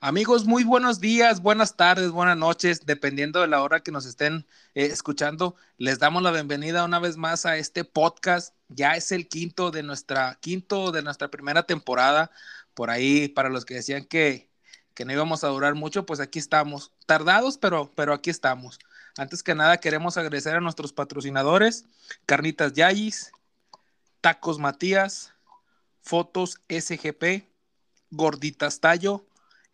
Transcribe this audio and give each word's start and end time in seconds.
Amigos, 0.00 0.44
muy 0.44 0.64
buenos 0.64 1.00
días, 1.00 1.40
buenas 1.40 1.76
tardes, 1.76 2.10
buenas 2.10 2.36
noches, 2.36 2.84
dependiendo 2.84 3.40
de 3.40 3.48
la 3.48 3.62
hora 3.62 3.80
que 3.80 3.92
nos 3.92 4.06
estén 4.06 4.46
eh, 4.74 4.86
escuchando. 4.86 5.56
Les 5.78 5.98
damos 5.98 6.22
la 6.22 6.30
bienvenida 6.30 6.84
una 6.84 6.98
vez 6.98 7.16
más 7.16 7.46
a 7.46 7.56
este 7.56 7.84
podcast. 7.84 8.54
Ya 8.68 8.96
es 8.96 9.12
el 9.12 9.28
quinto 9.28 9.70
de 9.70 9.82
nuestra 9.82 10.36
quinto 10.40 10.92
de 10.92 11.02
nuestra 11.02 11.28
primera 11.28 11.62
temporada. 11.64 12.30
Por 12.74 12.90
ahí, 12.90 13.28
para 13.28 13.48
los 13.48 13.64
que 13.64 13.74
decían 13.74 14.04
que, 14.04 14.50
que 14.94 15.04
no 15.04 15.12
íbamos 15.12 15.44
a 15.44 15.48
durar 15.48 15.74
mucho, 15.74 16.04
pues 16.06 16.20
aquí 16.20 16.38
estamos. 16.38 16.92
Tardados, 17.06 17.56
pero, 17.56 17.90
pero 17.94 18.12
aquí 18.12 18.30
estamos. 18.30 18.78
Antes 19.16 19.42
que 19.42 19.54
nada, 19.54 19.78
queremos 19.78 20.16
agradecer 20.16 20.56
a 20.56 20.60
nuestros 20.60 20.92
patrocinadores, 20.92 21.86
Carnitas 22.26 22.72
Yayis, 22.72 23.32
Tacos 24.20 24.58
Matías, 24.58 25.32
Fotos 26.02 26.60
SGP, 26.68 27.46
Gorditas 28.10 28.80
Tallo 28.80 29.24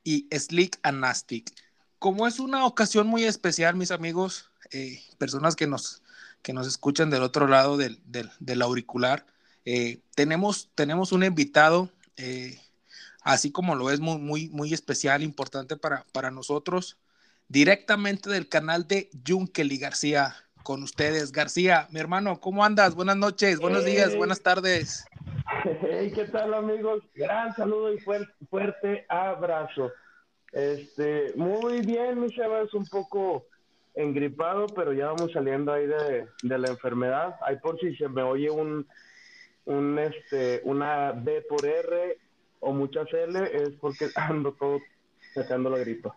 y 0.05 0.29
Slick 0.37 0.79
Anastic. 0.82 1.53
Como 1.98 2.27
es 2.27 2.41
una 2.41 2.65
ocasión 2.65 3.06
muy 3.06 3.24
especial, 3.24 3.77
mis 3.77 3.91
amigos, 3.91 4.51
eh, 4.73 5.02
personas 5.19 5.57
que 5.57 5.66
nos, 5.66 6.02
que 6.43 6.52
nos 6.52 6.66
escuchan 6.66 7.11
del 7.11 7.23
otro 7.23 7.47
lado 7.47 7.77
del, 7.77 8.01
del, 8.07 8.62
auricular, 8.62 9.27
eh, 9.65 10.01
tenemos, 10.15 10.71
tenemos 10.74 11.12
un 11.12 11.24
invitado, 11.24 11.91
eh, 12.16 12.59
así 13.23 13.52
como 13.52 13.74
lo 13.74 13.91
es 13.91 14.01
muy, 14.01 14.19
muy, 14.19 14.48
muy 14.48 14.73
especial, 14.73 15.23
importante 15.23 15.77
para, 15.77 16.07
para 16.12 16.30
nosotros, 16.30 16.96
directamente 17.48 18.30
del 18.30 18.48
canal 18.48 18.87
de 18.88 19.10
Junkeli 19.27 19.79
García. 19.79 20.37
Con 20.62 20.82
ustedes, 20.82 21.32
García, 21.32 21.88
mi 21.91 22.01
hermano, 22.01 22.38
¿cómo 22.38 22.65
andas? 22.65 22.95
Buenas 22.95 23.16
noches, 23.16 23.59
buenos 23.59 23.85
días, 23.85 24.15
buenas 24.15 24.43
tardes. 24.43 25.05
Hey, 25.62 26.10
¿qué 26.14 26.24
tal 26.27 26.55
amigos? 26.55 27.02
Gran 27.14 27.55
saludo 27.55 27.92
y 27.92 27.98
fuerte, 27.98 29.05
abrazo. 29.09 29.92
Este, 30.52 31.32
muy 31.37 31.82
bien, 31.82 32.20
mi 32.20 32.28
es 32.28 32.74
un 32.74 32.87
poco 32.87 33.45
engripado, 33.95 34.66
pero 34.74 34.93
ya 34.93 35.07
vamos 35.07 35.32
saliendo 35.32 35.73
ahí 35.73 35.87
de, 35.87 36.26
de, 36.43 36.59
la 36.59 36.68
enfermedad. 36.68 37.37
Ahí 37.43 37.57
por 37.57 37.79
si 37.79 37.95
se 37.96 38.09
me 38.09 38.23
oye 38.23 38.51
un, 38.51 38.87
un 39.66 39.98
este, 39.98 40.62
una 40.65 41.12
B 41.12 41.43
por 41.43 41.66
R 41.66 42.16
o 42.60 42.73
muchas 42.73 43.13
L, 43.13 43.38
es 43.52 43.70
porque 43.80 44.09
ando 44.15 44.52
todo 44.52 44.79
sacando 45.35 45.68
la 45.68 45.79
gripa. 45.79 46.16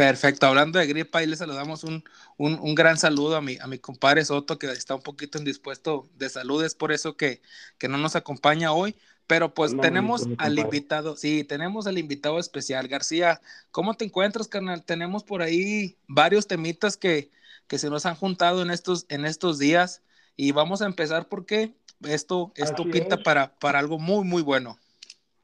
Perfecto, 0.00 0.46
hablando 0.46 0.78
de 0.78 0.86
gripa, 0.86 1.18
ahí 1.18 1.26
le 1.26 1.36
saludamos 1.36 1.84
un, 1.84 2.02
un, 2.38 2.74
gran 2.74 2.96
saludo 2.96 3.36
a 3.36 3.42
mi, 3.42 3.58
a 3.60 3.66
mi 3.66 3.78
compadre 3.78 4.24
Soto, 4.24 4.58
que 4.58 4.66
está 4.72 4.94
un 4.94 5.02
poquito 5.02 5.36
indispuesto 5.36 6.08
de 6.16 6.30
salud, 6.30 6.64
es 6.64 6.74
por 6.74 6.90
eso 6.90 7.18
que, 7.18 7.42
que 7.76 7.86
no 7.86 7.98
nos 7.98 8.16
acompaña 8.16 8.72
hoy, 8.72 8.96
pero 9.26 9.52
pues 9.52 9.78
tenemos 9.78 10.26
al 10.38 10.58
invitado, 10.58 11.18
sí, 11.18 11.44
tenemos 11.44 11.86
al 11.86 11.98
invitado 11.98 12.38
especial, 12.38 12.88
García, 12.88 13.42
¿cómo 13.72 13.92
te 13.92 14.06
encuentras, 14.06 14.48
carnal? 14.48 14.86
Tenemos 14.86 15.22
por 15.22 15.42
ahí 15.42 15.98
varios 16.08 16.46
temitas 16.46 16.96
que, 16.96 17.30
que 17.66 17.78
se 17.78 17.90
nos 17.90 18.06
han 18.06 18.14
juntado 18.14 18.62
en 18.62 18.70
estos, 18.70 19.04
en 19.10 19.26
estos 19.26 19.58
días 19.58 20.00
y 20.34 20.52
vamos 20.52 20.80
a 20.80 20.86
empezar 20.86 21.28
porque 21.28 21.74
esto, 22.04 22.52
esto 22.56 22.84
pinta 22.84 23.18
para, 23.18 23.54
para 23.58 23.78
algo 23.78 23.98
muy, 23.98 24.24
muy 24.24 24.40
bueno. 24.40 24.78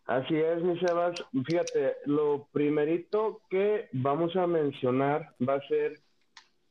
Así 0.06 0.36
es, 0.36 0.62
mi 0.62 0.78
Sebas. 0.78 1.16
Fíjate, 1.44 1.96
lo 2.04 2.46
primerito 2.52 3.40
que 3.50 3.88
vamos 3.92 4.36
a 4.36 4.46
mencionar 4.46 5.34
va 5.46 5.54
a 5.54 5.68
ser 5.68 5.98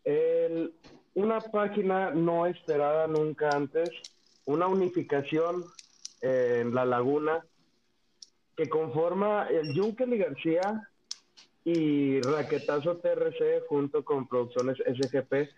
el, 0.05 0.73
una 1.15 1.41
página 1.41 2.11
no 2.11 2.45
esperada 2.45 3.07
nunca 3.07 3.49
antes, 3.49 3.89
una 4.45 4.67
unificación 4.67 5.65
en 6.21 6.73
La 6.73 6.85
Laguna 6.85 7.45
que 8.55 8.69
conforma 8.69 9.47
el 9.49 9.77
Junkel 9.77 10.13
y 10.13 10.17
García 10.17 10.89
y 11.65 12.21
Raquetazo 12.21 12.97
TRC 12.97 13.67
junto 13.67 14.05
con 14.05 14.27
Producciones 14.27 14.77
SGP. 14.77 15.49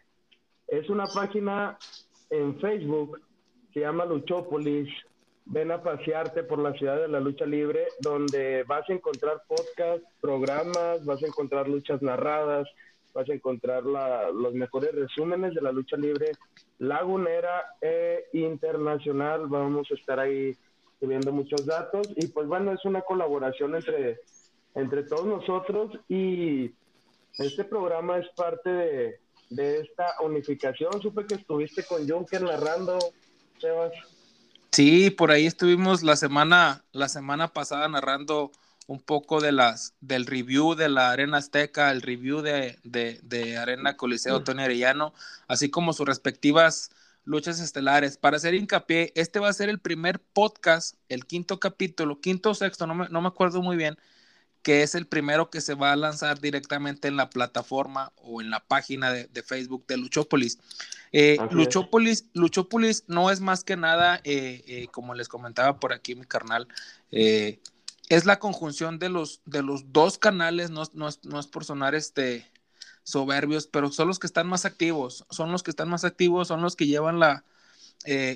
Es 0.67 0.89
una 0.89 1.05
página 1.05 1.77
en 2.31 2.59
Facebook, 2.59 3.21
se 3.71 3.81
llama 3.81 4.05
Luchópolis, 4.05 4.89
ven 5.49 5.71
a 5.71 5.81
pasearte 5.81 6.43
por 6.43 6.59
la 6.59 6.73
ciudad 6.73 6.99
de 6.99 7.07
la 7.07 7.19
lucha 7.19 7.45
libre, 7.45 7.87
donde 7.99 8.63
vas 8.63 8.89
a 8.89 8.93
encontrar 8.93 9.43
podcasts, 9.47 10.07
programas, 10.19 11.05
vas 11.05 11.23
a 11.23 11.27
encontrar 11.27 11.67
luchas 11.67 12.01
narradas, 12.01 12.67
vas 13.13 13.29
a 13.29 13.33
encontrar 13.33 13.83
los 13.83 14.53
mejores 14.53 14.93
resúmenes 14.93 15.55
de 15.55 15.61
la 15.61 15.71
lucha 15.71 15.97
libre 15.97 16.31
lagunera 16.79 17.75
e 17.81 18.25
internacional. 18.33 19.47
Vamos 19.47 19.89
a 19.89 19.95
estar 19.95 20.19
ahí 20.19 20.55
viendo 20.99 21.31
muchos 21.31 21.65
datos 21.65 22.07
y 22.15 22.27
pues 22.27 22.47
bueno, 22.47 22.73
es 22.73 22.83
una 22.85 23.01
colaboración 23.01 23.75
entre, 23.75 24.19
entre 24.75 25.03
todos 25.03 25.25
nosotros 25.25 25.97
y 26.09 26.71
este 27.39 27.63
programa 27.63 28.17
es 28.17 28.27
parte 28.35 28.69
de, 28.69 29.19
de 29.49 29.79
esta 29.79 30.15
unificación. 30.23 31.01
Supe 31.01 31.25
que 31.25 31.35
estuviste 31.35 31.85
con 31.85 32.07
Junker 32.07 32.41
narrando, 32.41 32.99
Sebas. 33.59 33.93
Sí, 34.77 35.09
por 35.09 35.31
ahí 35.31 35.47
estuvimos 35.47 36.03
la 36.03 36.15
semana, 36.15 36.83
la 36.91 37.09
semana 37.09 37.47
pasada 37.47 37.87
narrando 37.87 38.51
un 38.85 39.01
poco 39.01 39.41
de 39.41 39.51
las, 39.51 39.95
del 40.01 40.27
review 40.27 40.75
de 40.75 40.87
la 40.87 41.09
Arena 41.09 41.37
Azteca, 41.37 41.89
el 41.89 42.03
review 42.03 42.41
de, 42.41 42.77
de, 42.83 43.57
Arena 43.57 43.97
Coliseo 43.97 44.43
Tony 44.43 44.61
Arellano, 44.61 45.15
así 45.47 45.71
como 45.71 45.93
sus 45.93 46.05
respectivas 46.05 46.91
luchas 47.25 47.59
estelares. 47.59 48.17
Para 48.17 48.37
hacer 48.37 48.53
hincapié, 48.53 49.13
este 49.15 49.39
va 49.39 49.49
a 49.49 49.53
ser 49.53 49.69
el 49.69 49.79
primer 49.79 50.19
podcast, 50.19 50.95
el 51.09 51.25
quinto 51.25 51.59
capítulo, 51.59 52.21
quinto 52.21 52.51
o 52.51 52.53
sexto, 52.53 52.85
no 52.85 52.93
me, 52.93 53.09
no 53.09 53.19
me 53.19 53.29
acuerdo 53.29 53.63
muy 53.63 53.77
bien, 53.77 53.97
que 54.67 54.83
es 54.83 54.95
el 54.95 55.07
primero 55.07 55.49
que 55.49 55.61
se 55.61 55.75
va 55.75 55.93
a 55.93 55.95
lanzar 55.95 56.41
directamente 56.41 57.07
en 57.07 57.15
la 57.15 57.29
plataforma 57.29 58.11
o 58.17 58.41
en 58.41 58.49
la 58.49 58.59
página 58.59 59.13
de, 59.13 59.41
Facebook 59.41 59.85
de 59.87 59.95
Luchópolis. 59.95 60.59
Eh, 61.13 61.37
Luchópolis, 61.51 62.25
Luchópolis 62.33 63.05
no 63.07 63.31
es 63.31 63.39
más 63.39 63.63
que 63.63 63.77
nada, 63.77 64.19
eh, 64.25 64.65
eh, 64.67 64.87
como 64.91 65.13
les 65.13 65.29
comentaba 65.29 65.79
por 65.79 65.93
aquí 65.93 66.15
mi 66.15 66.25
carnal, 66.25 66.67
es 67.09 68.25
la 68.25 68.39
conjunción 68.39 68.99
de 68.99 69.07
los, 69.07 69.39
de 69.45 69.63
los 69.63 69.93
dos 69.93 70.17
canales, 70.17 70.69
no, 70.69 70.83
no, 70.91 71.07
es, 71.07 71.23
no 71.23 71.39
es 71.39 71.47
por 71.47 71.63
sonar 71.63 71.95
este, 71.95 72.45
soberbios, 73.03 73.67
pero 73.67 73.89
son 73.89 74.09
los 74.09 74.19
que 74.19 74.27
están 74.27 74.47
más 74.47 74.65
activos, 74.65 75.25
son 75.29 75.53
los 75.53 75.63
que 75.63 75.71
están 75.71 75.87
más 75.87 76.03
activos, 76.03 76.49
son 76.49 76.61
los 76.61 76.75
que 76.75 76.87
llevan 76.87 77.19
la, 77.19 77.45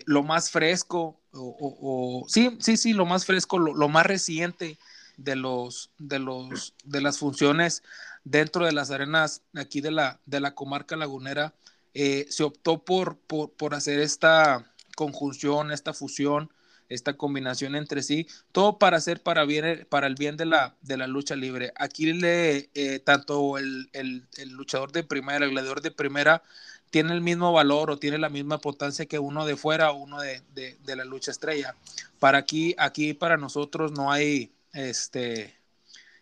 lo 0.05 0.23
más 0.23 0.49
fresco, 0.49 1.19
o, 1.33 2.23
sí, 2.29 2.55
sí, 2.61 2.77
sí, 2.77 2.93
lo 2.93 3.05
más 3.05 3.25
fresco, 3.25 3.59
lo 3.59 3.89
más 3.89 4.05
reciente 4.05 4.77
de 5.17 5.35
los 5.35 5.91
de 5.97 6.19
los 6.19 6.73
de 6.83 7.01
las 7.01 7.17
funciones 7.17 7.83
dentro 8.23 8.65
de 8.65 8.71
las 8.71 8.91
arenas 8.91 9.41
aquí 9.55 9.81
de 9.81 9.91
la 9.91 10.19
de 10.25 10.39
la 10.39 10.55
comarca 10.55 10.95
lagunera 10.95 11.53
eh, 11.93 12.25
se 12.29 12.43
optó 12.43 12.85
por, 12.85 13.17
por, 13.17 13.73
hacer 13.73 13.99
esta 13.99 14.73
conjunción 14.95 15.71
esta 15.71 15.93
fusión 15.93 16.49
esta 16.87 17.17
combinación 17.17 17.75
entre 17.75 18.03
sí 18.03 18.27
todo 18.51 18.77
para 18.77 18.97
hacer 18.97 19.21
para 19.21 19.45
bien 19.45 19.85
para 19.89 20.07
el 20.07 20.15
bien 20.15 20.37
de 20.37 20.45
la 20.45 20.75
de 20.81 20.97
la 20.97 21.07
lucha 21.07 21.35
libre. 21.35 21.71
Aquí 21.77 22.11
le 22.13 22.69
eh, 22.73 22.99
tanto 22.99 23.57
el, 23.57 23.89
el, 23.93 24.27
luchador 24.49 24.91
de 24.91 25.03
primera 25.03 25.45
el 25.45 25.51
gladiador 25.51 25.81
de 25.81 25.91
primera 25.91 26.43
tiene 26.89 27.13
el 27.13 27.21
mismo 27.21 27.53
valor 27.53 27.89
o 27.89 27.97
tiene 27.97 28.17
la 28.17 28.29
misma 28.29 28.59
potencia 28.59 29.05
que 29.05 29.19
uno 29.19 29.45
de 29.45 29.55
fuera 29.55 29.91
o 29.91 29.95
uno 29.97 30.19
de, 30.19 30.41
de, 30.53 30.77
de 30.83 30.95
la 30.97 31.05
lucha 31.05 31.31
estrella. 31.31 31.75
Para 32.19 32.39
aquí 32.39 32.75
aquí 32.77 33.13
para 33.13 33.37
nosotros 33.37 33.93
no 33.93 34.11
hay 34.11 34.51
este, 34.73 35.55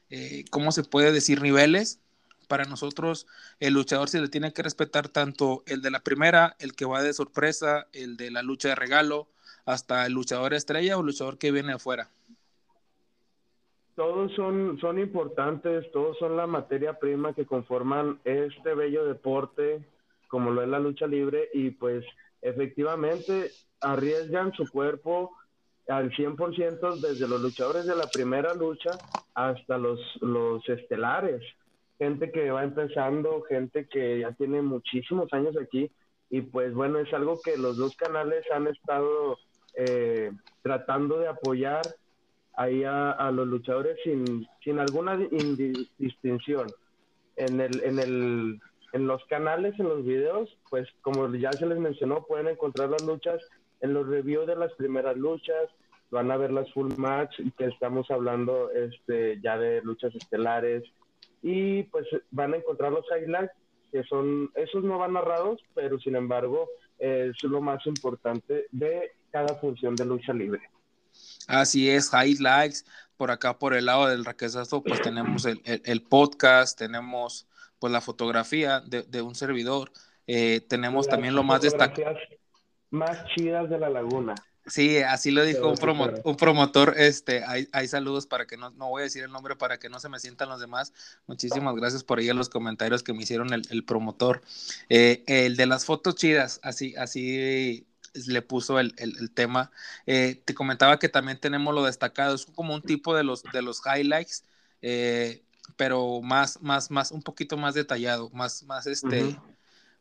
eh, 0.09 0.45
¿cómo 0.49 0.71
se 0.71 0.83
puede 0.83 1.11
decir? 1.11 1.41
Niveles. 1.41 1.99
Para 2.47 2.65
nosotros, 2.65 3.27
el 3.59 3.75
luchador 3.75 4.09
se 4.09 4.19
le 4.19 4.27
tiene 4.27 4.53
que 4.53 4.63
respetar 4.63 5.07
tanto 5.07 5.61
el 5.67 5.83
de 5.83 5.91
la 5.91 5.99
primera, 5.99 6.55
el 6.59 6.73
que 6.73 6.85
va 6.85 7.03
de 7.03 7.13
sorpresa, 7.13 7.87
el 7.93 8.17
de 8.17 8.31
la 8.31 8.41
lucha 8.41 8.69
de 8.69 8.75
regalo, 8.75 9.27
hasta 9.65 10.05
el 10.07 10.13
luchador 10.13 10.55
estrella 10.55 10.97
o 10.97 11.03
luchador 11.03 11.37
que 11.37 11.51
viene 11.51 11.73
afuera. 11.73 12.09
Todos 13.93 14.31
son, 14.33 14.79
son 14.79 14.97
importantes, 14.97 15.91
todos 15.91 16.17
son 16.17 16.37
la 16.37 16.47
materia 16.47 16.97
prima 16.97 17.33
que 17.33 17.45
conforman 17.45 18.19
este 18.23 18.73
bello 18.73 19.05
deporte, 19.05 19.85
como 20.27 20.49
lo 20.49 20.63
es 20.63 20.69
la 20.69 20.79
lucha 20.79 21.05
libre, 21.05 21.49
y 21.53 21.71
pues 21.71 22.03
efectivamente 22.41 23.51
arriesgan 23.81 24.53
su 24.53 24.67
cuerpo, 24.69 25.31
al 25.89 26.11
100% 26.11 26.99
desde 26.99 27.27
los 27.27 27.41
luchadores 27.41 27.85
de 27.85 27.95
la 27.95 28.07
primera 28.07 28.53
lucha 28.53 28.91
hasta 29.33 29.77
los, 29.77 29.99
los 30.21 30.67
estelares. 30.69 31.41
Gente 31.97 32.31
que 32.31 32.51
va 32.51 32.63
empezando, 32.63 33.41
gente 33.41 33.87
que 33.87 34.19
ya 34.19 34.31
tiene 34.33 34.61
muchísimos 34.61 35.31
años 35.33 35.55
aquí. 35.57 35.91
Y 36.29 36.41
pues 36.41 36.73
bueno, 36.73 36.99
es 36.99 37.11
algo 37.13 37.39
que 37.41 37.57
los 37.57 37.77
dos 37.77 37.95
canales 37.95 38.45
han 38.53 38.67
estado 38.67 39.37
eh, 39.75 40.31
tratando 40.61 41.19
de 41.19 41.27
apoyar 41.27 41.81
ahí 42.55 42.83
a, 42.83 43.31
los 43.31 43.47
luchadores 43.47 43.97
sin, 44.03 44.47
sin 44.63 44.79
alguna 44.79 45.17
distinción. 45.97 46.67
En, 47.35 47.61
el, 47.61 47.83
en, 47.83 47.99
el, 47.99 48.59
en 48.91 49.07
los 49.07 49.23
canales, 49.25 49.79
en 49.79 49.87
los 49.87 50.05
videos, 50.05 50.55
pues 50.69 50.87
como 51.01 51.33
ya 51.35 51.51
se 51.53 51.65
les 51.65 51.79
mencionó, 51.79 52.25
pueden 52.25 52.49
encontrar 52.49 52.89
las 52.89 53.01
luchas 53.03 53.41
en 53.81 53.93
los 53.93 54.07
reviews 54.07 54.47
de 54.47 54.55
las 54.55 54.73
primeras 54.73 55.15
luchas, 55.17 55.69
van 56.11 56.31
a 56.31 56.37
ver 56.37 56.51
las 56.51 56.71
full 56.73 56.91
match, 56.97 57.35
que 57.57 57.65
estamos 57.65 58.09
hablando 58.09 58.71
este, 58.71 59.39
ya 59.41 59.57
de 59.57 59.81
luchas 59.81 60.13
estelares, 60.15 60.83
y 61.41 61.83
pues 61.83 62.05
van 62.31 62.53
a 62.53 62.57
encontrar 62.57 62.91
los 62.91 63.05
highlights, 63.05 63.53
que 63.91 64.03
son, 64.03 64.51
esos 64.55 64.83
no 64.83 64.97
van 64.97 65.13
narrados, 65.13 65.61
pero 65.73 65.99
sin 65.99 66.15
embargo 66.15 66.67
es 66.97 67.41
lo 67.43 67.61
más 67.61 67.85
importante 67.85 68.65
de 68.71 69.13
cada 69.31 69.55
función 69.55 69.95
de 69.95 70.05
lucha 70.05 70.33
libre. 70.33 70.61
Así 71.47 71.89
es, 71.89 72.11
highlights. 72.13 72.85
Por 73.17 73.31
acá, 73.31 73.57
por 73.57 73.73
el 73.73 73.85
lado 73.85 74.07
del 74.07 74.23
raquezazo, 74.23 74.81
pues 74.81 75.01
tenemos 75.01 75.45
el, 75.45 75.61
el, 75.65 76.03
podcast, 76.03 76.77
tenemos 76.77 77.47
pues 77.77 77.91
la 77.91 77.99
fotografía 77.99 78.79
de, 78.79 79.03
de 79.03 79.21
un 79.21 79.35
servidor, 79.35 79.91
eh, 80.27 80.61
tenemos 80.61 81.07
también 81.07 81.35
lo 81.35 81.43
más 81.43 81.61
destacado. 81.61 82.15
Más 82.91 83.25
chidas 83.35 83.69
de 83.69 83.79
la 83.79 83.89
laguna. 83.89 84.35
Sí, 84.65 84.97
así 84.99 85.31
lo 85.31 85.43
dijo 85.43 85.67
un, 85.67 85.77
un, 86.23 86.35
promotor. 86.35 86.93
Este, 86.97 87.43
hay, 87.43 87.67
hay, 87.71 87.87
saludos 87.87 88.27
para 88.27 88.45
que 88.45 88.55
no, 88.55 88.69
no 88.71 88.89
voy 88.89 89.01
a 89.01 89.03
decir 89.03 89.23
el 89.23 89.31
nombre 89.31 89.55
para 89.55 89.79
que 89.79 89.89
no 89.89 89.99
se 89.99 90.09
me 90.09 90.19
sientan 90.19 90.49
los 90.49 90.59
demás. 90.59 90.93
Muchísimas 91.25 91.75
gracias 91.75 92.03
por 92.03 92.19
ahí 92.19 92.29
en 92.29 92.37
los 92.37 92.49
comentarios 92.49 93.01
que 93.01 93.13
me 93.13 93.23
hicieron 93.23 93.51
el, 93.51 93.63
el 93.71 93.83
promotor. 93.83 94.41
Eh, 94.89 95.23
el 95.25 95.57
de 95.57 95.65
las 95.65 95.85
fotos 95.85 96.15
chidas, 96.15 96.59
así, 96.61 96.95
así 96.97 97.87
le 98.13 98.41
puso 98.41 98.79
el, 98.79 98.93
el, 98.97 99.31
tema. 99.31 99.71
Eh, 100.05 100.41
te 100.45 100.53
comentaba 100.53 100.99
que 100.99 101.09
también 101.09 101.39
tenemos 101.39 101.73
lo 101.73 101.83
destacado, 101.83 102.35
es 102.35 102.45
como 102.45 102.73
un 102.73 102.81
tipo 102.81 103.15
de 103.15 103.23
los, 103.23 103.43
de 103.43 103.61
los 103.61 103.81
highlights, 103.85 104.43
eh, 104.81 105.43
pero 105.77 106.21
más, 106.21 106.61
más, 106.61 106.91
más, 106.91 107.11
un 107.11 107.21
poquito 107.21 107.57
más 107.57 107.73
detallado, 107.73 108.29
más, 108.31 108.63
más 108.63 108.87
este, 108.87 109.37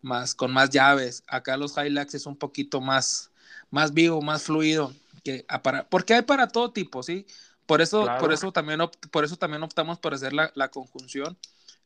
más, 0.03 0.35
con 0.35 0.53
más 0.53 0.71
llaves. 0.71 1.23
Acá 1.27 1.57
los 1.57 1.77
highlights 1.77 2.15
es 2.15 2.27
un 2.27 2.37
poquito 2.37 2.81
más 2.81 3.31
más 3.71 3.93
vivo, 3.93 4.23
más 4.23 4.45
fluido, 4.45 4.93
que 5.25 5.45
para, 5.63 5.89
porque 5.89 6.15
hay 6.15 6.23
para 6.23 6.49
todo 6.49 6.73
tipo, 6.73 7.03
¿sí? 7.03 7.27
Por 7.67 7.83
eso, 7.83 8.07
por 8.19 8.33
eso, 8.33 8.51
también, 8.51 8.81
por 9.11 9.25
eso 9.25 9.37
también 9.37 9.63
optamos 9.63 9.99
por 9.99 10.15
hacer 10.15 10.33
la, 10.33 10.51
la 10.55 10.71
conjunción. 10.71 11.37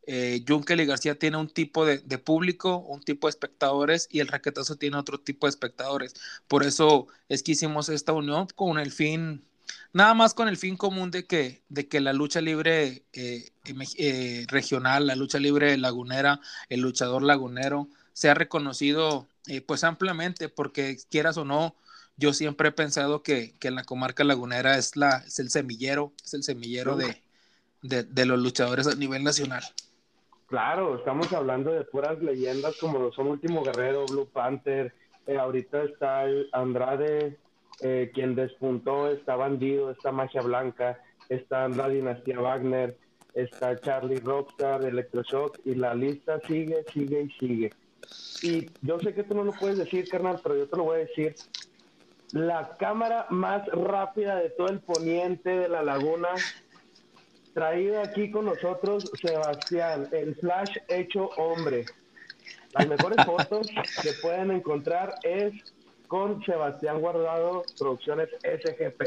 Eh, 0.06 0.44
Junkel 0.46 0.80
y 0.80 0.86
García 0.86 1.18
tiene 1.18 1.36
un 1.36 1.48
tipo 1.48 1.84
de, 1.84 1.98
de, 1.98 2.18
público, 2.18 2.76
un 2.78 3.02
tipo 3.02 3.26
de 3.26 3.30
espectadores 3.30 4.08
y 4.10 4.20
el 4.20 4.28
raquetazo 4.28 4.76
tiene 4.76 4.96
otro 4.96 5.18
tipo 5.18 5.46
de 5.46 5.50
espectadores. 5.50 6.14
Por 6.46 6.62
eso 6.62 7.08
es 7.28 7.42
que 7.42 7.52
hicimos 7.52 7.88
esta 7.88 8.12
unión 8.12 8.46
con 8.54 8.78
el 8.78 8.92
fin, 8.92 9.44
nada 9.92 10.14
más 10.14 10.34
con 10.34 10.48
el 10.48 10.56
fin 10.56 10.76
común 10.76 11.10
de 11.10 11.26
que, 11.26 11.62
de 11.68 11.88
que 11.88 12.00
la 12.00 12.12
lucha 12.12 12.40
libre 12.40 13.04
eh, 13.12 13.50
eh, 13.98 14.46
regional, 14.48 15.08
la 15.08 15.16
lucha 15.16 15.38
libre 15.38 15.76
lagunera, 15.78 16.40
el 16.68 16.80
luchador 16.80 17.22
lagunero, 17.22 17.88
sea 18.12 18.34
reconocido 18.34 19.26
eh, 19.48 19.60
pues 19.60 19.84
ampliamente, 19.84 20.48
porque 20.48 20.96
quieras 21.10 21.36
o 21.36 21.44
no, 21.44 21.74
yo 22.16 22.32
siempre 22.32 22.68
he 22.68 22.72
pensado 22.72 23.22
que, 23.22 23.54
que 23.58 23.70
la 23.70 23.84
comarca 23.84 24.24
lagunera 24.24 24.78
es, 24.78 24.96
la, 24.96 25.22
es 25.26 25.38
el 25.38 25.50
semillero, 25.50 26.12
es 26.24 26.34
el 26.34 26.42
semillero 26.42 26.96
de, 26.96 27.16
de, 27.82 28.26
los 28.26 28.38
luchadores 28.38 28.86
a 28.86 28.94
nivel 28.94 29.24
nacional. 29.24 29.62
Claro, 30.46 30.96
estamos 30.96 31.32
hablando 31.32 31.72
de 31.72 31.84
puras 31.84 32.20
leyendas 32.20 32.76
como 32.78 32.98
lo 32.98 33.12
son 33.12 33.28
Último 33.28 33.64
Guerrero, 33.64 34.04
Blue 34.06 34.28
Panther, 34.30 34.94
eh, 35.26 35.38
ahorita 35.38 35.82
está 35.84 36.24
Andrade, 36.52 37.38
eh, 37.80 38.10
quien 38.14 38.34
despuntó, 38.34 39.10
está 39.10 39.34
Bandido, 39.34 39.90
está 39.90 40.12
Magia 40.12 40.42
Blanca, 40.42 41.00
está 41.28 41.68
la 41.68 41.88
dinastía 41.88 42.38
Wagner, 42.38 42.96
está 43.34 43.80
Charlie 43.80 44.20
Rockstar, 44.20 44.84
Electroshock, 44.84 45.58
y 45.64 45.74
la 45.74 45.94
lista 45.94 46.38
sigue, 46.46 46.84
sigue 46.92 47.22
y 47.22 47.30
sigue. 47.38 47.72
Y 48.42 48.70
yo 48.82 48.98
sé 48.98 49.14
que 49.14 49.22
tú 49.22 49.34
no 49.34 49.44
lo 49.44 49.52
puedes 49.52 49.78
decir, 49.78 50.08
carnal, 50.08 50.40
pero 50.42 50.56
yo 50.56 50.68
te 50.68 50.76
lo 50.76 50.84
voy 50.84 50.96
a 50.96 51.04
decir. 51.04 51.34
La 52.32 52.76
cámara 52.78 53.26
más 53.30 53.66
rápida 53.68 54.36
de 54.36 54.50
todo 54.50 54.68
el 54.68 54.80
poniente 54.80 55.50
de 55.50 55.68
la 55.68 55.82
laguna, 55.82 56.28
traída 57.52 58.02
aquí 58.02 58.30
con 58.30 58.46
nosotros, 58.46 59.10
Sebastián, 59.20 60.08
el 60.12 60.34
flash 60.36 60.76
hecho 60.88 61.28
hombre. 61.36 61.84
Las 62.72 62.88
mejores 62.88 63.24
fotos 63.26 63.66
que 64.02 64.12
pueden 64.22 64.50
encontrar 64.50 65.14
es 65.22 65.52
con 66.08 66.42
Sebastián 66.44 67.00
Guardado, 67.00 67.62
Producciones 67.78 68.28
SGP. 68.42 69.02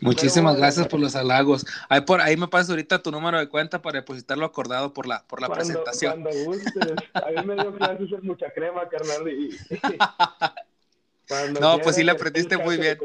Muchísimas 0.00 0.56
gracias 0.56 0.88
por 0.88 1.00
los 1.00 1.14
halagos. 1.14 1.66
Ahí 1.88 2.02
por 2.02 2.20
ahí 2.20 2.36
me 2.36 2.48
pasas 2.48 2.70
ahorita 2.70 3.02
tu 3.02 3.10
número 3.10 3.38
de 3.38 3.48
cuenta 3.48 3.82
para 3.82 4.00
depositarlo 4.00 4.44
acordado 4.44 4.92
por 4.92 5.06
la 5.06 5.24
por 5.26 5.40
la 5.40 5.48
presentación. 5.48 6.22
Cuando 6.22 6.44
gustes. 6.44 6.72
A 7.14 7.30
mí 7.30 7.46
me 7.46 7.54
dio 7.54 7.76
clases 7.76 8.12
en 8.12 8.26
mucha 8.26 8.50
crema, 8.50 8.88
carnal. 8.88 9.24
no, 11.60 11.78
pues 11.78 11.96
sí 11.96 12.04
le 12.04 12.12
aprendiste 12.12 12.56
muy 12.56 12.76
bien. 12.76 12.98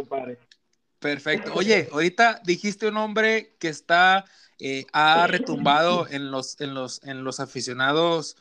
Perfecto. 1.00 1.54
Oye, 1.54 1.89
ahorita 1.92 2.42
dijiste 2.44 2.88
un 2.88 2.95
nombre 2.95 3.56
que 3.60 3.69
está 3.69 4.25
eh, 4.60 4.86
ha 4.92 5.27
retumbado 5.27 6.07
en 6.10 6.31
los 6.31 6.60
en 6.60 6.74
los 6.74 7.03
en 7.03 7.24
los 7.24 7.39
aficionados 7.39 8.36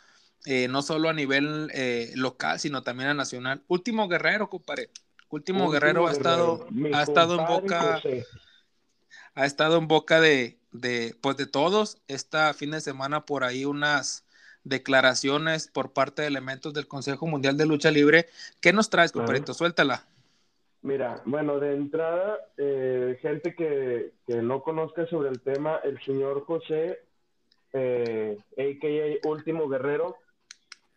eh, 0.46 0.68
no 0.68 0.80
solo 0.80 1.08
a 1.08 1.12
nivel 1.12 1.68
eh, 1.74 2.12
local, 2.14 2.60
sino 2.60 2.84
también 2.84 3.08
a 3.08 3.14
nacional. 3.14 3.64
Último 3.66 4.06
guerrero, 4.06 4.48
compadre. 4.48 4.90
Último, 5.28 5.70
Guerrero, 5.70 6.06
ha 6.06 6.12
estado, 6.12 6.66
ha 6.92 7.02
estado 7.02 7.38
en 7.38 7.46
boca, 7.46 8.00
ha 9.34 9.46
estado 9.46 9.78
en 9.78 9.88
boca 9.88 10.20
de, 10.20 10.58
de, 10.72 11.16
pues 11.20 11.36
de 11.36 11.46
todos. 11.46 11.98
Esta 12.08 12.54
fin 12.54 12.70
de 12.70 12.80
semana 12.80 13.26
por 13.26 13.42
ahí 13.44 13.64
unas 13.64 14.24
declaraciones 14.64 15.68
por 15.68 15.92
parte 15.92 16.22
de 16.22 16.28
elementos 16.28 16.74
del 16.74 16.88
Consejo 16.88 17.26
Mundial 17.26 17.56
de 17.56 17.66
Lucha 17.66 17.90
Libre. 17.90 18.26
¿Qué 18.60 18.72
nos 18.72 18.90
traes, 18.90 19.12
compadrito? 19.12 19.54
Suéltala. 19.54 20.04
Mira, 20.82 21.22
bueno, 21.24 21.58
de 21.58 21.74
entrada, 21.74 22.38
eh, 22.56 23.18
gente 23.20 23.54
que, 23.56 24.12
que, 24.26 24.36
no 24.36 24.62
conozca 24.62 25.06
sobre 25.06 25.30
el 25.30 25.40
tema, 25.40 25.80
el 25.82 26.00
señor 26.04 26.44
José, 26.44 27.00
eh, 27.72 28.38
a.k.a. 28.56 29.28
Último 29.28 29.68
Guerrero, 29.68 30.16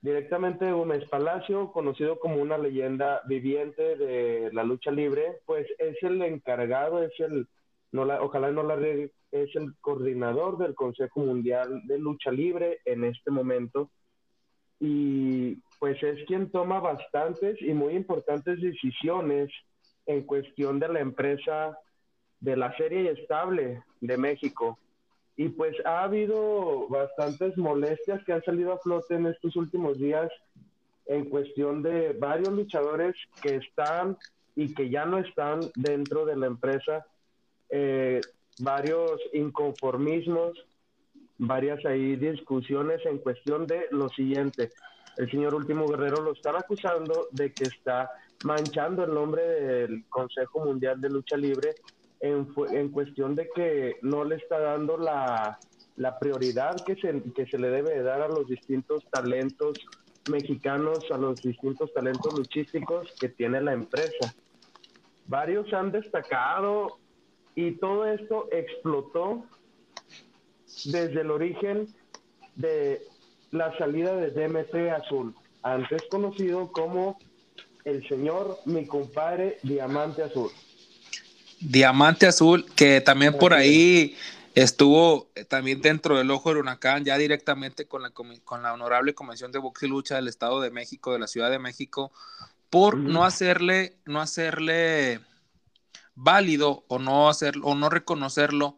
Directamente 0.02 0.72
Gómez 0.72 1.08
Palacio, 1.10 1.72
conocido 1.72 2.20
como 2.20 2.42
una 2.42 2.58
leyenda 2.58 3.22
viviente 3.28 3.98
de 3.98 4.50
la 4.54 4.64
lucha 4.64 4.92
libre, 4.92 5.42
pues 5.46 5.68
es 5.78 6.02
el 6.04 6.22
encargado, 6.22 7.04
es 7.04 7.12
el, 7.20 7.48
no 7.92 8.06
la, 8.06 8.22
ojalá 8.22 8.50
no 8.52 8.64
la 8.64 8.76
es 9.32 9.56
el 9.56 9.76
coordinador 9.82 10.58
del 10.58 10.74
Consejo 10.74 11.20
Mundial 11.20 11.82
de 11.86 12.00
Lucha 12.00 12.32
Libre 12.32 12.80
en 12.86 13.04
este 13.04 13.30
momento. 13.30 13.90
Y 14.80 15.56
pues 15.80 16.02
es 16.02 16.26
quien 16.26 16.50
toma 16.50 16.80
bastantes 16.80 17.62
y 17.62 17.74
muy 17.74 17.94
importantes 17.94 18.62
decisiones 18.62 19.50
en 20.06 20.24
cuestión 20.24 20.80
de 20.80 20.88
la 20.88 21.02
empresa 21.02 21.78
de 22.40 22.56
la 22.56 22.76
serie 22.78 23.12
estable 23.12 23.84
de 24.00 24.18
México. 24.18 24.80
Y 25.40 25.48
pues 25.48 25.74
ha 25.86 26.04
habido 26.04 26.90
bastantes 26.90 27.56
molestias 27.58 28.22
que 28.26 28.34
han 28.34 28.44
salido 28.44 28.74
a 28.74 28.80
flote 28.80 29.16
en 29.16 29.26
estos 29.28 29.56
últimos 29.56 29.98
días 29.98 30.30
en 31.06 31.30
cuestión 31.30 31.82
de 31.82 32.12
varios 32.12 32.50
luchadores 32.50 33.16
que 33.42 33.56
están 33.56 34.18
y 34.58 34.74
que 34.74 34.90
ya 34.90 35.06
no 35.06 35.18
están 35.18 35.62
dentro 35.78 36.26
de 36.26 36.36
la 36.36 36.48
empresa, 36.48 37.06
eh, 37.70 38.20
varios 38.60 39.22
inconformismos, 39.32 40.58
varias 41.38 41.86
ahí 41.86 42.18
discusiones 42.18 43.00
en 43.06 43.20
cuestión 43.20 43.66
de 43.66 43.86
lo 43.92 44.10
siguiente. 44.10 44.72
El 45.16 45.32
señor 45.32 45.56
Último 45.56 45.88
Guerrero 45.88 46.22
lo 46.22 46.34
están 46.34 46.58
acusando 46.58 47.30
de 47.32 47.54
que 47.54 47.64
está 47.64 48.12
manchando 48.44 49.06
el 49.06 49.14
nombre 49.14 49.42
del 49.42 50.06
Consejo 50.10 50.66
Mundial 50.66 51.00
de 51.00 51.10
Lucha 51.10 51.38
Libre 51.38 51.76
en, 52.20 52.48
en 52.72 52.90
cuestión 52.90 53.36
de 53.36 53.50
que 53.56 53.98
no 54.02 54.24
le 54.24 54.36
está 54.36 54.60
dando 54.60 54.98
la, 54.98 55.60
la 55.96 56.18
prioridad 56.18 56.76
que 56.86 56.96
se, 56.96 57.22
que 57.34 57.46
se 57.46 57.58
le 57.58 57.70
debe 57.70 58.02
dar 58.02 58.22
a 58.22 58.28
los 58.28 58.48
distintos 58.48 59.04
talentos 59.12 59.78
mexicanos, 60.30 61.00
a 61.12 61.18
los 61.18 61.42
distintos 61.42 61.94
talentos 61.94 62.38
luchísticos 62.38 63.12
que 63.20 63.30
tiene 63.30 63.62
la 63.62 63.74
empresa. 63.74 64.34
Varios 65.28 65.72
han 65.74 65.92
destacado 65.92 66.98
y 67.56 67.72
todo 67.74 68.06
esto 68.06 68.48
explotó 68.52 69.44
desde 70.86 71.22
el 71.22 71.32
origen 71.32 71.88
de 72.56 73.02
la 73.52 73.78
salida 73.78 74.16
de 74.16 74.32
DMT 74.32 74.76
Azul, 74.92 75.36
antes 75.64 76.04
conocido 76.10 76.72
como 76.72 77.18
el 77.84 78.08
señor 78.08 78.58
mi 78.66 78.86
compadre 78.86 79.58
Diamante 79.64 80.24
Azul. 80.24 80.50
Diamante 81.62 82.28
Azul, 82.28 82.66
que 82.76 83.02
también 83.02 83.38
por 83.38 83.54
ahí 83.54 84.16
estuvo 84.56 85.28
también 85.48 85.82
dentro 85.82 86.18
del 86.18 86.32
ojo 86.32 86.50
del 86.50 86.60
huracán, 86.60 87.04
ya 87.06 87.18
directamente 87.18 87.86
con 87.86 88.02
la, 88.02 88.12
con 88.12 88.64
la 88.64 88.74
Honorable 88.74 89.14
Convención 89.14 89.52
de 89.52 89.60
Box 89.60 89.84
y 89.84 89.88
Lucha 89.88 90.16
del 90.16 90.28
Estado 90.28 90.62
de 90.62 90.72
México, 90.72 91.14
de 91.14 91.20
la 91.20 91.28
Ciudad 91.28 91.52
de 91.52 91.60
México, 91.60 92.12
por 92.70 92.98
no 92.98 93.24
hacerle, 93.24 93.94
no 94.06 94.22
hacerle 94.22 95.20
válido 96.16 96.84
o 96.88 97.00
no 97.00 97.30
hacer, 97.30 97.56
o 97.64 97.76
no 97.76 97.90
reconocerlo 97.90 98.76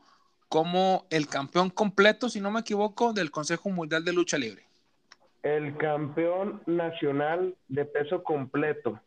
como 0.48 1.06
el 1.10 1.28
campeón 1.28 1.70
completo, 1.70 2.30
si 2.30 2.42
no 2.42 2.52
me 2.52 2.60
equivoco, 2.60 3.14
del 3.14 3.32
Consejo 3.32 3.70
Mundial 3.70 4.04
de 4.04 4.14
Lucha 4.14 4.38
Libre. 4.38 4.64
El 5.44 5.76
campeón 5.78 6.62
nacional 6.68 7.56
de 7.68 7.86
peso 7.86 8.24
completo. 8.24 9.00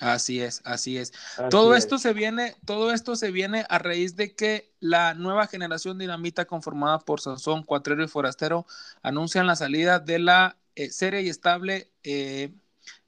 Así 0.00 0.40
es, 0.40 0.62
así 0.64 0.96
es. 0.96 1.12
todo 1.50 1.74
esto 1.74 1.98
se 1.98 2.14
viene, 2.14 2.56
todo 2.64 2.90
esto 2.90 3.16
se 3.16 3.30
viene 3.30 3.66
a 3.68 3.78
raíz 3.78 4.16
de 4.16 4.34
que 4.34 4.72
la 4.80 5.12
nueva 5.12 5.46
generación 5.46 5.98
dinamita 5.98 6.46
conformada 6.46 7.00
por 7.00 7.20
Sansón, 7.20 7.64
Cuatrero 7.64 8.02
y 8.02 8.08
Forastero 8.08 8.66
anuncian 9.02 9.46
la 9.46 9.56
salida 9.56 9.98
de 9.98 10.18
la 10.18 10.56
eh, 10.74 10.90
serie 10.90 11.20
y 11.20 11.28
estable 11.28 11.90
eh, 12.02 12.50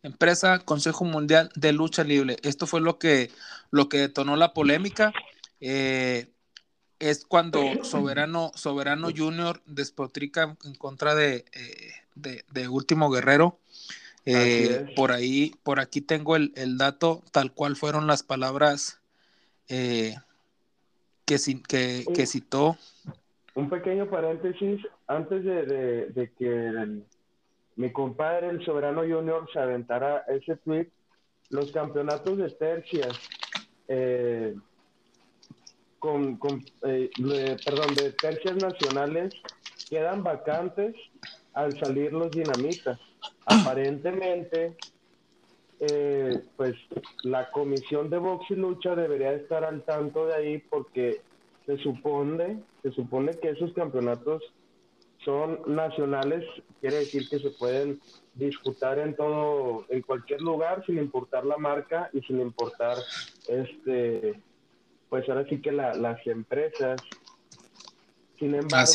empresa 0.02 0.58
Consejo 0.58 1.06
Mundial 1.06 1.50
de 1.54 1.72
Lucha 1.72 2.04
Libre. 2.04 2.36
Esto 2.42 2.66
fue 2.66 2.82
lo 2.82 2.98
que, 2.98 3.30
lo 3.70 3.88
que 3.88 3.96
detonó 3.96 4.36
la 4.36 4.52
polémica. 4.52 5.14
Eh, 5.60 6.30
es 6.98 7.24
cuando 7.24 7.84
Soberano, 7.84 8.52
Soberano 8.54 9.08
Junior 9.16 9.62
despotrica 9.64 10.58
en 10.62 10.74
contra 10.74 11.14
de, 11.14 11.46
de 12.14 12.68
Último 12.68 13.10
Guerrero 13.10 13.58
eh, 14.24 14.92
por 14.94 15.10
ahí, 15.10 15.52
por 15.62 15.80
aquí 15.80 16.00
tengo 16.00 16.36
el, 16.36 16.78
dato, 16.78 17.22
tal 17.32 17.52
cual 17.52 17.76
fueron 17.76 18.06
las 18.06 18.22
palabras 18.22 19.00
eh, 19.68 20.14
que, 21.24 21.36
que, 21.68 22.04
que, 22.14 22.26
citó. 22.26 22.76
Un 23.54 23.68
pequeño 23.68 24.08
paréntesis, 24.08 24.80
antes 25.08 25.44
de, 25.44 26.32
que 26.38 27.02
mi 27.76 27.90
compadre, 27.92 28.50
el 28.50 28.64
Soberano 28.64 29.00
Junior, 29.00 29.48
se 29.52 29.58
aventara 29.58 30.24
ese 30.28 30.56
tweet, 30.56 30.88
los 31.50 31.72
campeonatos 31.72 32.38
de 32.38 32.50
tercias, 32.50 33.18
eh, 33.88 34.54
con, 35.98 36.36
con 36.36 36.64
perdón, 36.80 37.94
de 37.96 38.12
tercias 38.20 38.56
nacionales 38.56 39.34
quedan 39.88 40.22
vacantes 40.22 40.94
al 41.54 41.78
salir 41.78 42.12
los 42.12 42.30
dinamitas 42.30 42.98
aparentemente, 43.46 44.76
eh, 45.80 46.40
pues 46.56 46.74
la 47.24 47.50
comisión 47.50 48.08
de 48.08 48.18
box 48.18 48.50
y 48.50 48.54
lucha 48.54 48.94
debería 48.94 49.32
estar 49.32 49.64
al 49.64 49.82
tanto 49.82 50.26
de 50.26 50.34
ahí 50.34 50.58
porque 50.58 51.20
se 51.66 51.76
supone, 51.78 52.62
se 52.82 52.92
supone 52.92 53.32
que 53.32 53.50
esos 53.50 53.72
campeonatos 53.72 54.42
son 55.24 55.60
nacionales, 55.66 56.44
quiere 56.80 56.96
decir 56.98 57.28
que 57.28 57.38
se 57.38 57.50
pueden 57.50 58.00
disputar 58.34 58.98
en 58.98 59.14
todo, 59.14 59.86
en 59.88 60.02
cualquier 60.02 60.40
lugar, 60.40 60.84
sin 60.86 60.98
importar 60.98 61.44
la 61.44 61.56
marca 61.56 62.10
y 62.12 62.20
sin 62.22 62.40
importar, 62.40 62.96
este, 63.48 64.40
pues 65.08 65.28
ahora 65.28 65.46
sí 65.48 65.60
que 65.60 65.72
las 65.72 66.26
empresas. 66.26 67.00
Sin 68.38 68.54
embargo, 68.54 68.92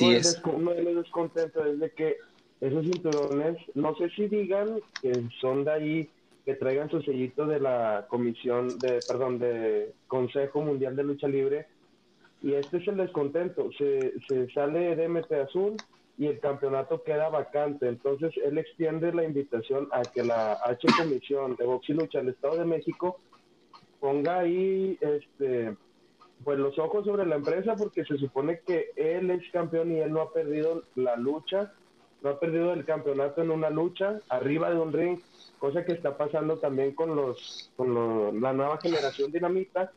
uno 0.54 0.74
de 0.74 0.84
los 0.84 0.96
descontentos 1.04 1.66
es 1.66 1.80
de 1.80 1.92
que 1.92 2.18
esos 2.62 2.86
cinturones, 2.86 3.58
no 3.76 3.96
sé 3.96 4.10
si 4.10 4.28
digan 4.28 4.80
que 5.02 5.14
son 5.40 5.64
de 5.64 5.72
ahí, 5.72 6.10
que 6.46 6.56
traigan 6.56 6.90
su 6.90 7.02
sellito 7.02 7.46
de 7.46 7.60
la 7.60 8.08
comisión, 8.10 8.80
de, 8.80 9.00
perdón, 9.08 9.38
de 9.40 9.94
Consejo 10.08 10.62
Mundial 10.62 10.96
de 10.96 11.04
Lucha 11.04 11.28
Libre, 11.28 11.68
y 12.42 12.54
este 12.54 12.78
es 12.78 12.88
el 12.88 12.98
descontento, 12.98 13.70
se, 13.78 14.14
se 14.28 14.50
sale 14.52 14.96
de 14.96 15.08
MT 15.08 15.32
Azul 15.34 15.76
y 16.18 16.28
el 16.28 16.40
campeonato 16.40 17.04
queda 17.04 17.30
vacante, 17.30 17.88
entonces 17.88 18.34
él 18.44 18.58
extiende 18.58 19.14
la 19.14 19.24
invitación 19.24 19.88
a 19.92 20.02
que 20.02 20.24
la 20.24 20.54
H 20.66 20.88
Comisión 20.98 21.56
de 21.56 21.66
Box 21.66 21.90
y 21.90 21.94
Lucha 21.94 22.20
del 22.20 22.30
Estado 22.30 22.58
de 22.58 22.66
México 22.66 23.20
ponga 24.00 24.40
ahí 24.40 24.98
este 25.02 25.76
pues 26.44 26.60
los 26.60 26.78
ojos 26.78 27.06
sobre 27.06 27.26
la 27.26 27.36
empresa 27.36 27.76
porque 27.76 28.06
se 28.06 28.18
supone 28.18 28.60
que 28.66 28.92
él 28.96 29.32
es 29.32 29.44
campeón 29.52 29.92
y 29.92 30.00
él 30.00 30.12
no 30.12 30.22
ha 30.22 30.34
perdido 30.34 30.84
la 30.96 31.16
lucha 31.16 31.74
no 32.22 32.30
ha 32.30 32.40
perdido 32.40 32.74
el 32.74 32.86
campeonato 32.86 33.42
en 33.42 33.52
una 33.52 33.70
lucha 33.70 34.20
arriba 34.30 34.70
de 34.70 34.80
un 34.80 34.94
ring, 34.94 35.20
cosa 35.60 35.86
que 35.86 35.94
está 35.94 36.18
pasando 36.18 36.58
también 36.58 36.94
con 36.94 37.16
los 37.16 37.70
con 37.76 38.42
la 38.42 38.54
nueva 38.54 38.80
generación 38.82 39.32
dinamita. 39.32 39.92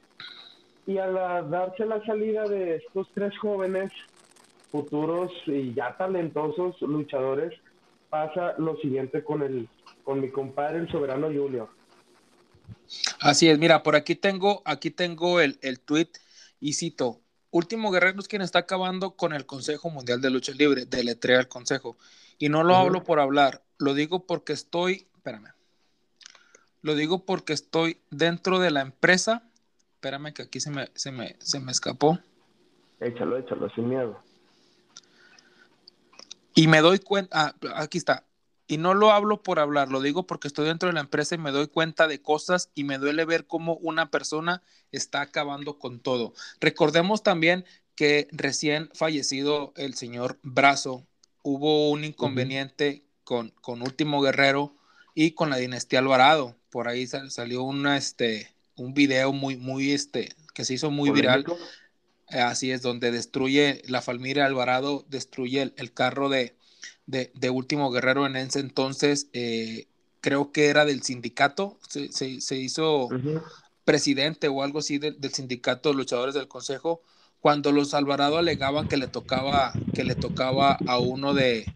Y 0.86 0.98
al 0.98 1.14
darse 1.50 1.86
la 1.86 2.04
salida 2.04 2.48
de 2.48 2.76
estos 2.76 3.08
tres 3.14 3.36
jóvenes 3.38 3.92
futuros 4.70 5.30
y 5.46 5.74
ya 5.74 5.96
talentosos 5.96 6.80
luchadores, 6.82 7.52
pasa 8.08 8.54
lo 8.58 8.76
siguiente 8.78 9.22
con 9.22 9.42
el 9.42 9.68
con 10.04 10.20
mi 10.20 10.30
compadre 10.30 10.78
el 10.78 10.90
Soberano 10.90 11.28
Julio. 11.28 11.68
Así 13.20 13.48
es, 13.48 13.58
mira, 13.58 13.82
por 13.82 13.94
aquí 13.94 14.14
tengo 14.14 14.62
aquí 14.64 14.90
tengo 14.90 15.40
el, 15.40 15.58
el 15.62 15.78
tweet 15.80 16.10
y 16.60 16.72
cito, 16.72 17.20
Último 17.50 17.90
Guerrero 17.90 18.20
es 18.20 18.28
quien 18.28 18.42
está 18.42 18.60
acabando 18.60 19.16
con 19.16 19.32
el 19.32 19.44
Consejo 19.44 19.90
Mundial 19.90 20.20
de 20.20 20.30
Lucha 20.30 20.52
Libre, 20.52 20.84
deletrea 20.86 21.40
el 21.40 21.48
Consejo. 21.48 21.96
Y 22.38 22.48
no 22.48 22.62
lo 22.62 22.76
hablo 22.76 23.02
por 23.02 23.20
hablar, 23.20 23.62
lo 23.78 23.94
digo 23.94 24.26
porque 24.26 24.52
estoy, 24.52 25.08
espérame, 25.16 25.52
lo 26.82 26.94
digo 26.94 27.24
porque 27.26 27.52
estoy 27.52 28.00
dentro 28.10 28.58
de 28.58 28.70
la 28.70 28.80
empresa. 28.80 29.42
Espérame 29.94 30.32
que 30.32 30.42
aquí 30.42 30.60
se 30.60 30.70
me, 30.70 30.88
se 30.94 31.12
me, 31.12 31.36
se 31.40 31.60
me 31.60 31.72
escapó. 31.72 32.18
Échalo, 33.00 33.36
échalo, 33.36 33.68
sin 33.70 33.88
miedo. 33.88 34.22
Y 36.54 36.68
me 36.68 36.80
doy 36.80 36.98
cuenta, 36.98 37.28
ah, 37.38 37.54
aquí 37.76 37.98
está, 37.98 38.24
y 38.70 38.78
no 38.78 38.94
lo 38.94 39.10
hablo 39.10 39.42
por 39.42 39.58
hablar, 39.58 39.90
lo 39.90 40.00
digo 40.00 40.28
porque 40.28 40.46
estoy 40.46 40.68
dentro 40.68 40.86
de 40.86 40.92
la 40.92 41.00
empresa 41.00 41.34
y 41.34 41.38
me 41.38 41.50
doy 41.50 41.66
cuenta 41.66 42.06
de 42.06 42.22
cosas 42.22 42.70
y 42.72 42.84
me 42.84 42.98
duele 42.98 43.24
ver 43.24 43.48
cómo 43.48 43.74
una 43.78 44.12
persona 44.12 44.62
está 44.92 45.22
acabando 45.22 45.80
con 45.80 45.98
todo. 45.98 46.34
Recordemos 46.60 47.24
también 47.24 47.64
que 47.96 48.28
recién 48.30 48.88
fallecido 48.94 49.72
el 49.74 49.94
señor 49.94 50.38
Brazo, 50.44 51.04
hubo 51.42 51.90
un 51.90 52.04
inconveniente 52.04 53.02
con, 53.24 53.50
con 53.60 53.82
Último 53.82 54.22
Guerrero 54.22 54.76
y 55.16 55.32
con 55.32 55.50
la 55.50 55.56
dinastía 55.56 55.98
Alvarado. 55.98 56.54
Por 56.70 56.86
ahí 56.86 57.08
salió 57.08 57.64
una, 57.64 57.96
este, 57.96 58.54
un 58.76 58.94
video 58.94 59.32
muy, 59.32 59.56
muy, 59.56 59.90
este, 59.90 60.28
que 60.54 60.64
se 60.64 60.74
hizo 60.74 60.92
muy 60.92 61.10
viral. 61.10 61.44
Así 62.28 62.70
es, 62.70 62.82
donde 62.82 63.10
destruye 63.10 63.82
la 63.88 64.00
familia 64.00 64.46
Alvarado, 64.46 65.04
destruye 65.08 65.72
el 65.76 65.92
carro 65.92 66.28
de, 66.28 66.54
de, 67.10 67.50
Último 67.50 67.90
Guerrero 67.90 68.26
en 68.26 68.36
ese 68.36 68.60
entonces, 68.60 69.28
eh, 69.32 69.86
creo 70.20 70.52
que 70.52 70.66
era 70.66 70.84
del 70.84 71.02
sindicato, 71.02 71.78
se, 71.88 72.56
hizo 72.56 73.08
presidente 73.84 74.48
o 74.48 74.62
algo 74.62 74.78
así 74.78 74.98
del 74.98 75.32
sindicato 75.32 75.90
de 75.90 75.96
luchadores 75.96 76.34
del 76.34 76.48
consejo, 76.48 77.02
cuando 77.40 77.72
los 77.72 77.94
Alvarado 77.94 78.38
alegaban 78.38 78.88
que 78.88 78.96
le 78.96 79.08
tocaba, 79.08 79.72
que 79.94 80.04
le 80.04 80.14
tocaba 80.14 80.78
a 80.86 80.98
uno 80.98 81.32
de, 81.34 81.66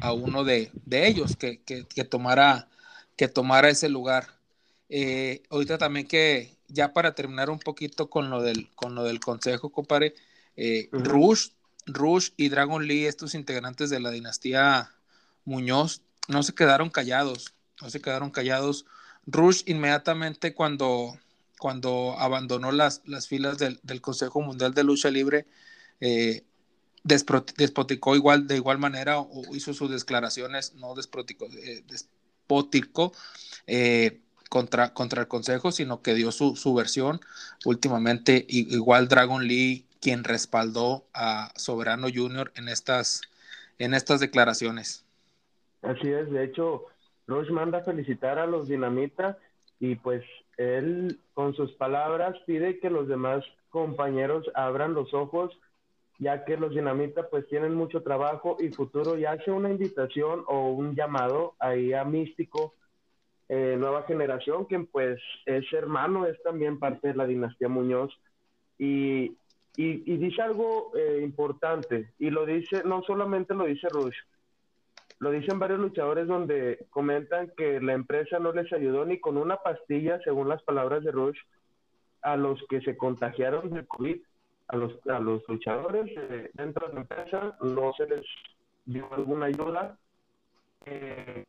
a 0.00 0.12
uno 0.12 0.44
de, 0.44 0.70
ellos 0.90 1.36
que, 1.36 1.58
tomara, 2.04 2.68
que 3.16 3.28
tomara 3.28 3.70
ese 3.70 3.88
lugar. 3.88 4.38
Eh, 4.90 5.42
ahorita 5.50 5.78
también 5.78 6.06
que 6.06 6.56
ya 6.68 6.92
para 6.92 7.14
terminar 7.14 7.50
un 7.50 7.58
poquito 7.58 8.10
con 8.10 8.30
lo 8.30 8.42
del, 8.42 8.68
con 8.74 8.94
lo 8.94 9.04
del 9.04 9.18
consejo, 9.18 9.70
compadre, 9.70 10.14
eh, 10.56 10.88
Rush 10.92 11.48
Rush 11.86 12.30
y 12.36 12.48
Dragon 12.48 12.86
Lee, 12.86 13.06
estos 13.06 13.34
integrantes 13.34 13.90
de 13.90 14.00
la 14.00 14.10
dinastía 14.10 14.90
Muñoz, 15.44 16.02
no 16.28 16.42
se 16.42 16.54
quedaron 16.54 16.90
callados, 16.90 17.54
no 17.80 17.90
se 17.90 18.00
quedaron 18.00 18.30
callados. 18.30 18.86
Rush 19.26 19.62
inmediatamente 19.66 20.54
cuando, 20.54 21.18
cuando 21.58 22.14
abandonó 22.18 22.72
las, 22.72 23.02
las 23.04 23.28
filas 23.28 23.58
del, 23.58 24.00
Consejo 24.00 24.40
Mundial 24.40 24.74
de 24.74 24.84
Lucha 24.84 25.10
Libre, 25.10 25.46
eh, 26.00 26.44
despoticó 27.02 28.16
igual, 28.16 28.46
de 28.46 28.56
igual 28.56 28.78
manera 28.78 29.20
o 29.20 29.54
hizo 29.54 29.74
sus 29.74 29.90
declaraciones, 29.90 30.74
no 30.74 30.94
despoticó, 30.94 31.46
eh, 31.46 31.84
eh, 33.66 34.20
contra, 34.48 34.94
contra 34.94 35.22
el 35.22 35.28
Consejo, 35.28 35.72
sino 35.72 36.00
que 36.00 36.14
dio 36.14 36.32
su, 36.32 36.56
su 36.56 36.72
versión. 36.74 37.20
Últimamente, 37.64 38.46
igual 38.48 39.08
Dragon 39.08 39.46
Lee 39.46 39.86
quien 40.04 40.22
respaldó 40.22 41.06
a 41.14 41.50
Soberano 41.56 42.08
Junior 42.14 42.52
en 42.56 42.68
estas, 42.68 43.22
en 43.78 43.94
estas 43.94 44.20
declaraciones. 44.20 45.02
Así 45.80 46.12
es, 46.12 46.30
de 46.30 46.44
hecho, 46.44 46.84
Rush 47.26 47.48
manda 47.48 47.82
felicitar 47.82 48.38
a 48.38 48.46
los 48.46 48.68
Dinamita 48.68 49.38
y 49.80 49.94
pues 49.94 50.22
él 50.58 51.18
con 51.32 51.54
sus 51.54 51.72
palabras 51.72 52.36
pide 52.46 52.78
que 52.80 52.90
los 52.90 53.08
demás 53.08 53.44
compañeros 53.70 54.44
abran 54.54 54.92
los 54.92 55.14
ojos 55.14 55.52
ya 56.18 56.44
que 56.44 56.58
los 56.58 56.74
Dinamita 56.74 57.30
pues 57.30 57.48
tienen 57.48 57.74
mucho 57.74 58.02
trabajo 58.02 58.58
y 58.60 58.68
futuro 58.68 59.16
y 59.18 59.24
hace 59.24 59.50
una 59.50 59.70
invitación 59.70 60.44
o 60.46 60.68
un 60.68 60.94
llamado 60.94 61.54
ahí 61.58 61.94
a 61.94 62.04
Místico, 62.04 62.74
eh, 63.48 63.76
nueva 63.78 64.02
generación, 64.02 64.66
quien 64.66 64.86
pues 64.86 65.18
es 65.46 65.64
hermano, 65.72 66.26
es 66.26 66.40
también 66.42 66.78
parte 66.78 67.08
de 67.08 67.14
la 67.14 67.26
dinastía 67.26 67.68
Muñoz 67.68 68.12
y 68.78 69.36
y, 69.76 70.16
dice 70.16 70.40
algo 70.42 70.92
eh, 70.96 71.20
importante, 71.22 72.12
y 72.18 72.30
lo 72.30 72.46
dice, 72.46 72.82
no 72.84 73.02
solamente 73.02 73.54
lo 73.54 73.64
dice 73.64 73.88
Rush, 73.88 74.16
lo 75.18 75.30
dicen 75.30 75.58
varios 75.58 75.80
luchadores 75.80 76.26
donde 76.28 76.86
comentan 76.90 77.50
que 77.56 77.80
la 77.80 77.94
empresa 77.94 78.38
no 78.38 78.52
les 78.52 78.72
ayudó 78.72 79.04
ni 79.04 79.18
con 79.18 79.36
una 79.36 79.56
pastilla, 79.56 80.20
según 80.22 80.48
las 80.48 80.62
palabras 80.62 81.02
de 81.02 81.10
Rush, 81.10 81.38
a 82.22 82.36
los 82.36 82.62
que 82.68 82.80
se 82.82 82.96
contagiaron 82.96 83.70
de 83.70 83.86
COVID, 83.86 84.20
a 84.68 84.76
los, 84.76 85.06
a 85.08 85.18
los 85.18 85.46
luchadores 85.48 86.10
dentro 86.54 86.88
de 86.88 86.94
la 86.94 87.00
empresa 87.00 87.56
no 87.60 87.92
se 87.94 88.06
les 88.06 88.24
dio 88.86 89.12
alguna 89.12 89.46
ayuda. 89.46 89.98
eh, 90.86 91.44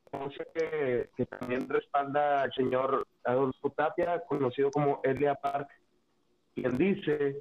que, 0.54 1.10
que, 1.16 1.26
también 1.26 1.68
respalda 1.68 2.44
al 2.44 2.54
señor 2.54 3.06
Adolfo 3.26 3.70
Tapia, 3.72 4.22
conocido 4.28 4.72
como 4.72 5.02
Elia 5.04 5.36
Park, 5.36 5.70
quien 6.54 6.78
dice 6.78 7.38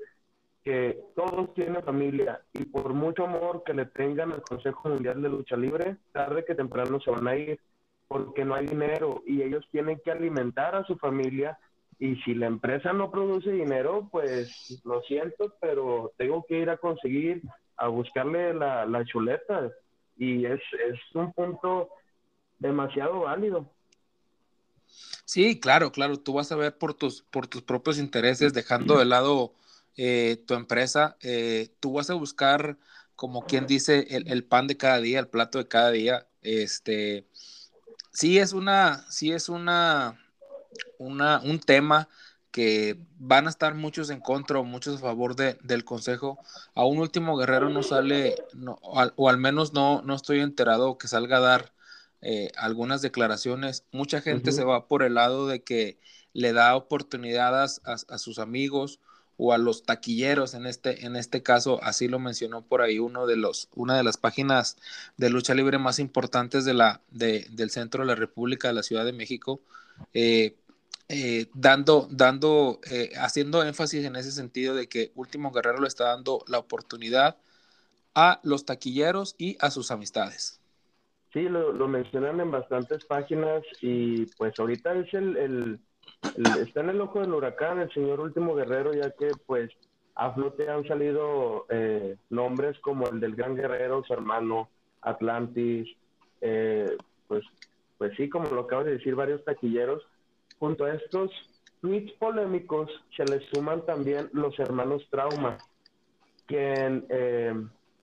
que 0.64 0.98
todos 1.14 1.52
tienen 1.52 1.82
familia 1.82 2.40
y 2.54 2.64
por 2.64 2.94
mucho 2.94 3.24
amor 3.24 3.62
que 3.64 3.74
le 3.74 3.84
tengan 3.84 4.32
al 4.32 4.42
Consejo 4.42 4.88
Mundial 4.88 5.20
de 5.20 5.28
Lucha 5.28 5.56
Libre, 5.56 5.98
tarde 6.12 6.44
que 6.44 6.54
temprano 6.54 6.98
se 7.00 7.10
van 7.10 7.28
a 7.28 7.36
ir 7.36 7.60
porque 8.08 8.44
no 8.44 8.54
hay 8.54 8.66
dinero 8.66 9.22
y 9.26 9.42
ellos 9.42 9.66
tienen 9.70 10.00
que 10.02 10.10
alimentar 10.10 10.74
a 10.74 10.84
su 10.86 10.96
familia. 10.96 11.58
Y 11.98 12.16
si 12.22 12.34
la 12.34 12.46
empresa 12.46 12.92
no 12.92 13.10
produce 13.10 13.52
dinero, 13.52 14.08
pues 14.10 14.80
lo 14.84 15.02
siento, 15.02 15.54
pero 15.60 16.12
tengo 16.16 16.44
que 16.46 16.58
ir 16.58 16.70
a 16.70 16.78
conseguir, 16.78 17.42
a 17.76 17.88
buscarle 17.88 18.54
la, 18.54 18.86
la 18.86 19.04
chuleta. 19.04 19.70
Y 20.16 20.46
es, 20.46 20.60
es 20.88 20.98
un 21.14 21.32
punto 21.32 21.90
demasiado 22.58 23.20
válido. 23.20 23.66
Sí, 25.24 25.60
claro, 25.60 25.92
claro, 25.92 26.18
tú 26.18 26.34
vas 26.34 26.50
a 26.52 26.56
ver 26.56 26.76
por 26.76 26.94
tus, 26.94 27.22
por 27.22 27.46
tus 27.46 27.62
propios 27.62 27.98
intereses, 27.98 28.54
dejando 28.54 28.98
de 28.98 29.04
lado 29.04 29.52
eh, 29.96 30.42
tu 30.46 30.54
empresa, 30.54 31.16
eh, 31.20 31.74
tú 31.80 31.94
vas 31.94 32.10
a 32.10 32.14
buscar, 32.14 32.78
como 33.16 33.44
quien 33.46 33.66
dice, 33.66 34.06
el, 34.10 34.28
el, 34.30 34.44
pan 34.44 34.66
de 34.66 34.76
cada 34.76 35.00
día, 35.00 35.20
el 35.20 35.28
plato 35.28 35.58
de 35.58 35.68
cada 35.68 35.90
día. 35.90 36.26
Este, 36.42 37.26
sí 38.12 38.38
es 38.38 38.52
una, 38.52 39.04
sí 39.10 39.32
es 39.32 39.48
una, 39.48 40.20
una, 40.98 41.40
un 41.40 41.60
tema 41.60 42.08
que 42.50 42.96
van 43.18 43.46
a 43.48 43.50
estar 43.50 43.74
muchos 43.74 44.10
en 44.10 44.20
contra 44.20 44.60
o 44.60 44.64
muchos 44.64 44.98
a 44.98 45.00
favor 45.00 45.34
de, 45.34 45.58
del 45.64 45.84
consejo. 45.84 46.38
A 46.74 46.84
un 46.84 46.98
último 46.98 47.36
guerrero 47.36 47.68
no 47.68 47.82
sale, 47.82 48.36
no, 48.52 48.78
o 48.82 49.28
al 49.28 49.38
menos 49.38 49.72
no, 49.72 50.02
no 50.02 50.14
estoy 50.14 50.40
enterado 50.40 50.96
que 50.96 51.08
salga 51.08 51.38
a 51.38 51.40
dar 51.40 51.72
eh, 52.20 52.52
algunas 52.56 53.02
declaraciones. 53.02 53.84
Mucha 53.90 54.20
gente 54.20 54.52
se 54.52 54.62
va 54.62 54.86
por 54.86 55.02
el 55.02 55.14
lado 55.14 55.48
de 55.48 55.64
que 55.64 55.98
le 56.32 56.52
da 56.52 56.76
oportunidades 56.76 57.80
a, 57.84 57.96
a, 58.08 58.18
sus 58.18 58.38
amigos 58.38 59.00
o 59.36 59.52
a 59.52 59.58
los 59.58 59.82
taquilleros 59.82 60.54
en 60.54 60.66
este, 60.66 61.06
en 61.06 61.16
este 61.16 61.42
caso, 61.42 61.82
así 61.82 62.08
lo 62.08 62.18
mencionó 62.18 62.62
por 62.62 62.82
ahí 62.82 62.98
uno 62.98 63.26
de 63.26 63.36
los, 63.36 63.68
una 63.74 63.96
de 63.96 64.04
las 64.04 64.16
páginas 64.16 64.76
de 65.16 65.30
lucha 65.30 65.54
libre 65.54 65.78
más 65.78 65.98
importantes 65.98 66.64
de 66.64 66.74
la, 66.74 67.00
de, 67.10 67.46
del 67.50 67.70
centro 67.70 68.02
de 68.02 68.08
la 68.08 68.14
República 68.14 68.68
de 68.68 68.74
la 68.74 68.82
Ciudad 68.82 69.04
de 69.04 69.12
México, 69.12 69.60
eh, 70.12 70.56
eh, 71.08 71.46
dando, 71.52 72.08
dando, 72.10 72.80
eh, 72.90 73.12
haciendo 73.16 73.62
énfasis 73.62 74.04
en 74.04 74.16
ese 74.16 74.32
sentido 74.32 74.74
de 74.74 74.88
que 74.88 75.12
Último 75.14 75.50
Guerrero 75.52 75.80
le 75.80 75.88
está 75.88 76.04
dando 76.04 76.44
la 76.48 76.58
oportunidad 76.58 77.36
a 78.14 78.40
los 78.42 78.64
taquilleros 78.64 79.34
y 79.38 79.56
a 79.60 79.70
sus 79.70 79.90
amistades. 79.90 80.60
Sí, 81.32 81.42
lo, 81.42 81.72
lo 81.72 81.88
mencionan 81.88 82.40
en 82.40 82.50
bastantes 82.52 83.04
páginas 83.06 83.62
y 83.80 84.24
pues 84.36 84.54
ahorita 84.56 84.94
es 84.94 85.12
el, 85.14 85.80
está 86.60 86.80
en 86.80 86.90
el 86.90 87.00
ojo 87.00 87.20
del 87.20 87.34
huracán 87.34 87.80
el 87.80 87.92
señor 87.92 88.20
Último 88.20 88.54
Guerrero, 88.54 88.92
ya 88.92 89.10
que 89.10 89.30
pues 89.46 89.70
a 90.14 90.32
flote 90.32 90.68
han 90.68 90.86
salido 90.86 91.66
eh, 91.68 92.16
nombres 92.30 92.78
como 92.80 93.08
el 93.08 93.20
del 93.20 93.34
Gran 93.34 93.56
Guerrero, 93.56 94.04
su 94.04 94.12
hermano, 94.12 94.68
Atlantis, 95.00 95.88
eh, 96.40 96.96
pues, 97.26 97.44
pues 97.98 98.12
sí, 98.16 98.28
como 98.28 98.48
lo 98.50 98.62
acabo 98.62 98.84
de 98.84 98.92
decir, 98.92 99.14
varios 99.14 99.44
taquilleros. 99.44 100.02
Junto 100.58 100.84
a 100.84 100.94
estos 100.94 101.30
tweets 101.80 102.12
polémicos 102.12 102.90
se 103.16 103.24
les 103.24 103.44
suman 103.52 103.84
también 103.86 104.30
los 104.32 104.58
hermanos 104.58 105.06
Trauma, 105.10 105.58
quien 106.46 107.06
eh, 107.08 107.54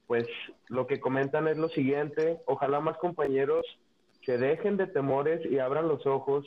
pues 0.08 0.28
lo 0.68 0.88
que 0.88 1.00
comentan 1.00 1.48
es 1.48 1.58
lo 1.58 1.70
siguiente, 1.70 2.42
ojalá 2.46 2.80
más 2.82 2.98
compañeros 2.98 3.66
se 4.26 4.38
dejen 4.38 4.78
de 4.78 4.88
temores 4.88 5.44
y 5.50 5.60
abran 5.60 5.88
los 5.88 6.06
ojos 6.06 6.46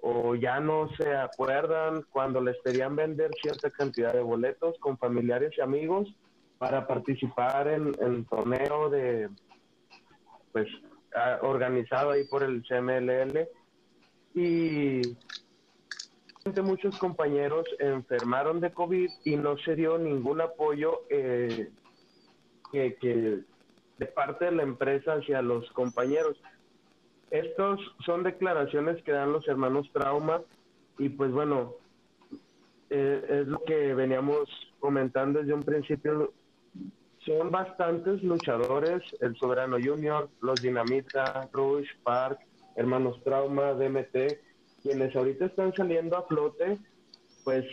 o 0.00 0.34
ya 0.34 0.60
no 0.60 0.88
se 0.96 1.14
acuerdan 1.14 2.04
cuando 2.10 2.40
les 2.40 2.56
pedían 2.58 2.96
vender 2.96 3.30
cierta 3.40 3.70
cantidad 3.70 4.12
de 4.12 4.20
boletos 4.20 4.76
con 4.78 4.98
familiares 4.98 5.52
y 5.56 5.60
amigos 5.60 6.08
para 6.58 6.86
participar 6.86 7.68
en 7.68 7.92
el 8.00 8.26
torneo 8.26 8.90
de 8.90 9.28
pues 10.52 10.68
organizado 11.42 12.10
ahí 12.10 12.24
por 12.24 12.42
el 12.42 12.62
CMLL 12.62 13.48
y 14.34 15.02
muchos 16.62 16.98
compañeros 16.98 17.66
enfermaron 17.78 18.60
de 18.60 18.72
COVID 18.72 19.10
y 19.24 19.36
no 19.36 19.56
se 19.58 19.74
dio 19.74 19.98
ningún 19.98 20.40
apoyo 20.40 21.02
eh, 21.10 21.70
que, 22.70 23.40
de 23.98 24.06
parte 24.06 24.46
de 24.46 24.52
la 24.52 24.62
empresa 24.62 25.14
hacia 25.14 25.42
los 25.42 25.70
compañeros. 25.72 26.36
Estos 27.30 27.80
son 28.04 28.22
declaraciones 28.22 29.02
que 29.02 29.12
dan 29.12 29.32
los 29.32 29.46
hermanos 29.48 29.90
Trauma 29.92 30.42
y 30.98 31.08
pues 31.08 31.32
bueno, 31.32 31.74
eh, 32.90 33.40
es 33.42 33.48
lo 33.48 33.62
que 33.64 33.94
veníamos 33.94 34.48
comentando 34.78 35.40
desde 35.40 35.54
un 35.54 35.62
principio. 35.62 36.32
Son 37.24 37.50
bastantes 37.50 38.22
luchadores, 38.22 39.02
el 39.20 39.36
Soberano 39.36 39.76
Junior, 39.82 40.28
los 40.40 40.62
Dinamita, 40.62 41.48
Rush, 41.52 41.88
Park, 42.04 42.38
Hermanos 42.76 43.20
Trauma, 43.24 43.72
DMT, 43.72 44.38
quienes 44.82 45.16
ahorita 45.16 45.46
están 45.46 45.74
saliendo 45.74 46.16
a 46.16 46.22
flote, 46.22 46.78
pues 47.42 47.64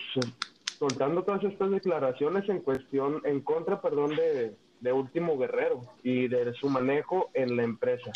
soltando 0.80 1.24
todas 1.24 1.44
estas 1.44 1.70
declaraciones 1.70 2.50
en 2.50 2.62
cuestión, 2.62 3.22
en 3.26 3.42
contra, 3.42 3.80
perdón, 3.80 4.16
de, 4.16 4.56
de 4.80 4.92
Último 4.92 5.38
Guerrero 5.38 5.82
y 6.02 6.28
de 6.28 6.54
su 6.56 6.70
manejo 6.70 7.30
en 7.36 7.56
la 7.56 7.64
empresa. 7.64 8.12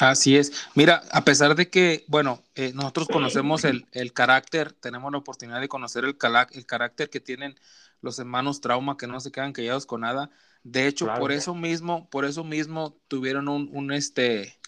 Así 0.00 0.36
es. 0.36 0.52
Mira, 0.74 1.02
a 1.12 1.24
pesar 1.24 1.54
de 1.54 1.70
que, 1.70 2.04
bueno, 2.08 2.42
eh, 2.54 2.72
nosotros 2.74 3.08
conocemos 3.08 3.64
el, 3.64 3.86
el, 3.92 4.12
carácter, 4.12 4.72
tenemos 4.72 5.12
la 5.12 5.18
oportunidad 5.18 5.60
de 5.60 5.68
conocer 5.68 6.04
el, 6.04 6.16
el 6.52 6.66
carácter 6.66 7.10
que 7.10 7.20
tienen 7.20 7.54
los 8.00 8.18
hermanos 8.18 8.60
Trauma, 8.60 8.96
que 8.96 9.06
no 9.06 9.20
se 9.20 9.30
quedan 9.30 9.52
callados 9.52 9.86
con 9.86 10.02
nada. 10.02 10.30
De 10.62 10.86
hecho, 10.86 11.06
claro. 11.06 11.20
por 11.20 11.32
eso 11.32 11.54
mismo, 11.54 12.08
por 12.10 12.24
eso 12.24 12.42
mismo 12.42 12.96
tuvieron 13.08 13.48
un, 13.48 13.68
un 13.72 13.92
este, 13.92 14.58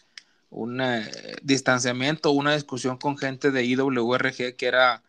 un 0.50 0.80
eh, 0.80 1.10
distanciamiento, 1.42 2.30
una 2.30 2.54
discusión 2.54 2.96
con 2.96 3.18
gente 3.18 3.50
de 3.50 3.64
IWRG 3.64 4.56
que 4.56 4.66
era 4.66 5.02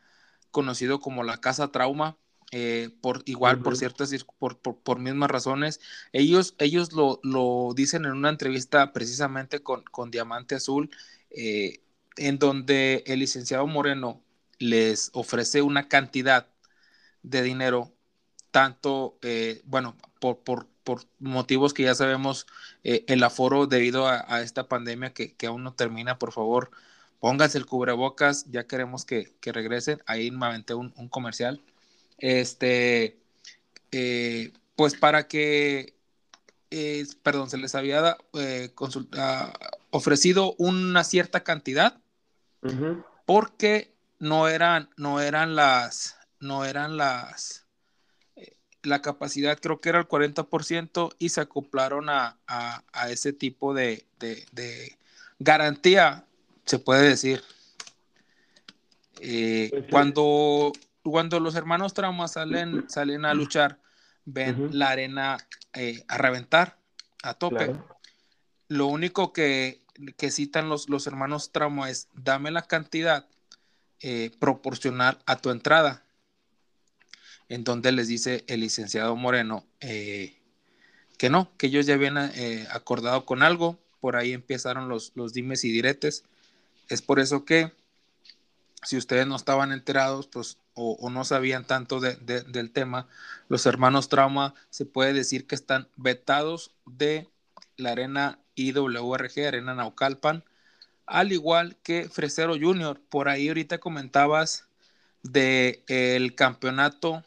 conocido 0.51 0.99
como 0.99 1.23
la 1.23 1.37
Casa 1.37 1.71
Trauma, 1.71 2.17
eh, 2.51 2.89
por 3.01 3.23
igual, 3.25 3.59
por 3.61 3.75
ciertas, 3.77 4.11
por, 4.39 4.57
por, 4.59 4.77
por, 4.77 4.99
mismas 4.99 5.29
razones. 5.29 5.79
Ellos, 6.13 6.55
ellos 6.59 6.93
lo, 6.93 7.19
lo, 7.23 7.73
dicen 7.75 8.05
en 8.05 8.11
una 8.11 8.29
entrevista 8.29 8.93
precisamente 8.93 9.59
con, 9.61 9.83
con 9.83 10.11
Diamante 10.11 10.55
Azul, 10.55 10.89
eh, 11.31 11.81
en 12.15 12.39
donde 12.39 13.03
el 13.07 13.19
licenciado 13.19 13.67
Moreno 13.67 14.21
les 14.59 15.09
ofrece 15.13 15.61
una 15.61 15.87
cantidad 15.87 16.47
de 17.23 17.43
dinero, 17.43 17.93
tanto, 18.51 19.17
eh, 19.21 19.61
bueno, 19.65 19.95
por, 20.19 20.39
por, 20.39 20.67
por 20.83 21.01
motivos 21.19 21.73
que 21.73 21.83
ya 21.83 21.95
sabemos, 21.95 22.47
eh, 22.83 23.03
el 23.07 23.23
aforo 23.23 23.67
debido 23.67 24.07
a, 24.07 24.25
a 24.33 24.41
esta 24.41 24.67
pandemia 24.67 25.13
que, 25.13 25.35
que, 25.35 25.47
aún 25.47 25.63
no 25.63 25.73
termina, 25.73 26.17
por 26.19 26.31
favor, 26.31 26.71
pónganse 27.19 27.57
el 27.57 27.65
cubrebocas, 27.65 28.45
ya 28.49 28.67
queremos 28.67 29.05
que, 29.05 29.35
que 29.41 29.51
regresen. 29.51 30.01
Ahí 30.05 30.31
me 30.31 30.45
aventé 30.45 30.73
un, 30.73 30.93
un 30.97 31.09
comercial. 31.09 31.61
Este, 32.17 33.17
eh, 33.91 34.51
pues 34.75 34.95
para 34.95 35.27
que, 35.27 35.95
eh, 36.71 37.05
perdón, 37.23 37.49
se 37.49 37.57
les 37.57 37.75
había 37.75 38.17
eh, 38.33 38.71
consulta, 38.75 39.53
ofrecido 39.91 40.55
una 40.57 41.03
cierta 41.03 41.43
cantidad 41.43 41.99
uh 42.63 42.67
-huh. 42.67 43.05
porque 43.25 43.93
no 44.19 44.47
eran, 44.47 44.89
no 44.97 45.21
eran 45.21 45.55
las, 45.55 46.17
no 46.39 46.65
eran 46.65 46.97
las, 46.97 47.65
la 48.83 49.01
capacidad 49.01 49.59
creo 49.59 49.79
que 49.79 49.89
era 49.89 49.99
el 49.99 50.07
40% 50.07 51.15
y 51.19 51.29
se 51.29 51.41
acoplaron 51.41 52.09
a, 52.09 52.37
a, 52.47 52.83
a 52.93 53.09
ese 53.11 53.33
tipo 53.33 53.73
de, 53.73 54.05
de, 54.19 54.45
de, 54.51 54.97
garantía, 55.39 56.25
se 56.65 56.79
puede 56.79 57.09
decir. 57.09 57.43
Eh, 59.19 59.67
pues 59.69 59.83
sí. 59.83 59.91
cuando, 59.91 60.71
cuando 61.11 61.39
los 61.39 61.55
hermanos 61.55 61.93
traumas 61.93 62.33
salen, 62.33 62.89
salen 62.89 63.25
a 63.25 63.33
luchar, 63.33 63.79
ven 64.25 64.61
uh 64.61 64.67
-huh. 64.67 64.73
la 64.73 64.89
arena 64.89 65.37
eh, 65.73 66.03
a 66.07 66.17
reventar, 66.17 66.77
a 67.23 67.33
tope. 67.33 67.65
Claro. 67.65 67.99
Lo 68.67 68.87
único 68.87 69.31
que, 69.31 69.81
que 70.17 70.31
citan 70.31 70.69
los, 70.69 70.89
los, 70.89 71.07
hermanos 71.07 71.51
trauma 71.51 71.89
es 71.89 72.09
dame 72.13 72.51
la 72.51 72.63
cantidad 72.63 73.25
eh, 74.01 74.31
proporcional 74.39 75.17
a 75.25 75.37
tu 75.37 75.49
entrada 75.49 76.03
en 77.49 77.63
donde 77.63 77.91
les 77.91 78.07
dice 78.07 78.43
el 78.47 78.59
licenciado 78.59 79.15
Moreno 79.15 79.65
eh, 79.79 80.37
que 81.17 81.29
no, 81.29 81.49
que 81.57 81.67
ellos 81.67 81.85
ya 81.85 81.95
habían 81.95 82.17
eh, 82.17 82.67
acordado 82.71 83.25
con 83.25 83.41
algo, 83.41 83.79
por 83.99 84.15
ahí 84.15 84.33
empezaron 84.33 84.87
los, 84.87 85.13
los 85.15 85.33
dimes 85.33 85.63
y 85.63 85.71
diretes. 85.71 86.23
Es 86.89 87.01
por 87.01 87.19
eso 87.19 87.43
que 87.43 87.71
si 88.83 88.97
ustedes 88.97 89.27
no 89.27 89.35
estaban 89.35 89.71
enterados, 89.71 90.27
pues, 90.27 90.57
o, 90.73 91.09
no 91.09 91.23
sabían 91.25 91.65
tanto 91.65 91.99
de, 91.99 92.15
de, 92.17 92.41
del 92.41 92.71
tema, 92.71 93.07
los 93.49 93.65
hermanos 93.65 94.09
Trauma 94.09 94.53
se 94.69 94.85
puede 94.85 95.13
decir 95.13 95.47
que 95.47 95.55
están 95.55 95.87
vetados 95.95 96.75
de 96.85 97.27
la 97.77 97.91
arena 97.91 98.39
IWRG, 98.55 99.47
Arena 99.47 99.73
Naucalpan, 99.73 100.43
al 101.05 101.31
igual 101.31 101.77
que 101.83 102.09
Fresero 102.09 102.55
Junior. 102.59 102.99
Por 103.09 103.29
ahí 103.29 103.47
ahorita 103.47 103.79
comentabas 103.79 104.67
del 105.23 105.83
el 105.87 106.35
campeonato 106.35 107.23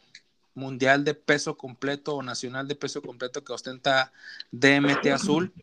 mundial 0.53 1.03
de 1.03 1.13
peso 1.13 1.57
completo 1.57 2.15
o 2.15 2.23
nacional 2.23 2.67
de 2.67 2.75
peso 2.75 3.01
completo 3.01 3.43
que 3.43 3.53
ostenta 3.53 4.11
DMT 4.51 5.07
Azul, 5.07 5.53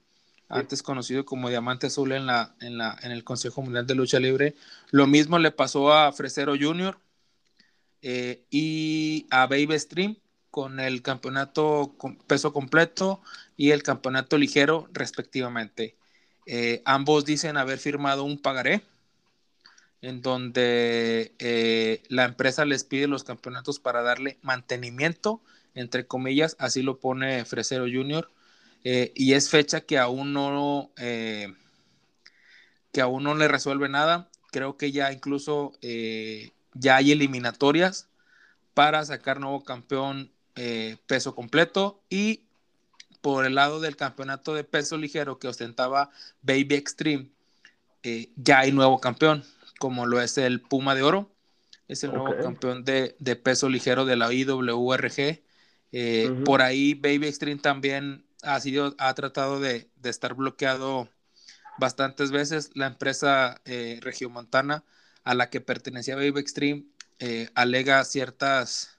antes 0.49 0.83
conocido 0.83 1.25
como 1.25 1.49
Diamante 1.49 1.89
Azul 1.89 2.13
en, 2.13 2.27
la, 2.27 2.55
en, 2.61 2.79
la, 2.79 2.99
en 3.03 3.13
el 3.13 3.25
Consejo 3.25 3.63
Mundial 3.63 3.87
de 3.87 3.95
Lucha 3.95 4.19
Libre. 4.19 4.55
Lo 4.91 5.07
mismo 5.07 5.39
le 5.39 5.51
pasó 5.51 5.93
a 5.93 6.13
Fresero 6.13 6.55
Junior 6.59 6.99
eh, 8.03 8.45
y 8.51 9.27
a 9.31 9.47
Baby 9.47 9.79
Stream 9.79 10.17
con 10.51 10.81
el 10.81 11.03
campeonato 11.03 11.95
peso 12.27 12.53
completo 12.53 13.21
y 13.57 13.71
el 13.71 13.83
campeonato 13.83 14.39
ligero 14.39 14.89
respectivamente. 14.93 15.97
Eh, 16.47 16.81
ambos 16.87 17.27
dicen 17.27 17.59
haber 17.59 17.79
firmado 17.79 18.25
un 18.25 18.39
pagaré 18.39 18.83
en 20.01 20.23
donde 20.23 21.35
eh, 21.39 22.03
la 22.09 22.25
empresa 22.25 22.65
les 22.65 22.85
pide 22.85 23.07
los 23.07 23.25
campeonatos 23.25 23.79
para 23.81 24.03
darle 24.03 24.39
mantenimiento, 24.43 25.43
entre 25.75 26.07
comillas, 26.07 26.57
así 26.59 26.83
lo 26.83 26.99
pone 26.99 27.45
Fresero 27.45 27.85
Junior, 27.85 28.31
eh, 28.85 29.13
y 29.15 29.35
es 29.35 29.51
fecha 29.51 29.81
que 29.83 29.99
aún 29.99 30.33
no 30.33 30.91
eh, 30.97 31.53
que 32.93 33.01
aún 33.01 33.25
no 33.25 33.35
le 33.35 33.49
resuelve 33.49 33.89
nada. 33.89 34.31
Creo 34.51 34.77
que 34.77 34.93
ya 34.93 35.13
incluso 35.13 35.73
ya 36.75 36.97
hay 36.97 37.13
eliminatorias 37.13 38.09
para 38.75 39.05
sacar 39.05 39.41
nuevo 39.41 39.63
campeón 39.63 40.33
peso 41.07 41.35
completo 41.35 42.01
y 42.09 42.45
por 43.21 43.45
el 43.45 43.57
lado 43.57 43.81
del 43.81 43.97
campeonato 43.97 44.55
de 44.55 44.65
peso 44.65 44.97
ligero 44.97 45.39
que 45.39 45.49
ostentaba 45.49 46.11
Baby 46.41 46.77
Extreme, 46.77 47.29
ya 48.37 48.61
hay 48.61 48.73
nuevo 48.73 49.01
campeón 49.01 49.45
como 49.79 50.07
lo 50.07 50.21
es 50.21 50.37
el 50.39 50.61
Puma 50.61 50.95
de 50.95 51.03
Oro. 51.03 51.31
Es 51.87 52.05
el 52.05 52.13
nuevo 52.13 52.37
campeón 52.43 52.85
de, 52.85 53.15
peso 53.43 53.69
ligero 53.69 54.05
de 54.05 54.17
la 54.17 54.33
IWRG. 54.33 55.43
Eh, 55.91 56.43
por 56.45 56.61
ahí 56.61 56.93
Baby 56.93 57.29
Extreme 57.29 57.61
también 57.61 58.27
ha, 58.43 58.61
sido, 58.61 58.95
ha 58.99 59.15
tratado 59.15 59.61
de, 59.61 59.91
estar 60.05 60.35
bloqueado 60.35 61.09
bastantes 61.79 62.31
veces. 62.31 62.71
La 62.75 62.87
empresa 62.87 63.61
eh, 63.65 63.99
regiomontana 64.03 64.85
a 65.25 65.35
la 65.35 65.51
que 65.51 65.61
pertenecía 65.61 66.17
Baby 66.17 66.41
Extreme 66.41 66.87
eh, 67.19 67.51
alega 67.55 68.05
ciertas, 68.05 68.99